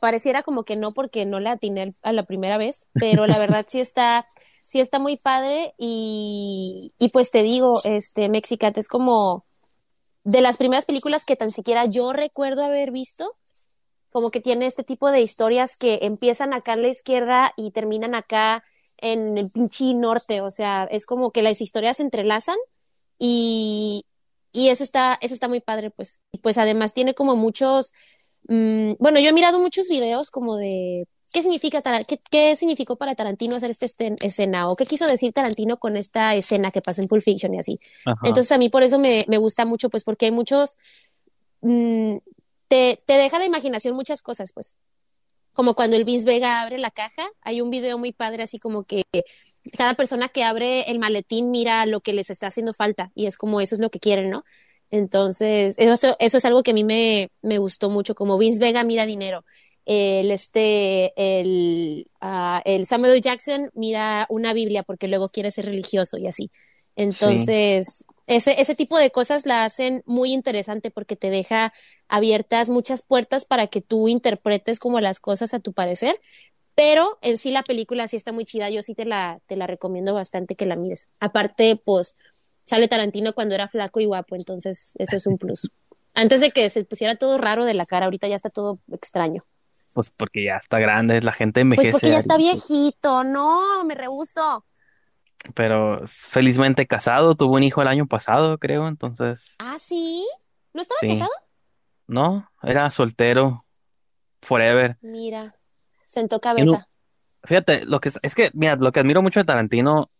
pareciera 0.00 0.44
como 0.44 0.62
que 0.62 0.76
no 0.76 0.92
porque 0.92 1.26
no 1.26 1.40
la 1.40 1.52
atiné 1.52 1.92
a 2.02 2.12
la 2.12 2.22
primera 2.22 2.56
vez, 2.56 2.86
pero 2.94 3.26
la 3.26 3.38
verdad 3.40 3.66
sí 3.68 3.80
está, 3.80 4.26
sí 4.68 4.80
está 4.80 4.98
muy 4.98 5.16
padre 5.16 5.74
y, 5.78 6.92
y 6.98 7.08
pues 7.08 7.30
te 7.30 7.42
digo, 7.42 7.80
este, 7.84 8.28
Mexicat 8.28 8.76
es 8.76 8.88
como 8.88 9.46
de 10.24 10.42
las 10.42 10.58
primeras 10.58 10.84
películas 10.84 11.24
que 11.24 11.36
tan 11.36 11.50
siquiera 11.50 11.86
yo 11.86 12.12
recuerdo 12.12 12.62
haber 12.62 12.90
visto 12.90 13.34
como 14.10 14.30
que 14.30 14.42
tiene 14.42 14.66
este 14.66 14.84
tipo 14.84 15.10
de 15.10 15.22
historias 15.22 15.76
que 15.78 16.00
empiezan 16.02 16.52
acá 16.52 16.74
en 16.74 16.82
la 16.82 16.88
izquierda 16.88 17.54
y 17.56 17.70
terminan 17.70 18.14
acá 18.14 18.62
en 18.98 19.38
el 19.38 19.50
pinche 19.50 19.94
norte, 19.94 20.42
o 20.42 20.50
sea, 20.50 20.84
es 20.90 21.06
como 21.06 21.30
que 21.30 21.42
las 21.42 21.62
historias 21.62 21.96
se 21.96 22.02
entrelazan 22.02 22.56
y, 23.18 24.04
y 24.52 24.68
eso 24.68 24.84
está, 24.84 25.18
eso 25.22 25.32
está 25.32 25.48
muy 25.48 25.60
padre, 25.60 25.90
pues. 25.90 26.20
Y 26.32 26.38
pues 26.38 26.58
además 26.58 26.92
tiene 26.92 27.14
como 27.14 27.36
muchos, 27.36 27.92
mm, 28.48 28.94
bueno, 28.98 29.18
yo 29.20 29.30
he 29.30 29.32
mirado 29.32 29.60
muchos 29.60 29.88
videos 29.88 30.30
como 30.30 30.56
de 30.56 31.06
qué 31.32 31.42
significa 31.42 31.82
qué, 32.06 32.20
qué, 32.30 32.56
significó 32.56 32.96
para 32.96 33.14
Tarantino 33.14 33.56
hacer 33.56 33.70
esta 33.70 33.86
escena 34.20 34.68
o 34.68 34.76
qué 34.76 34.86
quiso 34.86 35.06
decir 35.06 35.32
Tarantino 35.32 35.78
con 35.78 35.96
esta 35.96 36.34
escena 36.34 36.70
que 36.70 36.80
pasó 36.80 37.02
en 37.02 37.08
Pulp 37.08 37.22
Fiction 37.22 37.54
y 37.54 37.58
así. 37.58 37.80
Entonces 38.22 38.52
a 38.52 38.58
mí 38.58 38.68
por 38.68 38.82
eso 38.82 38.98
me, 38.98 39.24
me 39.28 39.38
gusta 39.38 39.64
mucho, 39.64 39.90
pues 39.90 40.04
porque 40.04 40.26
hay 40.26 40.32
muchos 40.32 40.78
mm, 41.60 42.16
te, 42.68 43.02
te 43.04 43.14
deja 43.14 43.38
la 43.38 43.46
imaginación 43.46 43.94
muchas 43.94 44.22
cosas, 44.22 44.52
pues. 44.52 44.76
Como 45.52 45.74
cuando 45.74 45.96
el 45.96 46.04
Vince 46.04 46.24
Vega 46.24 46.60
abre 46.60 46.78
la 46.78 46.92
caja, 46.92 47.28
hay 47.40 47.60
un 47.60 47.70
video 47.70 47.98
muy 47.98 48.12
padre, 48.12 48.44
así 48.44 48.60
como 48.60 48.84
que 48.84 49.02
cada 49.76 49.94
persona 49.94 50.28
que 50.28 50.44
abre 50.44 50.88
el 50.88 51.00
maletín 51.00 51.50
mira 51.50 51.84
lo 51.84 52.00
que 52.00 52.12
les 52.12 52.30
está 52.30 52.46
haciendo 52.46 52.74
falta 52.74 53.10
y 53.16 53.26
es 53.26 53.36
como 53.36 53.60
eso 53.60 53.74
es 53.74 53.80
lo 53.80 53.90
que 53.90 53.98
quieren, 53.98 54.30
¿no? 54.30 54.44
Entonces, 54.90 55.74
eso, 55.76 56.16
eso 56.18 56.36
es 56.36 56.44
algo 56.44 56.62
que 56.62 56.70
a 56.70 56.74
mí 56.74 56.84
me, 56.84 57.30
me 57.42 57.58
gustó 57.58 57.90
mucho, 57.90 58.14
como 58.14 58.38
Vince 58.38 58.60
Vega 58.60 58.84
mira 58.84 59.04
dinero, 59.04 59.44
el 59.88 60.30
este 60.30 61.14
el, 61.16 62.06
uh, 62.20 62.60
el 62.66 62.84
Samuel 62.84 63.22
Jackson 63.22 63.70
mira 63.74 64.26
una 64.28 64.52
Biblia 64.52 64.82
porque 64.82 65.08
luego 65.08 65.30
quiere 65.30 65.50
ser 65.50 65.64
religioso 65.64 66.18
y 66.18 66.26
así. 66.26 66.50
Entonces, 66.94 68.04
ese, 68.26 68.60
ese 68.60 68.74
tipo 68.74 68.98
de 68.98 69.10
cosas 69.10 69.46
la 69.46 69.64
hacen 69.64 70.02
muy 70.04 70.32
interesante 70.32 70.90
porque 70.90 71.16
te 71.16 71.30
deja 71.30 71.72
abiertas 72.06 72.68
muchas 72.68 73.02
puertas 73.02 73.46
para 73.46 73.68
que 73.68 73.80
tú 73.80 74.08
interpretes 74.08 74.78
como 74.78 75.00
las 75.00 75.20
cosas 75.20 75.54
a 75.54 75.60
tu 75.60 75.72
parecer, 75.72 76.20
pero 76.74 77.18
en 77.22 77.38
sí 77.38 77.50
la 77.50 77.62
película 77.62 78.08
sí 78.08 78.16
está 78.16 78.32
muy 78.32 78.44
chida, 78.44 78.68
yo 78.68 78.82
sí 78.82 78.94
te 78.94 79.06
la, 79.06 79.40
te 79.46 79.56
la 79.56 79.66
recomiendo 79.66 80.12
bastante 80.12 80.54
que 80.54 80.66
la 80.66 80.76
mires. 80.76 81.08
Aparte, 81.18 81.80
pues 81.82 82.18
sale 82.66 82.88
Tarantino 82.88 83.32
cuando 83.32 83.54
era 83.54 83.68
flaco 83.68 84.00
y 84.00 84.04
guapo, 84.04 84.36
entonces 84.36 84.92
eso 84.98 85.16
es 85.16 85.26
un 85.26 85.38
plus. 85.38 85.70
Antes 86.14 86.40
de 86.40 86.50
que 86.50 86.68
se 86.68 86.84
pusiera 86.84 87.16
todo 87.16 87.38
raro 87.38 87.64
de 87.64 87.74
la 87.74 87.86
cara, 87.86 88.04
ahorita 88.04 88.28
ya 88.28 88.36
está 88.36 88.50
todo 88.50 88.80
extraño. 88.92 89.44
Pues 89.98 90.10
porque 90.16 90.44
ya 90.44 90.58
está 90.58 90.78
grande, 90.78 91.20
la 91.20 91.32
gente 91.32 91.60
envejece. 91.60 91.90
Pues 91.90 92.02
porque 92.02 92.12
ya 92.12 92.20
está 92.20 92.36
viejito, 92.36 93.24
no, 93.24 93.82
me 93.82 93.96
rehuso 93.96 94.64
pero 95.54 96.02
felizmente 96.06 96.86
casado, 96.86 97.34
tuvo 97.34 97.56
un 97.56 97.64
hijo 97.64 97.82
el 97.82 97.88
año 97.88 98.06
pasado, 98.06 98.58
creo, 98.58 98.86
entonces. 98.86 99.56
Ah, 99.58 99.76
sí. 99.80 100.24
¿No 100.72 100.82
estaba 100.82 101.00
casado? 101.00 101.30
No, 102.06 102.48
era 102.62 102.88
soltero, 102.92 103.64
forever. 104.40 104.98
Mira, 105.00 105.56
sentó 106.04 106.40
cabeza. 106.40 106.86
fíjate, 107.42 107.84
lo 107.86 108.00
que 108.00 108.10
es, 108.10 108.20
es 108.22 108.36
que, 108.36 108.52
mira, 108.54 108.76
lo 108.76 108.92
que 108.92 109.00
admiro 109.00 109.20
mucho 109.20 109.40
de 109.40 109.44
Tarantino 109.46 110.10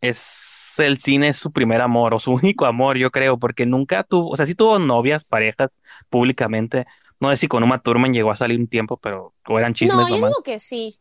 es 0.00 0.74
el 0.78 0.96
cine 0.96 1.28
es 1.28 1.36
su 1.36 1.52
primer 1.52 1.82
amor 1.82 2.14
o 2.14 2.18
su 2.18 2.32
único 2.32 2.64
amor, 2.64 2.96
yo 2.96 3.10
creo, 3.10 3.38
porque 3.38 3.66
nunca 3.66 4.02
tuvo, 4.02 4.30
o 4.30 4.36
sea, 4.36 4.46
sí 4.46 4.54
tuvo 4.54 4.78
novias, 4.78 5.24
parejas 5.24 5.70
públicamente. 6.08 6.86
No 7.20 7.30
sé 7.30 7.36
si 7.36 7.48
con 7.48 7.62
Uma 7.62 7.80
Thurman 7.80 8.12
llegó 8.12 8.30
a 8.30 8.36
salir 8.36 8.58
un 8.58 8.68
tiempo, 8.68 8.98
pero 8.98 9.34
o 9.46 9.58
eran 9.58 9.74
chismes 9.74 9.96
No, 9.96 10.08
yo 10.08 10.16
digo 10.16 10.42
que 10.44 10.58
sí. 10.58 10.96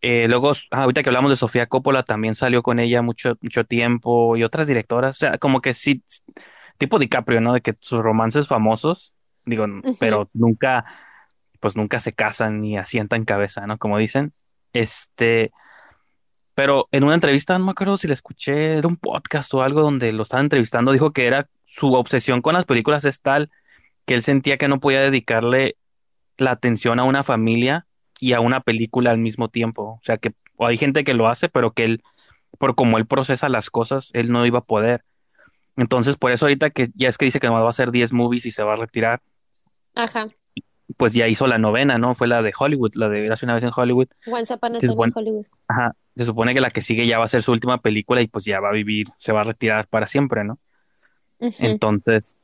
Eh, 0.00 0.26
luego, 0.28 0.52
ah, 0.70 0.82
ahorita 0.82 1.02
que 1.02 1.08
hablamos 1.08 1.30
de 1.30 1.36
Sofía 1.36 1.66
Coppola, 1.66 2.02
también 2.02 2.34
salió 2.34 2.62
con 2.62 2.78
ella 2.78 3.02
mucho, 3.02 3.36
mucho 3.40 3.64
tiempo 3.64 4.36
y 4.36 4.44
otras 4.44 4.66
directoras. 4.66 5.16
O 5.16 5.18
sea, 5.18 5.38
como 5.38 5.60
que 5.60 5.74
sí, 5.74 6.02
tipo 6.78 6.98
DiCaprio, 6.98 7.40
¿no? 7.40 7.54
De 7.54 7.60
que 7.60 7.74
sus 7.80 8.00
romances 8.02 8.46
famosos, 8.46 9.12
digo, 9.44 9.66
pero 9.98 10.30
nunca, 10.32 10.84
pues 11.60 11.76
nunca 11.76 12.00
se 12.00 12.12
casan 12.12 12.60
ni 12.60 12.78
asientan 12.78 13.24
cabeza, 13.24 13.66
¿no? 13.66 13.78
Como 13.78 13.98
dicen. 13.98 14.32
Este, 14.72 15.52
pero 16.54 16.88
en 16.92 17.04
una 17.04 17.14
entrevista, 17.14 17.58
no 17.58 17.66
me 17.66 17.70
acuerdo 17.72 17.96
si 17.96 18.06
le 18.06 18.14
escuché, 18.14 18.78
era 18.78 18.88
un 18.88 18.96
podcast 18.96 19.52
o 19.54 19.62
algo 19.62 19.82
donde 19.82 20.12
lo 20.12 20.22
estaban 20.22 20.46
entrevistando, 20.46 20.92
dijo 20.92 21.12
que 21.12 21.26
era 21.26 21.48
su 21.64 21.92
obsesión 21.92 22.42
con 22.42 22.54
las 22.54 22.64
películas 22.64 23.04
es 23.04 23.20
tal 23.20 23.50
que 24.06 24.14
él 24.14 24.22
sentía 24.22 24.56
que 24.56 24.68
no 24.68 24.80
podía 24.80 25.00
dedicarle 25.00 25.76
la 26.38 26.52
atención 26.52 26.98
a 26.98 27.04
una 27.04 27.22
familia 27.22 27.86
y 28.20 28.32
a 28.32 28.40
una 28.40 28.60
película 28.60 29.10
al 29.10 29.18
mismo 29.18 29.48
tiempo. 29.48 29.98
O 30.00 30.04
sea, 30.04 30.16
que 30.16 30.32
hay 30.58 30.78
gente 30.78 31.04
que 31.04 31.14
lo 31.14 31.28
hace, 31.28 31.48
pero 31.48 31.72
que 31.72 31.84
él, 31.84 32.02
por 32.58 32.74
como 32.74 32.98
él 32.98 33.06
procesa 33.06 33.48
las 33.48 33.68
cosas, 33.68 34.10
él 34.14 34.30
no 34.30 34.46
iba 34.46 34.60
a 34.60 34.64
poder. 34.64 35.04
Entonces, 35.76 36.16
por 36.16 36.30
eso 36.30 36.46
ahorita 36.46 36.70
que 36.70 36.88
ya 36.94 37.08
es 37.08 37.18
que 37.18 37.26
dice 37.26 37.40
que 37.40 37.48
no 37.48 37.54
va 37.54 37.66
a 37.66 37.68
hacer 37.68 37.90
10 37.90 38.12
movies 38.12 38.46
y 38.46 38.50
se 38.50 38.62
va 38.62 38.74
a 38.74 38.76
retirar. 38.76 39.20
Ajá. 39.94 40.28
Pues 40.96 41.12
ya 41.12 41.26
hizo 41.26 41.46
la 41.46 41.58
novena, 41.58 41.98
¿no? 41.98 42.14
Fue 42.14 42.28
la 42.28 42.42
de 42.42 42.52
Hollywood, 42.56 42.94
la 42.94 43.08
de 43.08 43.26
Hace 43.30 43.44
una 43.44 43.54
vez 43.54 43.64
en 43.64 43.72
Hollywood. 43.74 44.08
Once 44.26 44.54
Upon 44.54 44.76
a 44.76 44.78
Time 44.78 44.92
in 44.92 45.12
Hollywood. 45.14 45.46
Ajá. 45.68 45.96
se 46.16 46.24
supone 46.24 46.54
que 46.54 46.60
la 46.60 46.70
que 46.70 46.80
sigue 46.80 47.06
ya 47.06 47.18
va 47.18 47.24
a 47.24 47.28
ser 47.28 47.42
su 47.42 47.52
última 47.52 47.78
película 47.78 48.22
y 48.22 48.28
pues 48.28 48.44
ya 48.44 48.60
va 48.60 48.68
a 48.68 48.72
vivir, 48.72 49.08
se 49.18 49.32
va 49.32 49.40
a 49.40 49.44
retirar 49.44 49.88
para 49.88 50.06
siempre, 50.06 50.44
¿no? 50.44 50.58
Entonces, 51.40 52.36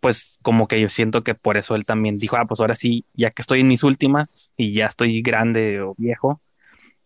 pues 0.00 0.38
como 0.42 0.68
que 0.68 0.80
yo 0.80 0.88
siento 0.88 1.22
que 1.22 1.34
por 1.34 1.56
eso 1.56 1.74
él 1.74 1.84
también 1.84 2.16
dijo, 2.16 2.36
ah, 2.36 2.46
pues 2.46 2.60
ahora 2.60 2.74
sí, 2.74 3.04
ya 3.14 3.30
que 3.30 3.42
estoy 3.42 3.60
en 3.60 3.68
mis 3.68 3.84
últimas 3.84 4.50
y 4.56 4.74
ya 4.74 4.86
estoy 4.86 5.22
grande 5.22 5.80
o 5.80 5.94
viejo, 5.96 6.40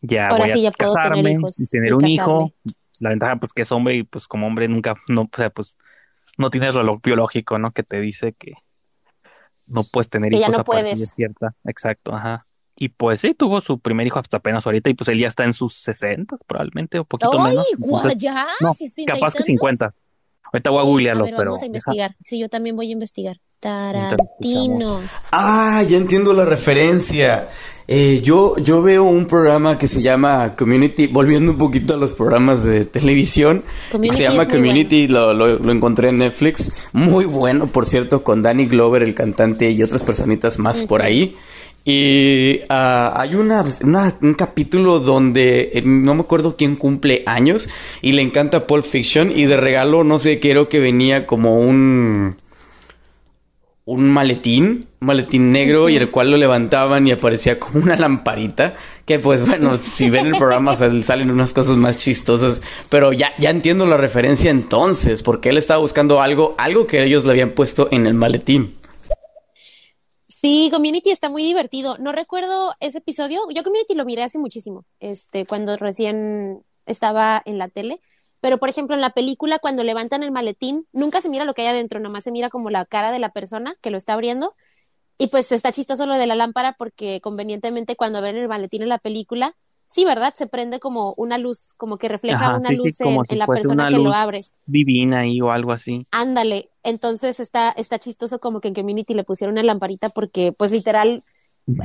ya 0.00 0.28
voy 0.30 0.66
a 0.66 0.70
casarme 0.70 1.38
y 1.58 1.66
tener 1.68 1.94
un 1.94 2.06
hijo. 2.06 2.52
La 3.00 3.10
ventaja 3.10 3.36
pues 3.36 3.52
que 3.52 3.62
es 3.62 3.72
hombre 3.72 3.94
y 3.94 4.02
pues 4.02 4.26
como 4.26 4.46
hombre 4.46 4.68
nunca, 4.68 4.94
no, 5.08 5.22
o 5.22 5.30
sea, 5.34 5.50
pues 5.50 5.78
no 6.36 6.50
tienes 6.50 6.74
reloj 6.74 7.00
biológico, 7.02 7.58
¿no? 7.58 7.72
Que 7.72 7.82
te 7.82 7.98
dice 8.00 8.34
que 8.34 8.54
no 9.66 9.84
puedes 9.90 10.10
tener 10.10 10.34
hijos 10.34 10.54
a 10.54 10.64
partir 10.64 10.98
de 10.98 11.06
cierta, 11.06 11.54
exacto, 11.64 12.14
ajá. 12.14 12.46
Y 12.76 12.88
pues 12.88 13.20
sí, 13.20 13.34
tuvo 13.34 13.60
su 13.60 13.78
primer 13.78 14.06
hijo 14.06 14.18
hasta 14.18 14.38
apenas 14.38 14.66
ahorita 14.66 14.88
y 14.88 14.94
pues 14.94 15.08
él 15.08 15.18
ya 15.18 15.28
está 15.28 15.44
en 15.44 15.52
sus 15.52 15.76
60 15.76 16.38
probablemente, 16.46 16.98
o 16.98 17.04
poquito 17.04 17.38
¡Ay, 17.38 17.50
menos. 17.50 18.16
ya! 18.16 18.46
No, 18.60 18.72
capaz 19.06 19.34
que 19.34 19.42
50. 19.42 19.94
Ahorita 20.52 20.70
voy 20.70 20.80
a 20.80 20.84
googlearlo, 20.84 21.24
pero. 21.24 21.52
Vamos 21.52 21.62
a 21.62 21.66
investigar. 21.66 22.16
Sí, 22.24 22.38
yo 22.38 22.48
también 22.48 22.76
voy 22.76 22.88
a 22.88 22.92
investigar. 22.92 23.38
Tarantino. 23.60 25.00
Ah, 25.32 25.82
ya 25.86 25.96
entiendo 25.98 26.32
la 26.32 26.44
referencia. 26.44 27.48
Eh, 27.92 28.20
yo, 28.22 28.56
yo 28.58 28.82
veo 28.82 29.02
un 29.02 29.26
programa 29.26 29.76
que 29.76 29.88
se 29.88 30.00
llama 30.00 30.54
Community, 30.56 31.08
volviendo 31.08 31.50
un 31.50 31.58
poquito 31.58 31.94
a 31.94 31.96
los 31.96 32.14
programas 32.14 32.62
de 32.62 32.84
televisión. 32.84 33.64
se 34.12 34.22
llama 34.22 34.46
Community, 34.46 35.08
lo, 35.08 35.34
lo, 35.34 35.72
encontré 35.72 36.10
en 36.10 36.18
Netflix. 36.18 36.72
Muy 36.92 37.24
bueno, 37.24 37.66
por 37.66 37.86
cierto, 37.86 38.22
con 38.22 38.42
Danny 38.42 38.66
Glover, 38.66 39.02
el 39.02 39.14
cantante, 39.14 39.72
y 39.72 39.82
otras 39.82 40.04
personitas 40.04 40.58
más 40.60 40.84
por 40.84 41.02
ahí. 41.02 41.36
Y 41.84 42.60
ah, 42.68 43.14
hay 43.16 43.34
una, 43.34 43.64
un 44.20 44.34
capítulo 44.34 45.00
donde 45.00 45.70
eh, 45.74 45.82
no 45.84 46.14
me 46.14 46.20
acuerdo 46.20 46.56
quién 46.56 46.76
cumple 46.76 47.22
años 47.26 47.68
y 48.02 48.12
le 48.12 48.22
encanta 48.22 48.66
Pulp 48.66 48.84
Fiction 48.84 49.32
y 49.34 49.46
de 49.46 49.56
regalo, 49.56 50.04
no 50.04 50.18
sé, 50.18 50.40
creo 50.40 50.68
que 50.68 50.78
venía 50.78 51.26
como 51.26 51.58
un 51.58 52.36
un 53.90 54.08
maletín, 54.08 54.86
un 55.00 55.06
maletín 55.06 55.50
negro 55.50 55.88
y 55.88 55.96
el 55.96 56.10
cual 56.12 56.30
lo 56.30 56.36
levantaban 56.36 57.08
y 57.08 57.10
aparecía 57.10 57.58
como 57.58 57.82
una 57.82 57.96
lamparita, 57.96 58.76
que 59.04 59.18
pues 59.18 59.44
bueno, 59.44 59.76
si 59.76 60.10
ven 60.10 60.26
el 60.26 60.36
programa 60.38 60.76
salen 61.02 61.28
unas 61.28 61.52
cosas 61.52 61.76
más 61.76 61.96
chistosas, 61.96 62.62
pero 62.88 63.12
ya, 63.12 63.32
ya 63.38 63.50
entiendo 63.50 63.86
la 63.86 63.96
referencia 63.96 64.48
entonces, 64.48 65.24
porque 65.24 65.48
él 65.48 65.58
estaba 65.58 65.80
buscando 65.80 66.20
algo, 66.20 66.54
algo 66.56 66.86
que 66.86 67.02
ellos 67.02 67.24
le 67.24 67.32
habían 67.32 67.50
puesto 67.50 67.88
en 67.90 68.06
el 68.06 68.14
maletín. 68.14 68.79
Sí, 70.40 70.70
Community 70.72 71.10
está 71.10 71.28
muy 71.28 71.42
divertido. 71.42 71.98
No 71.98 72.12
recuerdo 72.12 72.72
ese 72.80 72.98
episodio. 72.98 73.42
Yo 73.54 73.62
Community 73.62 73.94
lo 73.94 74.06
miré 74.06 74.22
hace 74.22 74.38
muchísimo, 74.38 74.86
este, 74.98 75.44
cuando 75.44 75.76
recién 75.76 76.62
estaba 76.86 77.42
en 77.44 77.58
la 77.58 77.68
tele. 77.68 78.00
Pero, 78.40 78.56
por 78.56 78.70
ejemplo, 78.70 78.94
en 78.94 79.02
la 79.02 79.10
película, 79.10 79.58
cuando 79.58 79.84
levantan 79.84 80.22
el 80.22 80.30
maletín, 80.30 80.86
nunca 80.92 81.20
se 81.20 81.28
mira 81.28 81.44
lo 81.44 81.52
que 81.52 81.60
hay 81.60 81.68
adentro, 81.68 82.00
nomás 82.00 82.24
se 82.24 82.30
mira 82.30 82.48
como 82.48 82.70
la 82.70 82.86
cara 82.86 83.12
de 83.12 83.18
la 83.18 83.28
persona 83.28 83.74
que 83.82 83.90
lo 83.90 83.98
está 83.98 84.14
abriendo. 84.14 84.54
Y 85.18 85.26
pues 85.26 85.52
está 85.52 85.72
chistoso 85.72 86.06
lo 86.06 86.16
de 86.16 86.26
la 86.26 86.36
lámpara 86.36 86.74
porque 86.78 87.20
convenientemente 87.20 87.94
cuando 87.94 88.22
ven 88.22 88.36
el 88.36 88.48
maletín 88.48 88.80
en 88.80 88.88
la 88.88 88.96
película, 88.96 89.54
sí, 89.88 90.06
¿verdad? 90.06 90.32
Se 90.34 90.46
prende 90.46 90.80
como 90.80 91.12
una 91.18 91.36
luz, 91.36 91.74
como 91.76 91.98
que 91.98 92.08
refleja 92.08 92.56
una 92.56 92.70
luz 92.70 92.98
en, 93.02 93.38
la 93.38 93.46
persona 93.46 93.90
que 93.90 93.98
lo 93.98 94.14
abre. 94.14 94.42
Divina 94.64 95.20
ahí 95.20 95.42
o 95.42 95.50
algo 95.50 95.72
así. 95.72 96.06
Ándale. 96.10 96.69
Entonces 96.82 97.40
está, 97.40 97.70
está 97.70 97.98
chistoso 97.98 98.38
como 98.40 98.60
que 98.60 98.68
en 98.68 98.74
Community 98.74 99.14
le 99.14 99.24
pusieron 99.24 99.52
una 99.52 99.62
lamparita 99.62 100.08
porque, 100.08 100.52
pues 100.56 100.70
literal, 100.70 101.22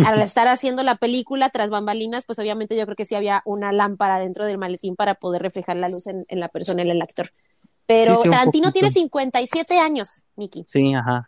al 0.05 0.21
estar 0.21 0.47
haciendo 0.47 0.83
la 0.83 0.95
película 0.95 1.49
tras 1.49 1.69
bambalinas, 1.69 2.25
pues 2.25 2.39
obviamente 2.39 2.77
yo 2.77 2.85
creo 2.85 2.95
que 2.95 3.05
sí 3.05 3.15
había 3.15 3.41
una 3.45 3.71
lámpara 3.71 4.19
dentro 4.19 4.45
del 4.45 4.57
maletín 4.57 4.95
para 4.95 5.15
poder 5.15 5.41
reflejar 5.41 5.75
la 5.75 5.89
luz 5.89 6.07
en, 6.07 6.25
la 6.29 6.47
persona, 6.47 6.81
en 6.81 6.89
el 6.89 7.01
actor. 7.01 7.31
Pero 7.85 8.21
Tarantino 8.21 8.71
tiene 8.71 8.89
57 8.89 9.79
años, 9.79 10.23
Miki. 10.35 10.65
Sí, 10.67 10.93
ajá. 10.93 11.27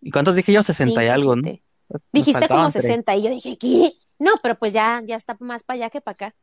¿Y 0.00 0.10
cuántos 0.10 0.36
dije 0.36 0.52
yo? 0.52 0.62
60 0.62 1.02
y 1.02 1.08
algo, 1.08 1.34
¿no? 1.34 1.42
Dijiste 2.12 2.46
como 2.46 2.70
60 2.70 3.16
y 3.16 3.22
yo 3.22 3.30
dije, 3.30 3.56
¿qué? 3.56 3.92
No, 4.18 4.32
pero 4.42 4.54
pues 4.54 4.72
ya, 4.72 5.02
ya 5.04 5.16
está 5.16 5.36
más 5.40 5.64
para 5.64 5.76
allá 5.76 5.90
que 5.90 6.00
para 6.00 6.14
acá. 6.14 6.34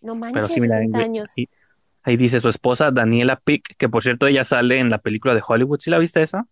No 0.00 0.14
manches, 0.14 0.48
pero 0.54 0.70
60 0.70 0.98
años. 0.98 1.30
Ahí, 2.02 2.16
dice 2.16 2.40
su 2.40 2.48
esposa 2.48 2.90
Daniela 2.90 3.36
Pick, 3.36 3.76
que 3.76 3.88
por 3.88 4.02
cierto 4.02 4.26
ella 4.26 4.44
sale 4.44 4.78
en 4.78 4.88
la 4.90 4.98
película 4.98 5.34
de 5.34 5.42
Hollywood. 5.46 5.80
¿Sí 5.80 5.90
la 5.90 5.98
viste 5.98 6.22
esa? 6.22 6.46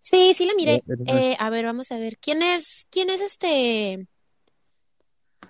Sí, 0.00 0.34
sí 0.34 0.46
la 0.46 0.54
miré. 0.54 0.82
Eh, 1.06 1.36
a 1.38 1.50
ver, 1.50 1.64
vamos 1.64 1.92
a 1.92 1.98
ver. 1.98 2.18
¿Quién 2.18 2.42
es, 2.42 2.86
quién 2.90 3.10
es 3.10 3.20
este? 3.20 4.08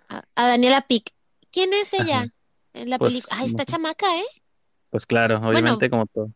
A, 0.09 0.23
Daniela 0.35 0.83
Pick. 0.83 1.11
¿Quién 1.51 1.73
es 1.73 1.95
ella 1.95 2.27
en 2.75 2.91
la 2.91 2.99
pues, 2.99 3.11
película? 3.11 3.37
Ah, 3.39 3.45
está 3.45 3.65
chamaca, 3.65 4.07
¿eh? 4.19 4.27
Pues 4.91 5.07
claro, 5.07 5.39
obviamente 5.39 5.89
como 5.89 6.07
todo. 6.07 6.33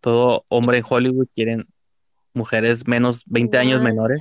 Todo 0.00 0.44
hombre 0.48 0.78
en 0.78 0.84
Hollywood 0.88 1.26
quieren 1.34 1.66
mujeres 2.32 2.86
menos 2.86 3.22
20 3.26 3.58
años 3.58 3.82
menores. 3.82 4.20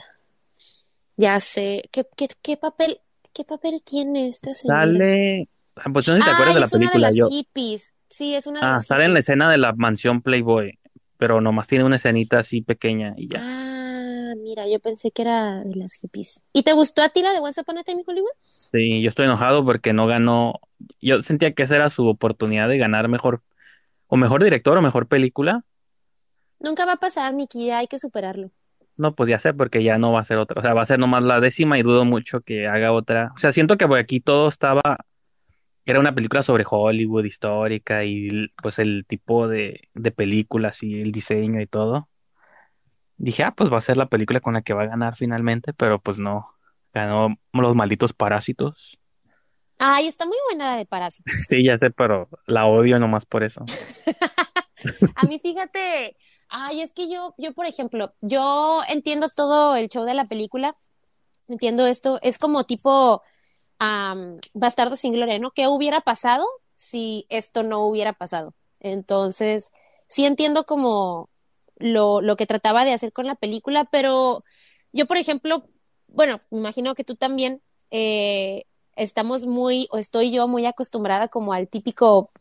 Ya 1.16 1.40
sé. 1.40 1.84
¿Qué, 1.92 2.06
qué, 2.18 2.28
qué 2.42 2.58
papel, 2.58 3.00
qué 3.34 3.46
papel 3.46 3.82
tiene 3.84 4.28
esta 4.28 4.54
señora? 4.54 4.82
Sale. 4.82 5.48
Ah, 5.76 5.90
pues 5.92 6.08
no 6.08 6.14
sé 6.14 6.20
si 6.20 6.26
te 6.26 6.32
acuerdas 6.32 6.56
de 6.56 6.62
la 6.62 6.68
película. 6.68 6.98
Una 6.98 7.12
de 7.12 7.20
las 7.20 7.30
hippies. 7.30 7.94
Sí, 8.10 8.36
es 8.36 8.48
una 8.48 8.60
de 8.62 8.66
ah, 8.66 8.80
sale 8.80 9.06
en 9.06 9.14
la 9.14 9.20
escena 9.20 9.50
de 9.52 9.58
la 9.58 9.74
mansión 9.74 10.22
Playboy, 10.22 10.80
pero 11.18 11.42
nomás 11.42 11.68
tiene 11.68 11.84
una 11.84 11.98
escenita 11.98 12.40
así 12.40 12.62
pequeña 12.62 13.14
y 13.18 13.28
ya. 13.28 13.40
Ah, 13.42 14.34
mira, 14.38 14.68
yo 14.68 14.80
pensé 14.80 15.12
que 15.12 15.24
era 15.24 15.64
de 15.64 15.76
las 15.76 15.96
hippies. 15.96 16.44
¿Y 16.54 16.64
te 16.64 16.74
gustó 16.74 17.02
a 17.02 17.10
ti 17.10 17.22
la 17.22 17.34
de 17.34 17.40
Once 17.40 17.60
Upon 17.60 17.80
a 17.80 17.84
Time 17.84 18.02
in 18.02 18.06
Hollywood? 18.08 18.32
Sí, 18.44 19.02
yo 19.02 19.10
estoy 19.10 19.26
enojado 19.26 19.66
porque 19.66 19.92
no 19.92 20.08
ganó. 20.08 20.60
Yo 21.02 21.22
sentía 21.22 21.54
que 21.54 21.64
esa 21.64 21.76
era 21.76 21.90
su 21.90 22.08
oportunidad 22.08 22.70
de 22.70 22.78
ganar 22.78 23.08
mejor, 23.08 23.42
o 24.08 24.18
mejor 24.18 24.44
director 24.44 24.78
o 24.78 24.82
mejor 24.82 25.08
película. 25.08 25.64
Nunca 26.60 26.86
va 26.86 26.94
a 26.94 26.98
pasar, 26.98 27.34
Miki, 27.34 27.72
hay 27.72 27.88
que 27.88 28.00
superarlo. 28.00 28.52
No, 28.98 29.14
pues 29.14 29.30
ya 29.30 29.40
sé, 29.40 29.54
porque 29.54 29.84
ya 29.84 29.98
no 29.98 30.14
va 30.14 30.22
a 30.22 30.24
ser 30.24 30.38
otra. 30.38 30.60
O 30.60 30.62
sea, 30.62 30.74
va 30.74 30.82
a 30.82 30.86
ser 30.86 31.00
nomás 31.00 31.22
la 31.24 31.42
décima 31.42 31.78
y 31.78 31.84
dudo 31.84 32.06
mucho 32.06 32.42
que 32.42 32.68
haga 32.68 32.94
otra. 32.94 33.34
O 33.36 33.40
sea, 33.40 33.52
siento 33.52 33.78
que 33.78 33.86
aquí 34.00 34.22
todo 34.22 34.48
estaba. 34.48 34.82
Era 35.86 36.00
una 36.00 36.16
película 36.16 36.42
sobre 36.44 36.66
Hollywood 36.68 37.26
histórica 37.26 38.04
y 38.04 38.50
pues 38.62 38.80
el 38.80 39.06
tipo 39.08 39.48
de, 39.48 39.90
de 39.94 40.12
películas 40.12 40.82
y 40.84 41.02
el 41.02 41.12
diseño 41.12 41.62
y 41.62 41.68
todo. 41.68 42.10
Dije, 43.18 43.44
ah, 43.44 43.54
pues 43.56 43.72
va 43.72 43.78
a 43.78 43.82
ser 43.82 43.98
la 43.98 44.08
película 44.08 44.42
con 44.42 44.56
la 44.56 44.62
que 44.62 44.74
va 44.74 44.84
a 44.84 44.88
ganar 44.88 45.16
finalmente, 45.16 45.74
pero 45.74 46.00
pues 46.00 46.20
no. 46.20 46.52
Ganó 46.94 47.38
Los 47.54 47.76
Malditos 47.76 48.14
Parásitos. 48.14 48.98
Ay, 49.78 50.08
está 50.08 50.26
muy 50.26 50.38
buena 50.50 50.72
la 50.72 50.78
de 50.78 50.86
Parásitos. 50.86 51.34
sí, 51.48 51.64
ya 51.64 51.78
sé, 51.78 51.92
pero 51.92 52.30
la 52.48 52.66
odio 52.66 53.00
nomás 53.00 53.26
por 53.26 53.44
eso. 53.44 53.66
a 55.16 55.26
mí, 55.28 55.40
fíjate, 55.40 56.16
Ay, 56.50 56.82
es 56.82 56.94
que 56.94 57.10
yo, 57.10 57.34
yo, 57.38 57.54
por 57.54 57.66
ejemplo, 57.66 58.14
yo 58.22 58.82
entiendo 58.88 59.30
todo 59.30 59.76
el 59.76 59.90
show 59.90 60.06
de 60.06 60.14
la 60.14 60.28
película, 60.28 60.78
entiendo 61.48 61.86
esto, 61.86 62.20
es 62.22 62.38
como 62.38 62.66
tipo 62.66 63.22
Bastardo 64.54 64.96
sin 64.96 65.14
Gloria, 65.14 65.40
¿no? 65.40 65.52
¿Qué 65.52 65.68
hubiera 65.68 66.02
pasado 66.02 66.46
si 66.76 67.26
esto 67.30 67.64
no 67.64 67.86
hubiera 67.86 68.14
pasado? 68.14 68.54
Entonces, 68.80 69.72
sí 70.08 70.26
entiendo 70.26 70.66
como 70.66 71.30
lo, 71.78 72.22
lo 72.22 72.36
que 72.36 72.48
trataba 72.48 72.86
de 72.86 72.94
hacer 72.94 73.12
con 73.14 73.26
la 73.26 73.36
película, 73.36 73.86
pero 73.86 74.44
yo, 74.94 75.06
por 75.08 75.18
ejemplo, 75.18 75.68
bueno, 76.08 76.42
me 76.52 76.60
imagino 76.60 76.96
que 76.96 77.04
tú 77.04 77.16
también 77.16 77.62
eh, 77.92 78.66
estamos 78.96 79.46
muy, 79.46 79.88
o 79.92 79.98
estoy 79.98 80.32
yo 80.32 80.48
muy 80.48 80.66
acostumbrada 80.66 81.28
como 81.28 81.54
al 81.54 81.68
típico 81.68 82.32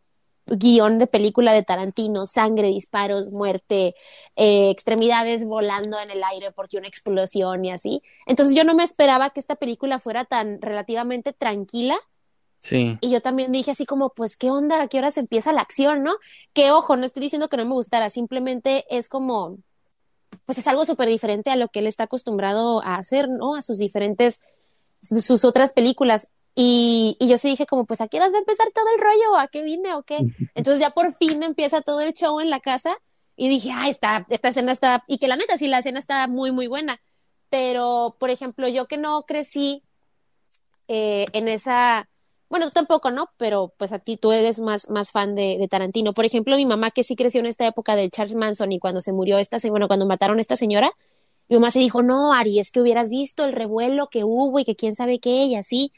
guion 0.47 0.99
de 0.99 1.07
película 1.07 1.53
de 1.53 1.63
Tarantino, 1.63 2.27
sangre, 2.27 2.69
disparos, 2.69 3.31
muerte, 3.31 3.95
eh, 4.37 4.71
extremidades 4.71 5.45
volando 5.45 5.99
en 5.99 6.11
el 6.11 6.23
aire 6.23 6.53
porque 6.53 6.77
una 6.77 6.89
explosión 6.89 7.65
y 7.65 7.71
así. 7.71 8.03
Entonces 8.27 8.55
yo 8.55 8.65
no 8.65 8.75
me 8.75 8.85
esperaba 8.85 9.31
que 9.31 9.41
esta 9.41 9.57
película 9.57 9.99
fuera 9.99 10.25
tan 10.25 10.61
relativamente 10.61 11.33
tranquila. 11.33 11.97
Sí. 12.61 12.97
Y 13.01 13.11
yo 13.11 13.21
también 13.21 13.53
dije 13.53 13.73
así 13.73 13.85
como, 13.85 14.11
pues, 14.11 14.37
¿qué 14.37 14.51
onda? 14.51 14.81
¿A 14.81 14.89
qué 14.89 14.99
horas 14.99 15.19
empieza 15.19 15.53
la 15.53 15.61
acción, 15.61 16.03
no? 16.03 16.15
Que 16.55 16.71
ojo, 16.71 16.97
no 16.97 17.05
estoy 17.05 17.23
diciendo 17.23 17.49
que 17.49 17.59
no 17.59 17.65
me 17.67 17.75
gustara, 17.75 18.09
simplemente 18.09 18.87
es 18.89 19.11
como, 19.11 19.59
pues 20.47 20.59
es 20.59 20.67
algo 20.67 20.87
súper 20.87 21.09
diferente 21.09 21.51
a 21.51 21.57
lo 21.57 21.69
que 21.69 21.81
él 21.81 21.87
está 21.87 22.05
acostumbrado 22.05 22.83
a 22.83 22.97
hacer, 22.97 23.29
¿no? 23.29 23.55
A 23.55 23.63
sus 23.63 23.79
diferentes, 23.79 24.41
sus 25.03 25.45
otras 25.45 25.73
películas. 25.73 26.31
Y, 26.55 27.17
y 27.19 27.29
yo 27.29 27.37
sí 27.37 27.49
dije 27.49 27.67
como, 27.67 27.85
pues 27.85 28.01
¿a 28.01 28.09
qué 28.09 28.19
horas 28.19 28.33
va 28.33 28.37
a 28.37 28.41
empezar 28.41 28.69
todo 28.73 28.87
el 28.95 29.01
rollo? 29.01 29.37
¿A 29.37 29.49
qué 29.49 29.63
vine 29.63 29.95
o 29.95 30.03
qué? 30.05 30.19
Entonces 30.55 30.81
ya 30.81 30.91
por 30.91 31.15
fin 31.17 31.43
empieza 31.43 31.83
todo 31.83 32.01
el 32.01 32.13
show 32.13 32.41
en 32.41 32.51
la 32.51 32.61
casa 32.61 32.97
y 33.37 33.49
dije, 33.49 33.71
ay, 33.73 33.91
esta, 33.91 34.27
esta 34.31 34.49
escena 34.49 34.73
está, 34.73 35.05
y 35.09 35.19
que 35.19 35.29
la 35.29 35.37
neta 35.37 35.59
sí, 35.59 35.67
la 35.67 35.81
escena 35.81 35.99
está 35.99 36.27
muy, 36.29 36.53
muy 36.53 36.69
buena. 36.69 37.01
Pero, 37.51 38.17
por 38.19 38.31
ejemplo, 38.31 38.69
yo 38.69 38.87
que 38.87 38.97
no 38.97 39.25
crecí 39.25 39.83
eh, 40.89 41.27
en 41.33 41.49
esa, 41.49 42.09
bueno, 42.49 42.67
tú 42.67 42.73
tampoco, 42.73 43.11
¿no? 43.11 43.31
Pero 43.37 43.75
pues 43.77 43.93
a 43.93 43.99
ti 43.99 44.17
tú 44.17 44.33
eres 44.33 44.61
más, 44.61 44.89
más 44.91 45.11
fan 45.11 45.35
de, 45.35 45.57
de, 45.59 45.69
Tarantino. 45.69 46.15
Por 46.15 46.25
ejemplo, 46.25 46.57
mi 46.57 46.67
mamá 46.67 46.91
que 46.91 47.03
sí 47.03 47.17
creció 47.17 47.41
en 47.41 47.47
esta 47.47 47.67
época 47.67 47.97
de 47.97 48.11
Charles 48.11 48.37
Manson 48.37 48.73
y 48.73 48.79
cuando 48.79 49.01
se 49.01 49.13
murió 49.13 49.39
esta, 49.39 49.59
bueno, 49.69 49.89
cuando 49.89 50.07
mataron 50.07 50.39
a 50.39 50.41
esta 50.41 50.57
señora, 50.57 50.93
mi 51.49 51.57
mamá 51.57 51.71
se 51.71 51.81
dijo, 51.81 52.03
no, 52.03 52.33
Ari, 52.33 52.59
es 52.61 52.71
que 52.71 52.81
hubieras 52.81 53.11
visto 53.11 53.45
el 53.45 53.53
revuelo 53.53 54.09
que 54.09 54.25
hubo 54.25 54.59
y 54.59 54.65
que 54.65 54.77
quién 54.77 54.95
sabe 54.95 55.19
qué, 55.19 55.45
y 55.45 55.57
así 55.57 55.93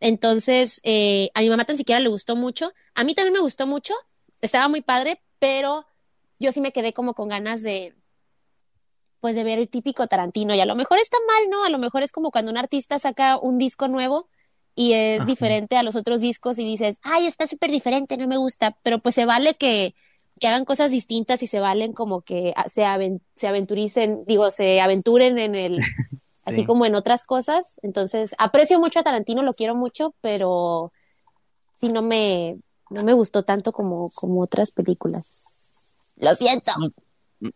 Entonces, 0.00 0.80
eh, 0.82 1.30
a 1.34 1.40
mi 1.42 1.50
mamá 1.50 1.64
tan 1.64 1.76
siquiera 1.76 2.00
le 2.00 2.08
gustó 2.08 2.34
mucho. 2.34 2.72
A 2.94 3.04
mí 3.04 3.14
también 3.14 3.34
me 3.34 3.40
gustó 3.40 3.66
mucho. 3.66 3.94
Estaba 4.40 4.68
muy 4.68 4.80
padre, 4.80 5.22
pero 5.38 5.86
yo 6.38 6.52
sí 6.52 6.60
me 6.60 6.72
quedé 6.72 6.94
como 6.94 7.14
con 7.14 7.28
ganas 7.28 7.62
de, 7.62 7.94
pues 9.20 9.34
de 9.34 9.44
ver 9.44 9.58
el 9.58 9.68
típico 9.68 10.06
Tarantino. 10.06 10.54
Y 10.54 10.60
a 10.60 10.66
lo 10.66 10.74
mejor 10.74 10.98
está 10.98 11.18
mal, 11.28 11.50
¿no? 11.50 11.64
A 11.64 11.68
lo 11.68 11.78
mejor 11.78 12.02
es 12.02 12.12
como 12.12 12.30
cuando 12.30 12.50
un 12.50 12.56
artista 12.56 12.98
saca 12.98 13.38
un 13.38 13.58
disco 13.58 13.88
nuevo 13.88 14.28
y 14.74 14.94
es 14.94 15.26
diferente 15.26 15.76
a 15.76 15.82
los 15.82 15.96
otros 15.96 16.20
discos 16.20 16.58
y 16.58 16.64
dices, 16.64 16.98
ay, 17.02 17.26
está 17.26 17.46
súper 17.46 17.70
diferente, 17.70 18.16
no 18.16 18.26
me 18.26 18.38
gusta. 18.38 18.78
Pero 18.82 19.00
pues 19.00 19.14
se 19.14 19.26
vale 19.26 19.54
que, 19.54 19.94
que 20.40 20.48
hagan 20.48 20.64
cosas 20.64 20.90
distintas 20.90 21.42
y 21.42 21.46
se 21.46 21.60
valen 21.60 21.92
como 21.92 22.22
que 22.22 22.54
se, 22.72 22.86
se 23.36 23.46
aventuricen, 23.46 24.24
digo, 24.26 24.50
se 24.50 24.80
aventuren 24.80 25.36
en 25.36 25.54
el, 25.54 25.80
así 26.50 26.64
como 26.64 26.86
en 26.86 26.94
otras 26.94 27.24
cosas. 27.24 27.74
Entonces, 27.82 28.34
aprecio 28.38 28.78
mucho 28.78 29.00
a 29.00 29.02
Tarantino, 29.02 29.42
lo 29.42 29.54
quiero 29.54 29.74
mucho, 29.74 30.14
pero 30.20 30.92
sí 31.80 31.90
no 31.92 32.02
me, 32.02 32.58
no 32.90 33.02
me 33.02 33.12
gustó 33.12 33.42
tanto 33.42 33.72
como, 33.72 34.10
como 34.14 34.42
otras 34.42 34.70
películas. 34.70 35.44
Lo 36.16 36.34
siento. 36.34 36.72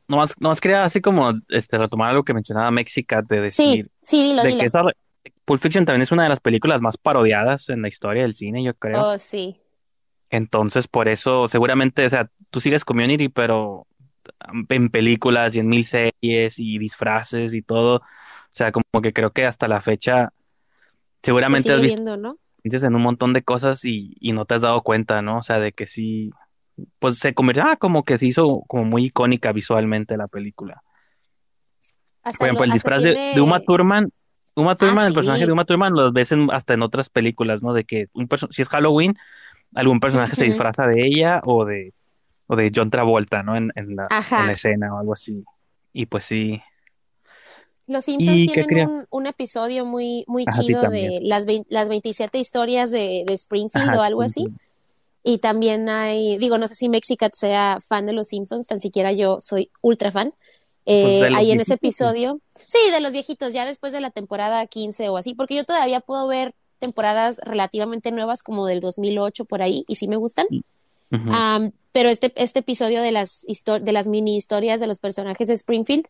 No, 0.08 0.16
más, 0.16 0.34
no 0.38 0.48
más 0.48 0.60
quería 0.60 0.84
así 0.84 1.00
como 1.00 1.32
este 1.48 1.76
retomar 1.76 2.10
algo 2.10 2.24
que 2.24 2.32
mencionaba 2.32 2.70
Mexica 2.70 3.20
de 3.20 3.40
decir 3.42 3.84
sí, 3.84 3.90
sí, 4.02 4.22
dilo, 4.22 4.42
de 4.42 4.56
que 4.56 4.64
esa, 4.64 4.82
Pulp 5.44 5.60
Fiction 5.60 5.84
también 5.84 6.02
es 6.02 6.12
una 6.12 6.22
de 6.22 6.30
las 6.30 6.40
películas 6.40 6.80
más 6.80 6.96
parodiadas 6.96 7.68
en 7.68 7.82
la 7.82 7.88
historia 7.88 8.22
del 8.22 8.34
cine, 8.34 8.62
yo 8.62 8.74
creo. 8.74 9.02
Oh, 9.02 9.18
sí. 9.18 9.60
Entonces, 10.30 10.88
por 10.88 11.08
eso, 11.08 11.48
seguramente, 11.48 12.06
o 12.06 12.10
sea, 12.10 12.30
tú 12.50 12.60
sigues 12.60 12.84
Community, 12.84 13.28
pero 13.28 13.86
en 14.68 14.88
películas 14.90 15.54
y 15.54 15.60
en 15.60 15.68
mil 15.68 15.84
series 15.84 16.58
y 16.58 16.78
disfraces 16.78 17.54
y 17.54 17.62
todo. 17.62 18.02
O 18.54 18.56
sea, 18.56 18.70
como 18.70 19.02
que 19.02 19.12
creo 19.12 19.32
que 19.32 19.46
hasta 19.46 19.66
la 19.66 19.80
fecha, 19.80 20.32
seguramente 21.24 21.72
has 21.72 21.80
visto 21.80 22.16
¿no? 22.16 22.38
en 22.62 22.94
un 22.94 23.02
montón 23.02 23.32
de 23.32 23.42
cosas 23.42 23.84
y, 23.84 24.16
y 24.20 24.32
no 24.32 24.44
te 24.44 24.54
has 24.54 24.62
dado 24.62 24.80
cuenta, 24.82 25.22
¿no? 25.22 25.38
O 25.38 25.42
sea, 25.42 25.58
de 25.58 25.72
que 25.72 25.86
sí, 25.86 26.30
pues 27.00 27.18
se 27.18 27.34
convirtió, 27.34 27.64
ah, 27.64 27.74
como 27.74 28.04
que 28.04 28.16
se 28.16 28.26
hizo 28.26 28.62
como 28.68 28.84
muy 28.84 29.06
icónica 29.06 29.50
visualmente 29.50 30.16
la 30.16 30.28
película. 30.28 30.84
Por 32.22 32.46
ejemplo, 32.46 32.62
el 32.62 32.70
disfraz 32.70 33.02
de, 33.02 33.40
Uma 33.40 33.58
Thurman, 33.58 34.12
Uma 34.54 34.76
Thurman, 34.76 35.04
ah, 35.04 35.08
el 35.08 35.14
personaje 35.14 35.46
de 35.46 35.52
Uma 35.52 35.64
Thurman 35.64 35.92
lo 35.92 36.12
ves 36.12 36.32
hasta 36.52 36.74
en 36.74 36.82
otras 36.82 37.08
películas, 37.08 37.60
¿no? 37.60 37.72
De 37.72 37.82
que 37.82 38.06
un 38.12 38.28
si 38.50 38.62
es 38.62 38.68
Halloween, 38.68 39.18
algún 39.74 39.98
personaje 39.98 40.36
se 40.36 40.44
disfraza 40.44 40.86
de 40.86 41.00
ella 41.04 41.40
o 41.44 41.64
de, 41.64 41.92
o 42.46 42.54
de 42.54 42.70
John 42.72 42.90
Travolta, 42.90 43.42
¿no? 43.42 43.56
En, 43.56 43.72
en, 43.74 43.96
la, 43.96 44.06
en 44.10 44.46
la 44.46 44.52
escena 44.52 44.94
o 44.94 45.00
algo 45.00 45.14
así. 45.14 45.44
Y 45.92 46.06
pues 46.06 46.22
sí. 46.22 46.62
Los 47.86 48.06
Simpsons 48.06 48.52
tienen 48.52 48.88
un, 48.88 49.06
un, 49.10 49.26
episodio 49.26 49.84
muy, 49.84 50.24
muy 50.26 50.46
chido 50.46 50.88
de 50.90 51.20
las, 51.22 51.44
las 51.68 51.88
27 51.88 52.38
historias 52.38 52.90
de, 52.90 53.24
de 53.26 53.34
Springfield 53.34 53.94
o 53.96 54.02
algo 54.02 54.22
así. 54.22 54.46
Y 55.22 55.38
también 55.38 55.88
hay, 55.88 56.36
digo, 56.38 56.58
no 56.58 56.68
sé 56.68 56.74
si 56.74 56.88
Mexicat 56.88 57.34
sea 57.34 57.78
fan 57.86 58.06
de 58.06 58.12
los 58.12 58.28
Simpsons, 58.28 58.66
tan 58.66 58.80
siquiera 58.80 59.12
yo 59.12 59.38
soy 59.40 59.70
ultra 59.80 60.12
fan. 60.12 60.34
Pues 60.84 60.96
eh, 60.96 61.30
ahí 61.34 61.50
en 61.50 61.60
ese 61.60 61.74
episodio, 61.74 62.40
sí, 62.54 62.78
de 62.92 63.00
los 63.00 63.12
viejitos, 63.12 63.54
ya 63.54 63.64
después 63.64 63.92
de 63.92 64.02
la 64.02 64.10
temporada 64.10 64.66
15 64.66 65.08
o 65.08 65.16
así, 65.16 65.34
porque 65.34 65.54
yo 65.54 65.64
todavía 65.64 66.00
puedo 66.00 66.28
ver 66.28 66.54
temporadas 66.78 67.40
relativamente 67.42 68.12
nuevas 68.12 68.42
como 68.42 68.66
del 68.66 68.80
2008 68.80 69.46
por 69.46 69.62
ahí 69.62 69.86
y 69.88 69.96
sí 69.96 70.08
me 70.08 70.16
gustan. 70.16 70.46
Mm. 71.10 71.68
pero 71.92 72.08
este, 72.08 72.32
este 72.34 72.58
episodio 72.58 73.00
de 73.00 73.12
las, 73.12 73.46
de 73.46 73.92
las 73.92 74.08
mini 74.08 74.36
historias 74.36 74.80
de 74.80 74.88
los 74.88 74.98
personajes 74.98 75.46
de 75.46 75.54
Springfield 75.54 76.06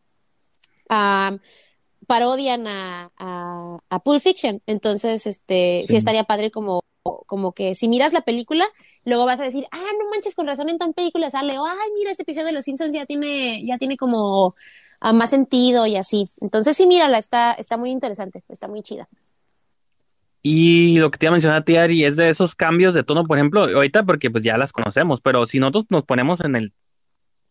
parodian 2.06 2.66
a, 2.66 3.10
a, 3.16 3.76
a, 3.88 3.98
Pulp 4.00 4.20
Fiction. 4.20 4.62
Entonces, 4.66 5.26
este, 5.26 5.84
sí. 5.86 5.96
estaría 5.96 6.24
padre 6.24 6.50
como, 6.50 6.82
como 7.26 7.52
que 7.52 7.74
si 7.74 7.88
miras 7.88 8.12
la 8.12 8.22
película, 8.22 8.66
luego 9.04 9.24
vas 9.24 9.40
a 9.40 9.44
decir, 9.44 9.66
ah, 9.70 9.78
no 9.98 10.10
manches, 10.10 10.34
con 10.34 10.46
razón 10.46 10.68
en 10.68 10.78
tan 10.78 10.92
película 10.92 11.30
sale, 11.30 11.58
o 11.58 11.66
ay, 11.66 11.88
mira, 11.94 12.10
este 12.10 12.22
episodio 12.22 12.46
de 12.46 12.52
Los 12.52 12.64
Simpsons 12.64 12.94
ya 12.94 13.06
tiene, 13.06 13.64
ya 13.64 13.78
tiene 13.78 13.96
como 13.96 14.54
ah, 15.00 15.12
más 15.12 15.30
sentido 15.30 15.86
y 15.86 15.96
así. 15.96 16.26
Entonces 16.40 16.76
sí, 16.76 16.86
mírala, 16.86 17.18
está, 17.18 17.52
está 17.52 17.76
muy 17.76 17.90
interesante, 17.90 18.42
está 18.48 18.68
muy 18.68 18.82
chida. 18.82 19.08
Y 20.46 20.98
lo 20.98 21.10
que 21.10 21.16
te 21.16 21.24
iba 21.24 21.30
a 21.30 21.32
mencionar, 21.32 21.64
Tiari, 21.64 22.04
es 22.04 22.16
de 22.16 22.28
esos 22.28 22.54
cambios 22.54 22.92
de 22.92 23.02
tono, 23.02 23.26
por 23.26 23.38
ejemplo, 23.38 23.62
ahorita 23.62 24.04
porque 24.04 24.30
pues 24.30 24.44
ya 24.44 24.58
las 24.58 24.72
conocemos, 24.72 25.22
pero 25.22 25.46
si 25.46 25.58
nosotros 25.58 25.86
nos 25.88 26.04
ponemos 26.04 26.42
en 26.42 26.54
el 26.54 26.72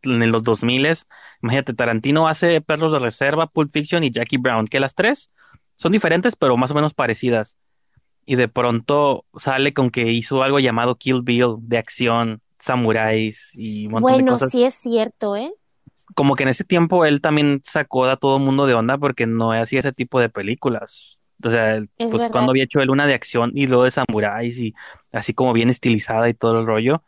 en 0.04 0.32
los 0.32 0.44
2000, 0.44 0.98
imagínate, 1.42 1.74
Tarantino 1.74 2.28
hace 2.28 2.62
Perros 2.62 2.94
de 2.94 3.00
Reserva, 3.00 3.48
Pulp 3.48 3.72
Fiction 3.72 4.04
y 4.04 4.12
Jackie 4.12 4.38
Brown, 4.38 4.68
que 4.68 4.80
las 4.80 4.96
tres 4.96 5.30
son 5.76 5.92
diferentes, 5.92 6.36
pero 6.36 6.58
más 6.58 6.72
o 6.72 6.76
menos 6.76 6.94
parecidas 6.94 7.56
y 8.26 8.36
de 8.36 8.48
pronto 8.48 9.26
sale 9.36 9.74
con 9.74 9.90
que 9.90 10.12
hizo 10.12 10.44
algo 10.44 10.60
llamado 10.60 10.96
Kill 10.96 11.22
Bill 11.22 11.56
de 11.60 11.78
acción, 11.78 12.42
samuráis 12.60 13.52
y 13.54 13.88
un 13.88 13.94
montón 13.94 14.12
bueno, 14.14 14.26
de 14.26 14.32
cosas. 14.32 14.52
sí 14.52 14.64
es 14.64 14.76
cierto, 14.76 15.36
¿eh? 15.36 15.52
Como 16.16 16.36
que 16.36 16.44
en 16.44 16.50
ese 16.50 16.64
tiempo 16.64 17.06
él 17.06 17.22
también 17.22 17.62
sacó 17.64 18.06
a 18.06 18.18
todo 18.18 18.38
el 18.38 18.44
mundo 18.44 18.66
de 18.66 18.74
onda 18.74 18.98
porque 18.98 19.26
no 19.26 19.52
hacía 19.52 19.80
ese 19.80 19.94
tipo 19.94 20.20
de 20.20 20.30
películas. 20.30 21.18
O 21.44 21.52
sea, 21.52 21.84
pues 21.98 22.30
cuando 22.30 22.52
había 22.52 22.64
hecho 22.64 22.80
él 22.80 22.90
una 22.90 23.06
de 23.06 23.14
acción 23.14 23.52
y 23.54 23.68
luego 23.68 23.84
de 23.84 23.92
samuráis 23.92 24.60
y 24.60 24.74
así 25.12 25.34
como 25.34 25.52
bien 25.52 25.70
estilizada 25.70 26.30
y 26.30 26.34
todo 26.34 26.60
el 26.60 26.66
rollo. 26.66 27.04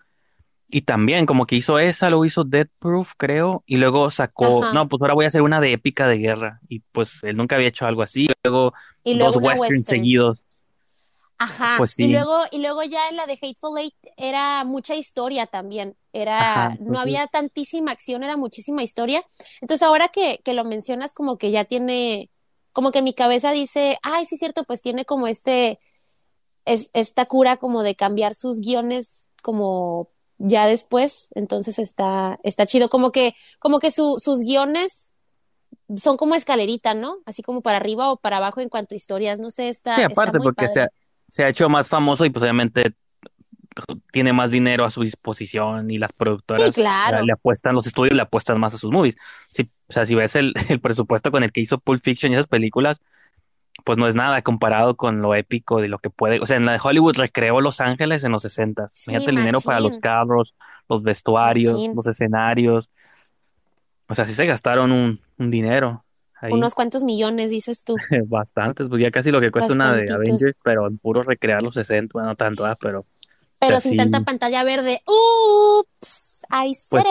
Y 0.75 0.81
también 0.81 1.25
como 1.25 1.45
que 1.45 1.55
hizo 1.55 1.79
esa, 1.79 2.09
luego 2.09 2.25
hizo 2.25 2.43
Dead 2.43 2.67
Proof, 2.79 3.13
creo, 3.15 3.63
y 3.65 3.77
luego 3.77 4.11
sacó, 4.11 4.73
no, 4.73 4.89
pues 4.89 5.01
ahora 5.01 5.13
voy 5.13 5.23
a 5.23 5.29
hacer 5.29 5.41
una 5.41 5.61
de 5.61 5.71
épica 5.71 6.05
de 6.05 6.17
guerra. 6.17 6.59
Y 6.67 6.81
pues 6.81 7.23
él 7.23 7.37
nunca 7.37 7.55
había 7.55 7.69
hecho 7.69 7.85
algo 7.85 8.01
así. 8.01 8.27
Luego, 8.43 8.73
dos 9.05 9.37
westerns 9.37 9.87
seguidos. 9.87 10.45
Ajá. 11.37 11.75
Pues 11.77 11.97
y 11.97 12.09
luego, 12.09 12.41
y 12.51 12.57
luego 12.57 12.83
ya 12.83 13.07
en 13.07 13.15
la 13.15 13.25
de 13.25 13.39
Hateful 13.41 13.79
Eight 13.79 13.95
era 14.17 14.65
mucha 14.65 14.95
historia 14.95 15.47
también. 15.47 15.95
Era, 16.11 16.75
no 16.81 16.99
había 16.99 17.27
tantísima 17.27 17.93
acción, 17.93 18.25
era 18.25 18.35
muchísima 18.35 18.83
historia. 18.83 19.23
Entonces 19.61 19.87
ahora 19.87 20.09
que, 20.09 20.41
que 20.43 20.53
lo 20.53 20.65
mencionas, 20.65 21.13
como 21.13 21.37
que 21.37 21.51
ya 21.51 21.63
tiene, 21.63 22.29
como 22.73 22.91
que 22.91 23.01
mi 23.01 23.13
cabeza 23.13 23.53
dice, 23.53 23.97
ay, 24.03 24.25
sí, 24.25 24.35
cierto, 24.35 24.65
pues 24.65 24.81
tiene 24.81 25.05
como 25.05 25.27
este, 25.27 25.79
es, 26.65 26.89
esta 26.91 27.27
cura 27.27 27.55
como 27.55 27.81
de 27.81 27.95
cambiar 27.95 28.35
sus 28.35 28.59
guiones 28.59 29.25
como 29.41 30.09
ya 30.37 30.67
después. 30.67 31.29
Entonces 31.35 31.79
está, 31.79 32.39
está 32.43 32.65
chido. 32.65 32.89
Como 32.89 33.11
que, 33.11 33.35
como 33.59 33.79
que 33.79 33.91
su, 33.91 34.15
sus 34.19 34.41
guiones 34.41 35.09
son 35.97 36.17
como 36.17 36.35
escalerita, 36.35 36.93
¿no? 36.93 37.17
Así 37.25 37.41
como 37.41 37.61
para 37.61 37.77
arriba 37.77 38.11
o 38.11 38.17
para 38.17 38.37
abajo 38.37 38.61
en 38.61 38.69
cuanto 38.69 38.95
a 38.95 38.97
historias. 38.97 39.39
No 39.39 39.49
sé, 39.49 39.69
está. 39.69 39.95
Sí, 39.95 40.03
aparte, 40.03 40.39
porque 40.39 40.67
sea 40.67 40.89
se 41.35 41.43
ha 41.43 41.49
hecho 41.49 41.67
más 41.67 41.89
famoso 41.89 42.23
y 42.25 42.29
pues 42.29 42.43
obviamente 42.43 42.93
tiene 44.11 44.31
más 44.31 44.51
dinero 44.51 44.85
a 44.85 44.89
su 44.89 45.01
disposición 45.01 45.91
y 45.91 45.97
las 45.97 46.13
productoras 46.13 46.77
le 46.77 47.33
apuestan, 47.33 47.75
los 47.75 47.85
estudios 47.87 48.15
le 48.15 48.21
apuestan 48.21 48.57
más 48.57 48.73
a 48.73 48.77
sus 48.77 48.89
movies. 48.89 49.17
Si, 49.51 49.69
o 49.87 49.91
sea, 49.91 50.05
si 50.05 50.15
ves 50.15 50.37
el, 50.37 50.53
el, 50.69 50.79
presupuesto 50.79 51.31
con 51.31 51.43
el 51.43 51.51
que 51.51 51.59
hizo 51.59 51.77
Pulp 51.77 52.01
Fiction 52.01 52.31
y 52.31 52.35
esas 52.35 52.47
películas, 52.47 53.01
pues 53.83 53.97
no 53.97 54.07
es 54.07 54.15
nada 54.15 54.41
comparado 54.41 54.95
con 54.95 55.21
lo 55.21 55.35
épico 55.35 55.81
de 55.81 55.87
lo 55.87 55.99
que 55.99 56.09
puede. 56.09 56.39
O 56.39 56.47
sea, 56.47 56.57
en 56.57 56.65
la 56.65 56.73
de 56.73 56.79
Hollywood 56.81 57.17
recreó 57.17 57.61
Los 57.61 57.81
Ángeles 57.81 58.23
en 58.23 58.31
los 58.31 58.41
60. 58.43 58.91
Fíjate 58.95 59.29
el 59.29 59.35
dinero 59.35 59.59
para 59.61 59.79
los 59.79 59.99
carros, 59.99 60.55
los 60.89 61.03
vestuarios, 61.03 61.91
los 61.93 62.07
escenarios. 62.07 62.89
O 64.07 64.15
sea, 64.15 64.25
sí 64.25 64.33
se 64.33 64.45
gastaron 64.45 64.91
un, 64.91 65.19
un 65.37 65.51
dinero. 65.51 66.05
Unos 66.51 66.75
cuantos 66.75 67.03
millones, 67.03 67.51
dices 67.51 67.83
tú. 67.83 67.95
Bastantes, 68.27 68.87
pues 68.87 69.01
ya 69.01 69.11
casi 69.11 69.31
lo 69.31 69.41
que 69.41 69.51
cuesta 69.51 69.73
una 69.73 69.93
de 69.93 70.11
Avengers, 70.11 70.55
pero 70.63 70.87
en 70.87 70.97
puro 70.97 71.23
recrear 71.23 71.63
los 71.63 71.75
60, 71.75 72.11
bueno, 72.13 72.29
no 72.29 72.35
tanto, 72.35 72.65
¿ah? 72.65 72.77
pero. 72.79 73.05
Pero 73.57 73.79
sin 73.79 73.97
tanta 73.97 74.21
pantalla 74.21 74.63
verde. 74.63 75.01
¡Ups! 75.07 76.45
¡Ay, 76.49 76.73
pues, 76.89 77.03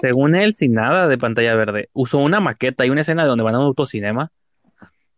Según 0.00 0.36
él, 0.36 0.54
sin 0.54 0.74
nada 0.74 1.08
de 1.08 1.18
pantalla 1.18 1.54
verde. 1.54 1.88
Usó 1.92 2.18
una 2.18 2.40
maqueta 2.40 2.84
y 2.86 2.90
una 2.90 3.00
escena 3.00 3.24
donde 3.24 3.42
van 3.42 3.54
a 3.54 3.60
un 3.60 3.64
autocinema. 3.66 4.30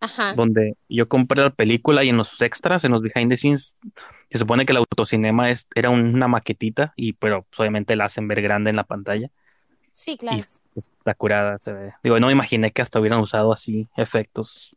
Ajá. 0.01 0.35
Donde 0.35 0.77
yo 0.89 1.09
compré 1.09 1.43
la 1.43 1.51
película 1.51 2.05
y 2.05 2.09
en 2.11 2.17
los 2.17 2.41
extras, 2.41 2.85
en 2.85 2.93
los 2.93 3.03
behind 3.03 3.31
the 3.31 3.37
scenes, 3.37 3.77
se 4.31 4.39
supone 4.39 4.67
que 4.67 4.73
el 4.73 4.79
autocinema 4.79 5.51
es, 5.51 5.67
era 5.75 5.91
una 5.91 6.29
maquetita, 6.29 6.93
y 6.97 7.15
pero 7.15 7.43
pues, 7.43 7.61
obviamente 7.61 7.97
la 7.97 8.05
hacen 8.05 8.29
ver 8.29 8.43
grande 8.43 8.71
en 8.71 8.77
la 8.77 8.85
pantalla. 8.85 9.31
Sí, 9.93 10.17
claro. 10.17 10.39
está 10.39 11.15
curada, 11.15 11.59
se 11.59 11.73
ve. 11.73 11.93
Digo, 12.05 12.21
no 12.21 12.27
me 12.29 12.33
imaginé 12.33 12.71
que 12.71 12.83
hasta 12.83 13.01
hubieran 13.01 13.21
usado 13.21 13.53
así 13.53 13.89
efectos. 13.97 14.77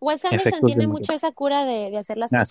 Wes 0.00 0.24
Anderson 0.24 0.60
tiene 0.64 0.86
mucho 0.86 1.12
esa 1.12 1.32
cura 1.32 1.64
de, 1.64 1.96
hacer 1.96 2.18
las 2.18 2.32
ah, 2.32 2.44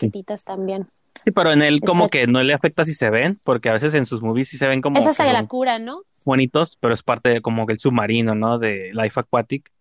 también. 0.43 0.89
Sí, 1.23 1.31
pero 1.31 1.51
en 1.51 1.61
él 1.61 1.79
como 1.81 2.09
que 2.09 2.27
no 2.27 2.41
le 2.41 2.53
afecta 2.53 2.83
si 2.83 2.93
se 2.93 3.09
ven, 3.09 3.39
porque 3.43 3.69
a 3.69 3.73
veces 3.73 3.93
en 3.93 4.05
sus 4.05 4.21
movies 4.21 4.49
sí 4.49 4.57
se 4.57 4.67
ven 4.67 4.81
como... 4.81 4.99
Es 4.99 5.07
hasta 5.07 5.23
de 5.23 5.33
la 5.33 5.47
cura, 5.47 5.79
¿no? 5.79 6.01
Bonitos, 6.25 6.77
pero 6.81 6.93
es 6.93 7.03
parte 7.03 7.29
de 7.29 7.41
como 7.41 7.65
el 7.69 7.79
submarino, 7.79 8.35
¿no? 8.35 8.59
De 8.59 8.91
Life 8.93 9.19
Aquatic. 9.19 9.71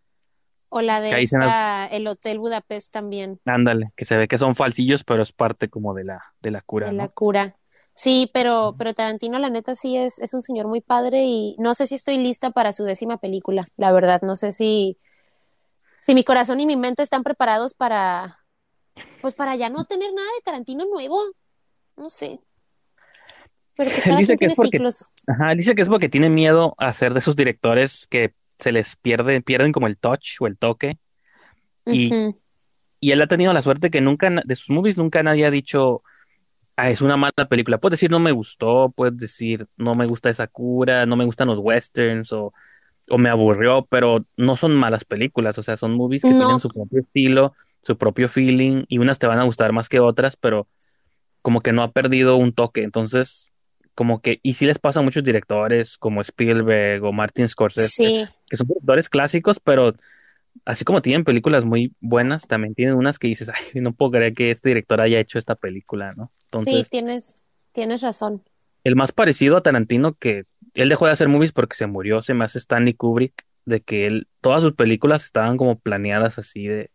O 0.74 0.80
la 0.80 1.02
de 1.02 1.10
el 1.90 2.06
Hotel 2.06 2.38
Budapest 2.38 2.90
también. 2.90 3.38
Ándale, 3.44 3.88
que 3.94 4.06
se 4.06 4.16
ve 4.16 4.26
que 4.26 4.38
son 4.38 4.56
falsillos, 4.56 5.04
pero 5.04 5.22
es 5.22 5.30
parte 5.30 5.68
como 5.68 5.92
de 5.92 6.04
la, 6.04 6.22
de 6.40 6.50
la 6.50 6.62
cura. 6.62 6.88
De 6.88 6.94
la 6.94 7.08
cura. 7.08 7.52
Sí, 7.94 8.30
pero, 8.32 8.74
pero 8.78 8.94
Tarantino, 8.94 9.38
la 9.38 9.50
neta, 9.50 9.74
sí 9.74 9.98
es, 9.98 10.18
es 10.18 10.32
un 10.32 10.40
señor 10.40 10.68
muy 10.68 10.80
padre 10.80 11.24
y 11.24 11.56
no 11.58 11.74
sé 11.74 11.86
si 11.86 11.94
estoy 11.94 12.16
lista 12.16 12.52
para 12.52 12.72
su 12.72 12.84
décima 12.84 13.18
película, 13.18 13.66
la 13.76 13.92
verdad. 13.92 14.22
No 14.22 14.34
sé 14.34 14.52
si, 14.52 14.96
si 16.06 16.14
mi 16.14 16.24
corazón 16.24 16.58
y 16.58 16.64
mi 16.64 16.76
mente 16.76 17.02
están 17.02 17.22
preparados 17.22 17.74
para, 17.74 18.38
Pues 19.20 19.34
para 19.34 19.54
ya 19.56 19.68
no 19.68 19.84
tener 19.84 20.10
nada 20.14 20.28
de 20.38 20.42
Tarantino 20.42 20.86
nuevo. 20.86 21.20
No 21.98 22.08
sé. 22.08 22.40
Pero 23.76 23.90
pues 23.90 24.06
él 24.06 24.16
dice 24.16 24.36
que 24.38 24.46
es 24.46 24.54
porque, 24.56 24.80
Ajá, 25.26 25.54
dice 25.54 25.74
que 25.74 25.82
es 25.82 25.88
porque 25.88 26.08
tiene 26.08 26.30
miedo 26.30 26.74
a 26.78 26.94
ser 26.94 27.12
de 27.12 27.18
esos 27.18 27.36
directores 27.36 28.06
que 28.08 28.32
se 28.62 28.72
les 28.72 28.96
pierde, 28.96 29.42
pierden 29.42 29.72
como 29.72 29.86
el 29.88 29.98
touch 29.98 30.40
o 30.40 30.46
el 30.46 30.56
toque. 30.58 30.98
Y, 31.86 32.12
y 33.00 33.10
él 33.10 33.20
ha 33.20 33.26
tenido 33.26 33.52
la 33.52 33.62
suerte 33.62 33.90
que 33.90 34.00
nunca, 34.00 34.30
de 34.30 34.56
sus 34.56 34.70
movies, 34.70 34.98
nunca 34.98 35.22
nadie 35.22 35.46
ha 35.46 35.50
dicho, 35.50 36.02
ah, 36.76 36.90
es 36.90 37.00
una 37.02 37.16
mala 37.16 37.32
película. 37.48 37.78
Puedes 37.78 37.98
decir 37.98 38.10
no 38.10 38.20
me 38.20 38.32
gustó, 38.32 38.90
puedes 38.94 39.16
decir 39.18 39.66
no 39.76 39.94
me 39.94 40.06
gusta 40.06 40.30
esa 40.30 40.46
cura, 40.46 41.06
no 41.06 41.16
me 41.16 41.24
gustan 41.24 41.48
los 41.48 41.58
westerns 41.58 42.32
o, 42.32 42.52
o 43.08 43.18
me 43.18 43.30
aburrió, 43.30 43.86
pero 43.90 44.24
no 44.36 44.56
son 44.56 44.74
malas 44.76 45.04
películas. 45.04 45.58
O 45.58 45.62
sea, 45.62 45.76
son 45.76 45.94
movies 45.94 46.22
que 46.22 46.34
tienen 46.34 46.60
su 46.60 46.68
propio 46.68 47.00
estilo, 47.00 47.54
su 47.82 47.98
propio 47.98 48.28
feeling 48.28 48.84
y 48.88 48.98
unas 48.98 49.18
te 49.18 49.26
van 49.26 49.38
a 49.38 49.44
gustar 49.44 49.72
más 49.72 49.88
que 49.88 50.00
otras, 50.00 50.36
pero 50.36 50.68
como 51.42 51.60
que 51.60 51.72
no 51.72 51.82
ha 51.82 51.92
perdido 51.92 52.36
un 52.36 52.52
toque. 52.52 52.84
Entonces, 52.84 53.51
como 53.94 54.20
que, 54.20 54.40
y 54.42 54.54
sí 54.54 54.66
les 54.66 54.78
pasa 54.78 55.00
a 55.00 55.02
muchos 55.02 55.24
directores 55.24 55.98
como 55.98 56.20
Spielberg 56.20 57.04
o 57.04 57.12
Martin 57.12 57.48
Scorsese, 57.48 58.28
que 58.48 58.56
son 58.56 58.66
directores 58.66 59.08
clásicos, 59.08 59.60
pero 59.60 59.94
así 60.64 60.84
como 60.84 61.02
tienen 61.02 61.24
películas 61.24 61.64
muy 61.64 61.94
buenas, 62.00 62.46
también 62.46 62.74
tienen 62.74 62.94
unas 62.94 63.18
que 63.18 63.28
dices, 63.28 63.50
ay, 63.50 63.80
no 63.80 63.92
puedo 63.92 64.12
creer 64.12 64.34
que 64.34 64.50
este 64.50 64.70
director 64.70 65.02
haya 65.02 65.18
hecho 65.18 65.38
esta 65.38 65.54
película, 65.54 66.12
¿no? 66.16 66.32
Entonces, 66.44 66.84
sí, 66.84 66.90
tienes, 66.90 67.44
tienes 67.72 68.02
razón. 68.02 68.42
El 68.84 68.96
más 68.96 69.12
parecido 69.12 69.56
a 69.56 69.62
Tarantino 69.62 70.14
que 70.14 70.44
él 70.74 70.88
dejó 70.88 71.06
de 71.06 71.12
hacer 71.12 71.28
movies 71.28 71.52
porque 71.52 71.76
se 71.76 71.86
murió, 71.86 72.22
se 72.22 72.34
me 72.34 72.44
hace 72.44 72.58
Stanley 72.58 72.94
Kubrick, 72.94 73.44
de 73.64 73.80
que 73.80 74.06
él, 74.06 74.26
todas 74.40 74.62
sus 74.62 74.72
películas 74.72 75.24
estaban 75.24 75.56
como 75.56 75.78
planeadas 75.78 76.38
así 76.38 76.66
de, 76.66 76.90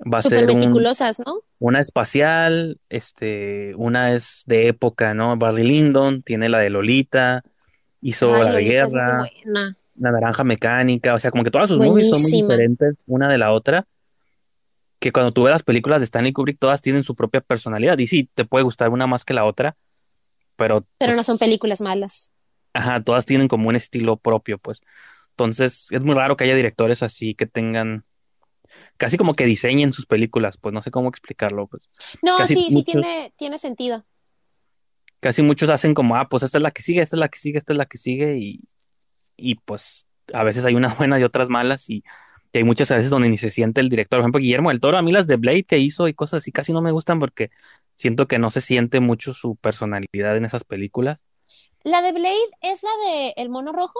va 0.00 0.18
a 0.18 0.22
ser 0.22 0.46
meticulosas, 0.46 1.20
¿no? 1.24 1.40
Una 1.58 1.80
espacial, 1.80 2.78
este, 2.88 3.74
una 3.76 4.12
es 4.12 4.42
de 4.46 4.68
época, 4.68 5.14
¿no? 5.14 5.36
Barry 5.36 5.64
Lyndon 5.64 6.22
tiene 6.22 6.48
la 6.48 6.58
de 6.58 6.70
Lolita, 6.70 7.44
hizo 8.00 8.32
la 8.32 8.52
de 8.52 8.64
guerra, 8.64 9.26
la 9.44 10.10
naranja 10.10 10.44
mecánica, 10.44 11.14
o 11.14 11.18
sea, 11.18 11.30
como 11.30 11.44
que 11.44 11.50
todas 11.50 11.68
sus 11.68 11.78
movies 11.78 12.08
son 12.08 12.22
muy 12.22 12.32
diferentes 12.32 12.96
una 13.06 13.28
de 13.28 13.38
la 13.38 13.52
otra. 13.52 13.86
Que 14.98 15.10
cuando 15.10 15.32
tú 15.32 15.42
ves 15.42 15.52
las 15.52 15.64
películas 15.64 15.98
de 15.98 16.04
Stanley 16.04 16.32
Kubrick, 16.32 16.58
todas 16.60 16.80
tienen 16.80 17.02
su 17.02 17.16
propia 17.16 17.40
personalidad. 17.40 17.98
Y 17.98 18.06
sí, 18.06 18.28
te 18.34 18.44
puede 18.44 18.62
gustar 18.62 18.88
una 18.90 19.08
más 19.08 19.24
que 19.24 19.34
la 19.34 19.44
otra, 19.44 19.76
pero. 20.56 20.86
Pero 20.98 21.16
no 21.16 21.24
son 21.24 21.38
pues 21.38 21.48
películas 21.48 21.80
malas. 21.80 22.30
Ajá, 22.72 23.02
todas 23.02 23.26
tienen 23.26 23.48
como 23.48 23.68
un 23.68 23.74
estilo 23.74 24.16
propio, 24.16 24.58
pues. 24.58 24.80
Entonces, 25.30 25.88
es 25.90 26.00
muy 26.02 26.14
raro 26.14 26.36
que 26.36 26.44
haya 26.44 26.54
directores 26.54 27.02
así 27.02 27.34
que 27.34 27.46
tengan 27.46 28.04
casi 28.96 29.16
como 29.16 29.34
que 29.34 29.44
diseñen 29.44 29.92
sus 29.92 30.06
películas, 30.06 30.56
pues 30.56 30.72
no 30.72 30.82
sé 30.82 30.90
cómo 30.90 31.08
explicarlo. 31.08 31.66
Pues. 31.66 31.82
No, 32.22 32.46
sí, 32.46 32.66
sí 32.68 32.82
tiene, 32.84 33.32
tiene 33.36 33.58
sentido. 33.58 34.04
Casi 35.20 35.42
muchos 35.42 35.70
hacen 35.70 35.94
como, 35.94 36.16
ah, 36.16 36.28
pues 36.28 36.42
esta 36.42 36.58
es 36.58 36.62
la 36.62 36.70
que 36.70 36.82
sigue, 36.82 37.00
esta 37.00 37.16
es 37.16 37.20
la 37.20 37.28
que 37.28 37.38
sigue, 37.38 37.58
esta 37.58 37.72
es 37.72 37.76
la 37.76 37.86
que 37.86 37.98
sigue, 37.98 38.38
y, 38.38 38.60
y 39.36 39.54
pues 39.56 40.06
a 40.32 40.42
veces 40.42 40.64
hay 40.64 40.74
unas 40.74 40.96
buenas 40.98 41.20
y 41.20 41.24
otras 41.24 41.48
malas, 41.48 41.88
y, 41.90 42.02
hay 42.54 42.64
muchas 42.64 42.90
veces 42.90 43.10
donde 43.10 43.30
ni 43.30 43.38
se 43.38 43.50
siente 43.50 43.80
el 43.80 43.88
director. 43.88 44.18
Por 44.18 44.24
ejemplo, 44.24 44.40
Guillermo 44.40 44.70
del 44.70 44.80
Toro, 44.80 44.98
a 44.98 45.02
mí 45.02 45.10
las 45.10 45.26
de 45.26 45.36
Blade 45.36 45.64
que 45.64 45.78
hizo 45.78 46.06
y 46.08 46.14
cosas 46.14 46.42
así 46.42 46.52
casi 46.52 46.72
no 46.72 46.82
me 46.82 46.92
gustan 46.92 47.18
porque 47.18 47.50
siento 47.96 48.28
que 48.28 48.38
no 48.38 48.50
se 48.50 48.60
siente 48.60 49.00
mucho 49.00 49.32
su 49.32 49.56
personalidad 49.56 50.36
en 50.36 50.44
esas 50.44 50.64
películas. 50.64 51.18
¿La 51.82 52.02
de 52.02 52.12
Blade 52.12 52.36
es 52.60 52.82
la 52.82 52.90
de 53.06 53.34
El 53.36 53.48
Mono 53.48 53.72
Rojo? 53.72 53.98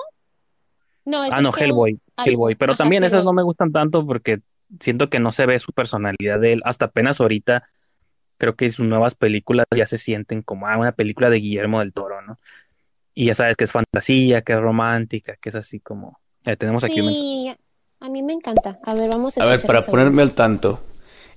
No, 1.05 1.25
es 1.25 1.33
Ah, 1.33 1.41
no, 1.41 1.53
Hellboy, 1.57 1.99
Hellboy. 2.25 2.55
Pero 2.55 2.77
también 2.77 3.05
esas 3.05 3.25
no 3.25 3.33
me 3.33 3.43
gustan 3.43 3.73
tanto 3.73 4.07
porque 4.07 4.41
siento 4.81 5.11
que 5.11 5.21
no 5.21 5.33
se 5.33 5.47
ve 5.47 5.59
su 5.59 5.73
personalidad 5.73 6.41
de 6.41 6.55
él. 6.55 6.63
Hasta 6.65 6.87
apenas 6.87 7.21
ahorita 7.21 7.69
creo 8.39 8.57
que 8.57 8.71
sus 8.71 8.87
nuevas 8.87 9.15
películas 9.15 9.67
ya 9.75 9.87
se 9.87 9.99
sienten 9.99 10.43
como 10.43 10.67
ah, 10.67 10.77
una 10.77 10.93
película 10.93 11.31
de 11.31 11.39
Guillermo 11.39 11.81
del 11.81 11.93
Toro, 11.93 12.23
¿no? 12.23 12.39
Y 13.15 13.27
ya 13.27 13.35
sabes 13.35 13.57
que 13.57 13.65
es 13.65 13.73
fantasía, 13.73 14.43
que 14.43 14.53
es 14.53 14.61
romántica, 14.61 15.37
que 15.41 15.51
es 15.51 15.55
así 15.55 15.81
como... 15.81 16.19
tenemos 16.59 16.83
aquí 16.83 17.01
sí, 17.01 17.55
a 18.01 18.09
mí 18.09 18.23
me 18.23 18.33
encanta. 18.33 18.81
A 18.83 18.95
ver, 18.95 19.09
vamos 19.09 19.39
a... 19.39 19.45
A 19.45 19.47
ver, 19.47 19.63
para 19.63 19.83
ponerme 19.83 20.23
al 20.23 20.33
tanto. 20.33 20.81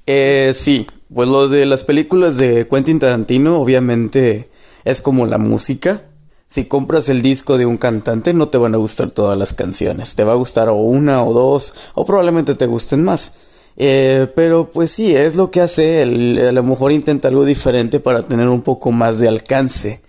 Eh, 0.07 0.51
sí, 0.53 0.87
pues 1.13 1.27
lo 1.29 1.47
de 1.47 1.65
las 1.65 1.83
películas 1.83 2.37
de 2.37 2.67
Quentin 2.67 2.99
Tarantino 2.99 3.59
obviamente 3.59 4.49
es 4.83 5.01
como 5.01 5.25
la 5.25 5.37
música 5.37 6.03
si 6.47 6.65
compras 6.65 7.09
el 7.09 7.21
disco 7.21 7.57
de 7.57 7.65
un 7.65 7.77
cantante 7.77 8.33
no 8.33 8.47
te 8.47 8.57
van 8.57 8.75
a 8.75 8.77
gustar 8.77 9.09
todas 9.09 9.37
las 9.37 9.53
canciones, 9.53 10.15
te 10.15 10.23
va 10.23 10.33
a 10.33 10.35
gustar 10.37 10.69
o 10.69 10.75
una 10.75 11.23
o 11.23 11.33
dos 11.33 11.73
o 11.93 12.05
probablemente 12.05 12.55
te 12.55 12.65
gusten 12.65 13.03
más. 13.03 13.33
Eh, 13.77 14.31
pero 14.35 14.71
pues 14.71 14.91
sí, 14.91 15.13
es 15.13 15.35
lo 15.35 15.51
que 15.51 15.61
hace 15.61 16.01
él, 16.01 16.39
a 16.47 16.51
lo 16.51 16.63
mejor 16.63 16.91
intenta 16.91 17.27
algo 17.27 17.43
diferente 17.43 17.99
para 17.99 18.23
tener 18.23 18.47
un 18.47 18.61
poco 18.61 18.91
más 18.91 19.19
de 19.19 19.27
alcance. 19.27 20.01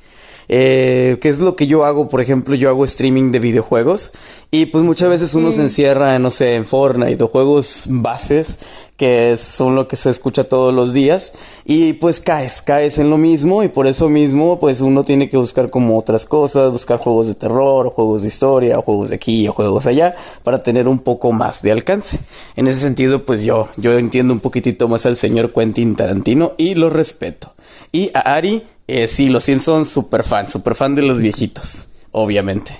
Eh, 0.48 1.18
¿Qué 1.20 1.28
es 1.28 1.40
lo 1.40 1.56
que 1.56 1.66
yo 1.66 1.84
hago? 1.84 2.08
Por 2.08 2.20
ejemplo, 2.20 2.54
yo 2.54 2.68
hago 2.68 2.84
streaming 2.84 3.32
de 3.32 3.40
videojuegos 3.40 4.12
y 4.50 4.66
pues 4.66 4.84
muchas 4.84 5.08
veces 5.08 5.34
uno 5.34 5.52
se 5.52 5.60
mm. 5.60 5.64
encierra, 5.64 6.18
no 6.18 6.30
sé, 6.30 6.54
en 6.54 6.64
Fortnite 6.64 7.22
o 7.24 7.28
juegos 7.28 7.86
bases 7.88 8.58
que 8.96 9.36
son 9.36 9.74
lo 9.74 9.88
que 9.88 9.96
se 9.96 10.08
escucha 10.08 10.44
todos 10.44 10.72
los 10.72 10.94
días 10.94 11.34
y 11.66 11.94
pues 11.94 12.18
caes, 12.18 12.62
caes 12.62 12.98
en 12.98 13.10
lo 13.10 13.18
mismo 13.18 13.62
y 13.62 13.68
por 13.68 13.86
eso 13.86 14.08
mismo 14.08 14.58
pues 14.58 14.80
uno 14.80 15.04
tiene 15.04 15.28
que 15.28 15.36
buscar 15.36 15.68
como 15.68 15.98
otras 15.98 16.24
cosas, 16.24 16.70
buscar 16.70 16.98
juegos 16.98 17.26
de 17.26 17.34
terror 17.34 17.86
o 17.86 17.90
juegos 17.90 18.22
de 18.22 18.28
historia 18.28 18.78
o 18.78 18.82
juegos 18.82 19.10
de 19.10 19.16
aquí 19.16 19.46
o 19.48 19.52
juegos 19.52 19.86
allá 19.86 20.14
para 20.42 20.62
tener 20.62 20.88
un 20.88 21.00
poco 21.00 21.32
más 21.32 21.60
de 21.62 21.72
alcance. 21.72 22.18
En 22.56 22.68
ese 22.68 22.80
sentido 22.80 23.24
pues 23.24 23.44
yo, 23.44 23.68
yo 23.76 23.98
entiendo 23.98 24.32
un 24.32 24.40
poquitito 24.40 24.88
más 24.88 25.04
al 25.04 25.16
señor 25.16 25.52
Quentin 25.52 25.94
Tarantino 25.94 26.52
y 26.56 26.74
lo 26.74 26.88
respeto. 26.88 27.52
Y 27.92 28.10
a 28.14 28.20
Ari 28.20 28.62
eh, 28.88 29.08
sí, 29.08 29.28
los 29.28 29.44
Simpsons, 29.44 29.88
super 29.88 30.22
fan, 30.22 30.48
super 30.48 30.74
fan 30.74 30.94
de 30.94 31.02
los 31.02 31.20
viejitos, 31.20 31.92
obviamente. 32.12 32.72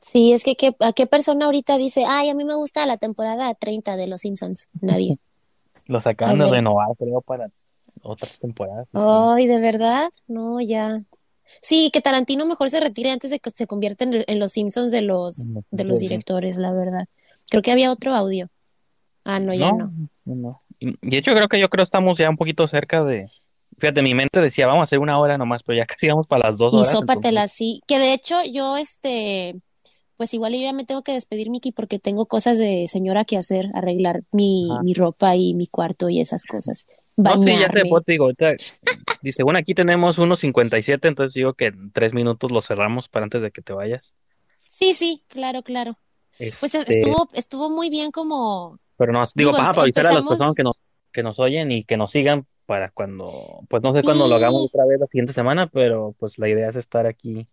Sí, 0.00 0.32
es 0.32 0.44
que, 0.44 0.74
¿a 0.80 0.92
qué 0.92 1.06
persona 1.06 1.46
ahorita 1.46 1.78
dice, 1.78 2.04
ay, 2.06 2.28
a 2.28 2.34
mí 2.34 2.44
me 2.44 2.54
gusta 2.54 2.84
la 2.86 2.98
temporada 2.98 3.54
30 3.54 3.96
de 3.96 4.08
los 4.08 4.20
Simpsons? 4.20 4.68
Nadie. 4.80 5.18
los 5.86 6.06
acaban 6.06 6.38
de 6.38 6.50
renovar, 6.50 6.88
creo, 6.98 7.20
para 7.20 7.50
otras 8.02 8.38
temporadas. 8.38 8.88
Ay, 8.92 9.46
¿de 9.46 9.58
verdad? 9.58 10.10
No, 10.26 10.60
ya. 10.60 11.02
Sí, 11.60 11.90
que 11.92 12.00
Tarantino 12.00 12.46
mejor 12.46 12.70
se 12.70 12.80
retire 12.80 13.10
antes 13.10 13.30
de 13.30 13.38
que 13.38 13.50
se 13.50 13.66
convierta 13.66 14.04
en, 14.04 14.38
los 14.38 14.52
Simpsons 14.52 14.90
de 14.90 15.02
los, 15.02 15.46
de 15.70 15.84
los 15.84 16.00
directores, 16.00 16.56
la 16.56 16.72
verdad. 16.72 17.06
Creo 17.50 17.62
que 17.62 17.72
había 17.72 17.92
otro 17.92 18.14
audio. 18.14 18.48
Ah, 19.24 19.38
no, 19.38 19.54
ya 19.54 19.70
no. 19.72 19.92
no. 20.24 20.58
Y 20.78 20.96
de 21.00 21.16
hecho 21.18 21.32
creo 21.32 21.48
que 21.48 21.60
yo 21.60 21.68
creo 21.68 21.84
estamos 21.84 22.18
ya 22.18 22.28
un 22.28 22.36
poquito 22.36 22.66
cerca 22.66 23.04
de, 23.04 23.30
Fíjate, 23.78 24.02
mi 24.02 24.14
mente 24.14 24.40
decía, 24.40 24.66
vamos 24.66 24.80
a 24.80 24.84
hacer 24.84 24.98
una 24.98 25.18
hora 25.18 25.38
nomás, 25.38 25.62
pero 25.62 25.76
ya 25.76 25.86
casi 25.86 26.08
vamos 26.08 26.26
para 26.26 26.50
las 26.50 26.58
dos 26.58 26.74
horas. 26.74 26.88
Y 26.88 26.92
sópatela 26.92 27.42
así. 27.42 27.82
Que 27.86 27.98
de 27.98 28.14
hecho, 28.14 28.36
yo, 28.50 28.76
este, 28.76 29.56
pues 30.16 30.34
igual 30.34 30.52
yo 30.52 30.60
ya 30.60 30.72
me 30.72 30.84
tengo 30.84 31.02
que 31.02 31.12
despedir, 31.12 31.50
Miki, 31.50 31.72
porque 31.72 31.98
tengo 31.98 32.26
cosas 32.26 32.58
de 32.58 32.86
señora 32.88 33.24
que 33.24 33.36
hacer, 33.36 33.66
arreglar 33.74 34.22
mi, 34.30 34.68
mi 34.82 34.94
ropa 34.94 35.36
y 35.36 35.54
mi 35.54 35.66
cuarto 35.66 36.08
y 36.08 36.20
esas 36.20 36.44
cosas. 36.44 36.86
No, 37.16 37.38
sí, 37.38 37.58
ya 37.58 37.68
te 37.68 37.82
digo, 38.06 38.30
dice, 39.20 39.42
bueno, 39.42 39.58
aquí 39.58 39.74
tenemos 39.74 40.18
unos 40.18 40.40
57, 40.40 41.08
entonces 41.08 41.34
digo 41.34 41.52
que 41.54 41.66
en 41.66 41.92
tres 41.92 42.14
minutos 42.14 42.50
lo 42.50 42.62
cerramos 42.62 43.08
para 43.08 43.24
antes 43.24 43.42
de 43.42 43.50
que 43.50 43.60
te 43.60 43.72
vayas. 43.72 44.14
Sí, 44.68 44.94
sí, 44.94 45.22
claro, 45.28 45.62
claro. 45.62 45.98
Pues 46.38 46.74
este 46.74 47.00
estuvo, 47.00 47.28
estuvo 47.34 47.70
muy 47.70 47.90
bien 47.90 48.10
como... 48.10 48.78
Pero 48.96 49.12
nos, 49.12 49.34
digo, 49.34 49.52
para 49.52 49.68
avisar 49.70 50.06
a 50.06 50.12
las 50.14 50.24
personas 50.24 50.54
que 50.54 50.62
nos, 50.62 50.78
que 51.12 51.22
nos 51.22 51.38
oyen 51.38 51.70
y 51.70 51.84
que 51.84 51.96
nos 51.96 52.12
sigan, 52.12 52.46
para 52.66 52.90
cuando, 52.90 53.60
pues 53.68 53.82
no 53.82 53.92
sé 53.92 54.02
cuándo 54.02 54.28
lo 54.28 54.34
hagamos 54.34 54.66
otra 54.66 54.84
vez 54.86 55.00
la 55.00 55.06
siguiente 55.06 55.32
semana, 55.32 55.66
pero 55.66 56.14
pues 56.18 56.38
la 56.38 56.48
idea 56.48 56.68
es 56.68 56.76
estar 56.76 57.06
aquí. 57.06 57.48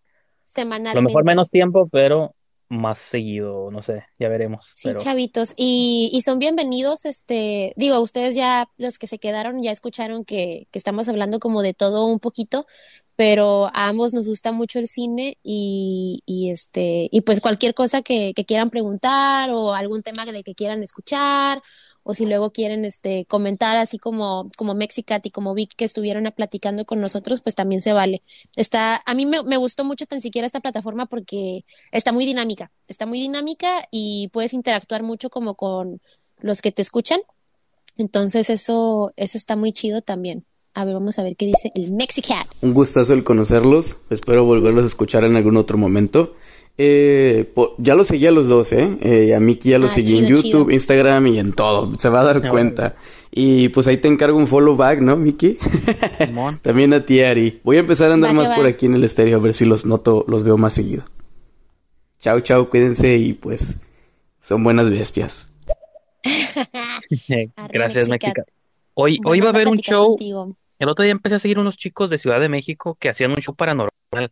Semanalmente. 0.54 0.98
A 0.98 1.02
lo 1.02 1.08
mejor 1.08 1.24
menos 1.24 1.50
tiempo, 1.50 1.88
pero 1.92 2.36
más 2.70 3.00
seguido, 3.00 3.72
no 3.72 3.82
sé, 3.82 4.06
ya 4.20 4.30
veremos. 4.30 4.68
Sí, 4.76 4.92
chavitos, 4.98 5.54
y, 5.58 6.12
y 6.14 6.22
son 6.22 6.38
bienvenidos, 6.38 7.06
este, 7.06 7.74
digo, 7.76 8.00
ustedes 8.00 8.36
ya, 8.36 8.70
los 8.78 9.00
que 9.00 9.08
se 9.08 9.18
quedaron, 9.18 9.64
ya 9.64 9.72
escucharon 9.72 10.24
que, 10.24 10.68
que 10.72 10.78
estamos 10.78 11.10
hablando 11.10 11.40
como 11.40 11.64
de 11.64 11.74
todo 11.74 12.06
un 12.06 12.20
poquito, 12.20 12.68
pero 13.16 13.66
a 13.74 13.88
ambos 13.88 14.14
nos 14.14 14.28
gusta 14.28 14.52
mucho 14.52 14.80
el 14.80 14.88
cine 14.88 15.38
y, 15.44 16.22
y 16.26 16.52
este, 16.52 17.10
y 17.12 17.22
pues 17.22 17.42
cualquier 17.42 17.74
cosa 17.74 18.02
que, 18.02 18.34
que 18.36 18.46
quieran 18.46 18.70
preguntar 18.70 19.50
o 19.52 19.74
algún 19.74 20.04
tema 20.04 20.26
de 20.26 20.44
que 20.44 20.56
quieran 20.56 20.84
escuchar 20.84 21.62
o 22.10 22.16
si 22.16 22.26
luego 22.26 22.50
quieren 22.50 22.86
este 22.86 23.26
comentar 23.26 23.78
así 23.78 24.00
como 24.00 24.50
como 24.58 24.74
Mexicat 24.74 25.24
y 25.28 25.30
como 25.30 25.54
Vic 25.54 25.74
que 25.76 25.86
estuvieron 25.86 26.28
platicando 26.36 26.84
con 26.84 27.00
nosotros, 27.00 27.40
pues 27.42 27.54
también 27.54 27.82
se 27.82 27.94
vale. 27.94 28.24
Está 28.56 29.04
a 29.06 29.14
mí 29.14 29.28
me, 29.28 29.44
me 29.44 29.58
gustó 29.58 29.86
mucho 29.86 30.08
tan 30.08 30.20
siquiera 30.20 30.48
esta 30.48 30.60
plataforma 30.60 31.06
porque 31.06 31.66
está 31.92 32.12
muy 32.12 32.26
dinámica, 32.26 32.72
está 32.88 33.06
muy 33.06 33.20
dinámica 33.20 33.88
y 33.92 34.30
puedes 34.30 34.54
interactuar 34.54 35.04
mucho 35.04 35.30
como 35.30 35.54
con 35.54 36.02
los 36.40 36.64
que 36.64 36.72
te 36.72 36.82
escuchan. 36.82 37.20
Entonces 37.96 38.50
eso 38.50 39.14
eso 39.16 39.38
está 39.38 39.56
muy 39.56 39.72
chido 39.72 40.02
también. 40.02 40.46
A 40.74 40.86
ver, 40.86 40.96
vamos 40.96 41.20
a 41.20 41.24
ver 41.24 41.36
qué 41.36 41.46
dice 41.46 41.72
el 41.76 41.92
Mexicat. 41.92 42.48
Un 42.62 42.74
gustazo 42.74 43.14
el 43.14 43.24
conocerlos. 43.24 44.02
Espero 44.10 44.46
volverlos 44.46 44.82
a 44.82 44.88
escuchar 44.88 45.26
en 45.26 45.36
algún 45.36 45.58
otro 45.58 45.78
momento. 45.78 46.36
Eh, 46.82 47.52
ya 47.78 47.94
lo 47.94 48.06
seguí 48.06 48.26
a 48.26 48.32
los 48.32 48.48
dos, 48.48 48.72
¿eh? 48.72 48.98
eh 49.02 49.36
a 49.36 49.42
Miki 49.42 49.72
ya 49.72 49.80
lo 49.80 49.88
ah, 49.88 49.90
seguí 49.90 50.18
en 50.18 50.28
YouTube, 50.28 50.72
Instagram 50.72 51.28
y 51.28 51.38
en 51.38 51.52
todo. 51.52 51.94
Se 51.96 52.08
va 52.08 52.22
a 52.22 52.24
dar 52.24 52.50
cuenta. 52.50 52.96
Y 53.32 53.68
pues 53.68 53.88
ahí 53.88 53.98
te 53.98 54.08
encargo 54.08 54.38
un 54.38 54.48
follow 54.48 54.78
back, 54.78 55.02
¿no, 55.02 55.18
Miki? 55.18 55.58
También 56.62 56.94
a 56.94 57.06
ti, 57.06 57.22
Ari. 57.22 57.60
Voy 57.66 57.76
a 57.76 57.82
empezar 57.82 58.12
a 58.12 58.14
andar 58.14 58.34
más 58.34 58.50
por 58.52 58.66
aquí 58.66 58.86
en 58.86 58.96
el 58.96 59.04
estéreo 59.04 59.38
a 59.38 59.42
ver 59.42 59.54
si 59.54 59.66
los 59.66 59.86
noto, 59.86 60.24
los 60.30 60.46
veo 60.46 60.58
más 60.58 60.74
seguido. 60.74 61.04
Chao, 62.18 62.40
chao, 62.40 62.70
cuídense 62.70 63.18
y 63.18 63.34
pues 63.34 63.82
son 64.40 64.64
buenas 64.64 64.90
bestias. 64.90 65.52
Gracias, 67.74 68.08
Mexica. 68.08 68.46
Hoy, 68.94 69.20
hoy 69.26 69.42
va 69.42 69.48
a 69.48 69.50
haber 69.50 69.68
un 69.68 69.78
show. 69.80 70.16
El 70.80 70.88
otro 70.88 71.04
día 71.04 71.12
empecé 71.12 71.36
a 71.36 71.40
seguir 71.40 71.60
unos 71.60 71.78
chicos 71.78 72.10
de 72.10 72.18
Ciudad 72.18 72.40
de 72.40 72.48
México 72.48 72.96
que 72.98 73.10
hacían 73.10 73.32
un 73.32 73.42
show 73.42 73.54
paranormal. 73.54 74.32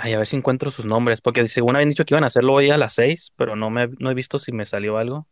Ay, 0.00 0.12
a 0.12 0.18
ver 0.18 0.28
si 0.28 0.36
encuentro 0.36 0.70
sus 0.70 0.86
nombres, 0.86 1.20
porque 1.20 1.46
según 1.48 1.74
habían 1.74 1.88
dicho 1.88 2.04
que 2.04 2.14
iban 2.14 2.22
a 2.22 2.28
hacerlo 2.28 2.54
hoy 2.54 2.70
a 2.70 2.78
las 2.78 2.94
seis, 2.94 3.32
pero 3.34 3.56
no 3.56 3.68
me 3.68 3.88
no 3.98 4.12
he 4.12 4.14
visto 4.14 4.38
si 4.38 4.52
me 4.52 4.64
salió 4.64 4.96
algo. 4.96 5.26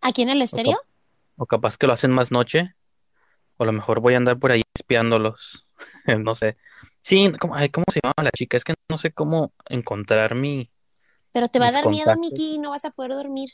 ¿Aquí 0.00 0.22
en 0.22 0.30
el 0.30 0.42
estéreo? 0.42 0.80
O, 1.36 1.46
capaz 1.46 1.76
que 1.76 1.86
lo 1.86 1.92
hacen 1.92 2.10
más 2.10 2.32
noche. 2.32 2.74
O 3.58 3.62
a 3.62 3.66
lo 3.66 3.72
mejor 3.72 4.00
voy 4.00 4.14
a 4.14 4.16
andar 4.16 4.36
por 4.38 4.50
ahí 4.50 4.62
espiándolos. 4.74 5.66
no 6.18 6.34
sé. 6.34 6.56
Sí, 7.02 7.32
¿cómo, 7.38 7.54
¿cómo 7.72 7.84
se 7.92 8.00
llama 8.02 8.14
la 8.20 8.32
chica? 8.32 8.56
Es 8.56 8.64
que 8.64 8.74
no 8.88 8.98
sé 8.98 9.12
cómo 9.12 9.52
encontrar 9.68 10.34
mi. 10.34 10.68
Pero 11.30 11.46
te 11.46 11.60
va 11.60 11.68
a 11.68 11.72
dar 11.72 11.86
miedo, 11.88 12.16
Miki, 12.16 12.54
y 12.54 12.58
no 12.58 12.70
vas 12.70 12.84
a 12.84 12.90
poder 12.90 13.12
dormir. 13.12 13.50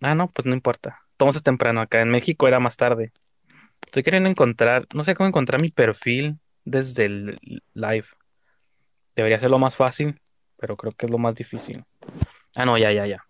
Ah, 0.00 0.14
no, 0.14 0.30
pues 0.30 0.46
no 0.46 0.54
importa. 0.54 1.00
Tomamos 1.18 1.42
temprano 1.42 1.82
acá. 1.82 2.00
En 2.00 2.08
México 2.08 2.48
era 2.48 2.58
más 2.58 2.78
tarde. 2.78 3.12
Estoy 3.84 4.02
queriendo 4.02 4.30
encontrar, 4.30 4.86
no 4.94 5.04
sé 5.04 5.14
cómo 5.14 5.28
encontrar 5.28 5.60
mi 5.60 5.70
perfil 5.70 6.38
desde 6.64 7.04
el 7.04 7.62
live. 7.74 8.06
Debería 9.16 9.40
ser 9.40 9.50
lo 9.50 9.58
más 9.58 9.76
fácil, 9.76 10.20
pero 10.56 10.76
creo 10.76 10.92
que 10.92 11.06
es 11.06 11.12
lo 11.12 11.18
más 11.18 11.34
difícil. 11.34 11.84
Ah, 12.54 12.64
no, 12.64 12.78
ya, 12.78 12.92
ya, 12.92 13.06
ya. 13.06 13.24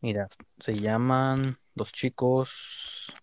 Mira, 0.00 0.28
se 0.58 0.76
llaman 0.76 1.58
los 1.74 1.92
chicos. 1.92 3.14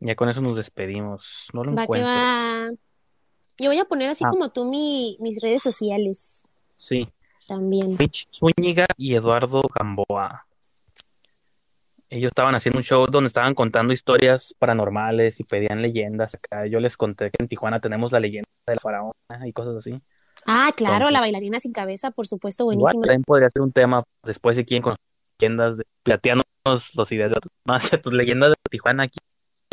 Ya 0.00 0.14
con 0.14 0.28
eso 0.28 0.40
nos 0.40 0.56
despedimos. 0.56 1.48
No 1.52 1.64
lo 1.64 1.72
encuentro. 1.72 2.78
Yo 3.58 3.70
voy 3.70 3.78
a 3.78 3.84
poner 3.84 4.10
así 4.10 4.24
ah. 4.26 4.30
como 4.30 4.50
tú 4.50 4.64
mi, 4.64 5.16
mis 5.20 5.40
redes 5.40 5.62
sociales. 5.62 6.42
Sí. 6.76 7.08
También. 7.46 7.98
Rich 7.98 8.28
Zúñiga 8.32 8.86
y 8.96 9.14
Eduardo 9.14 9.62
Gamboa. 9.74 10.46
Ellos 12.14 12.28
estaban 12.28 12.54
haciendo 12.54 12.78
un 12.78 12.84
show 12.84 13.06
donde 13.10 13.26
estaban 13.26 13.54
contando 13.54 13.92
historias 13.92 14.54
paranormales 14.60 15.40
y 15.40 15.42
pedían 15.42 15.82
leyendas. 15.82 16.36
Acá 16.36 16.64
yo 16.64 16.78
les 16.78 16.96
conté 16.96 17.28
que 17.32 17.42
en 17.42 17.48
Tijuana 17.48 17.80
tenemos 17.80 18.12
la 18.12 18.20
leyenda 18.20 18.48
de 18.68 18.74
la 18.74 18.80
faraona 18.80 19.48
y 19.48 19.52
cosas 19.52 19.74
así. 19.78 20.00
Ah, 20.46 20.70
claro, 20.76 21.10
la 21.10 21.18
bailarina 21.18 21.58
sin 21.58 21.72
cabeza, 21.72 22.12
por 22.12 22.28
supuesto, 22.28 22.66
buenísimo. 22.66 22.90
Igual, 22.90 23.02
también 23.02 23.24
podría 23.24 23.50
ser 23.50 23.62
un 23.62 23.72
tema 23.72 24.04
después 24.22 24.56
de 24.56 24.64
quién 24.64 24.80
con 24.80 24.94
leyendas 25.40 25.78
de 25.78 25.86
plateanos 26.04 26.44
los 26.94 27.10
ideas 27.10 27.32
de 27.32 27.40
no, 27.64 27.78
tus 28.02 28.12
leyendas 28.12 28.50
de 28.50 28.56
Tijuana 28.70 29.02
aquí 29.02 29.18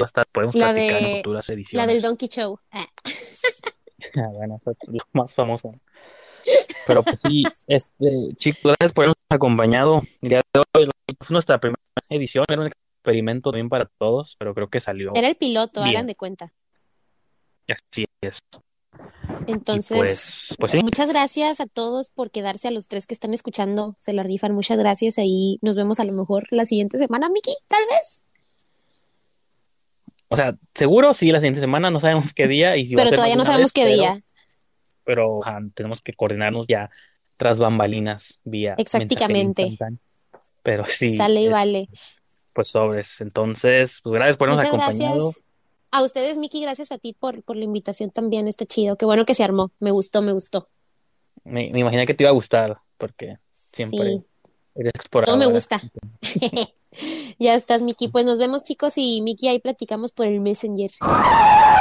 hasta 0.03 0.23
podemos 0.31 0.55
la 0.55 0.71
platicar 0.71 1.03
en 1.03 1.17
futuras 1.17 1.47
ediciones. 1.51 1.85
La 1.85 1.93
del 1.93 2.01
Donkey 2.01 2.27
Show. 2.27 2.57
Ah. 2.71 2.85
ah 4.15 4.29
bueno, 4.33 4.59
es 4.65 4.89
la 4.89 5.03
más 5.13 5.31
famosa. 5.31 5.69
Pero 6.91 7.03
pues 7.03 7.19
sí, 7.21 7.43
este, 7.67 8.35
chicos, 8.35 8.73
gracias 8.77 8.91
por 8.91 9.03
habernos 9.03 9.15
acompañado. 9.29 10.03
El 10.21 10.29
día 10.29 10.41
de 10.53 10.61
hoy 10.77 10.89
fue 11.19 11.33
nuestra 11.33 11.59
primera 11.59 11.79
edición, 12.09 12.45
era 12.49 12.61
un 12.61 12.67
experimento 12.67 13.51
también 13.51 13.69
para 13.69 13.89
todos, 13.97 14.35
pero 14.37 14.53
creo 14.53 14.69
que 14.69 14.79
salió. 14.79 15.11
Era 15.15 15.29
el 15.29 15.35
piloto, 15.35 15.81
hagan 15.83 16.07
de 16.07 16.15
cuenta. 16.15 16.53
Así 17.67 18.05
es. 18.21 18.39
Entonces, 19.47 19.97
pues, 19.97 20.55
pues 20.59 20.83
muchas 20.83 21.09
gracias 21.09 21.61
a 21.61 21.65
todos 21.65 22.09
por 22.09 22.29
quedarse 22.29 22.67
a 22.67 22.71
los 22.71 22.87
tres 22.87 23.07
que 23.07 23.13
están 23.13 23.33
escuchando, 23.33 23.95
se 24.01 24.13
la 24.13 24.23
rifan, 24.23 24.53
muchas 24.53 24.77
gracias. 24.77 25.17
Ahí 25.17 25.57
nos 25.61 25.75
vemos 25.75 25.99
a 25.99 26.03
lo 26.03 26.11
mejor 26.11 26.47
la 26.51 26.65
siguiente 26.65 26.97
semana, 26.97 27.29
Miki, 27.29 27.55
tal 27.67 27.83
vez. 27.89 28.21
O 30.27 30.35
sea, 30.35 30.55
seguro 30.75 31.13
sí, 31.13 31.31
la 31.31 31.39
siguiente 31.39 31.59
semana 31.59 31.89
no 31.89 31.99
sabemos 31.99 32.33
qué 32.33 32.47
día. 32.47 32.77
Y 32.77 32.93
pero 32.95 33.11
todavía 33.11 33.35
no 33.35 33.45
sabemos 33.45 33.71
qué 33.71 33.85
día. 33.85 34.21
Pero 35.03 35.41
tenemos 35.73 36.01
que 36.01 36.13
coordinarnos 36.13 36.67
ya 36.67 36.89
tras 37.37 37.59
bambalinas 37.59 38.39
vía. 38.43 38.75
Exactamente. 38.77 39.77
Pero 40.63 40.85
sí. 40.85 41.17
Sale 41.17 41.41
y 41.41 41.49
vale. 41.49 41.89
Pues 42.53 42.67
sobres. 42.67 43.19
Entonces, 43.21 43.99
pues 44.03 44.13
gracias 44.13 44.37
por 44.37 44.49
habernos 44.49 44.67
acompañado. 44.67 45.33
A 45.89 46.03
ustedes, 46.03 46.37
Miki, 46.37 46.61
gracias 46.61 46.91
a 46.91 46.97
ti 46.97 47.13
por, 47.19 47.43
por 47.43 47.57
la 47.57 47.63
invitación 47.63 48.11
también. 48.11 48.47
Está 48.47 48.65
chido. 48.65 48.95
Qué 48.95 49.05
bueno 49.05 49.25
que 49.25 49.33
se 49.33 49.43
armó. 49.43 49.71
Me 49.79 49.91
gustó, 49.91 50.21
me 50.21 50.31
gustó. 50.31 50.69
Me, 51.43 51.71
me 51.71 51.79
imaginé 51.79 52.05
que 52.05 52.13
te 52.13 52.23
iba 52.23 52.29
a 52.29 52.33
gustar, 52.33 52.77
porque 52.97 53.37
siempre 53.73 54.21
eres 54.75 54.93
exploradora. 54.93 55.25
Todo 55.25 55.49
me 55.49 55.53
gusta. 55.53 55.81
ya 57.39 57.55
estás, 57.55 57.81
Miki. 57.81 58.07
Pues 58.07 58.25
nos 58.25 58.37
vemos, 58.37 58.63
chicos, 58.63 58.93
y 58.97 59.21
Miki, 59.21 59.47
ahí 59.47 59.59
platicamos 59.59 60.11
por 60.11 60.27
el 60.27 60.39
Messenger. 60.39 60.91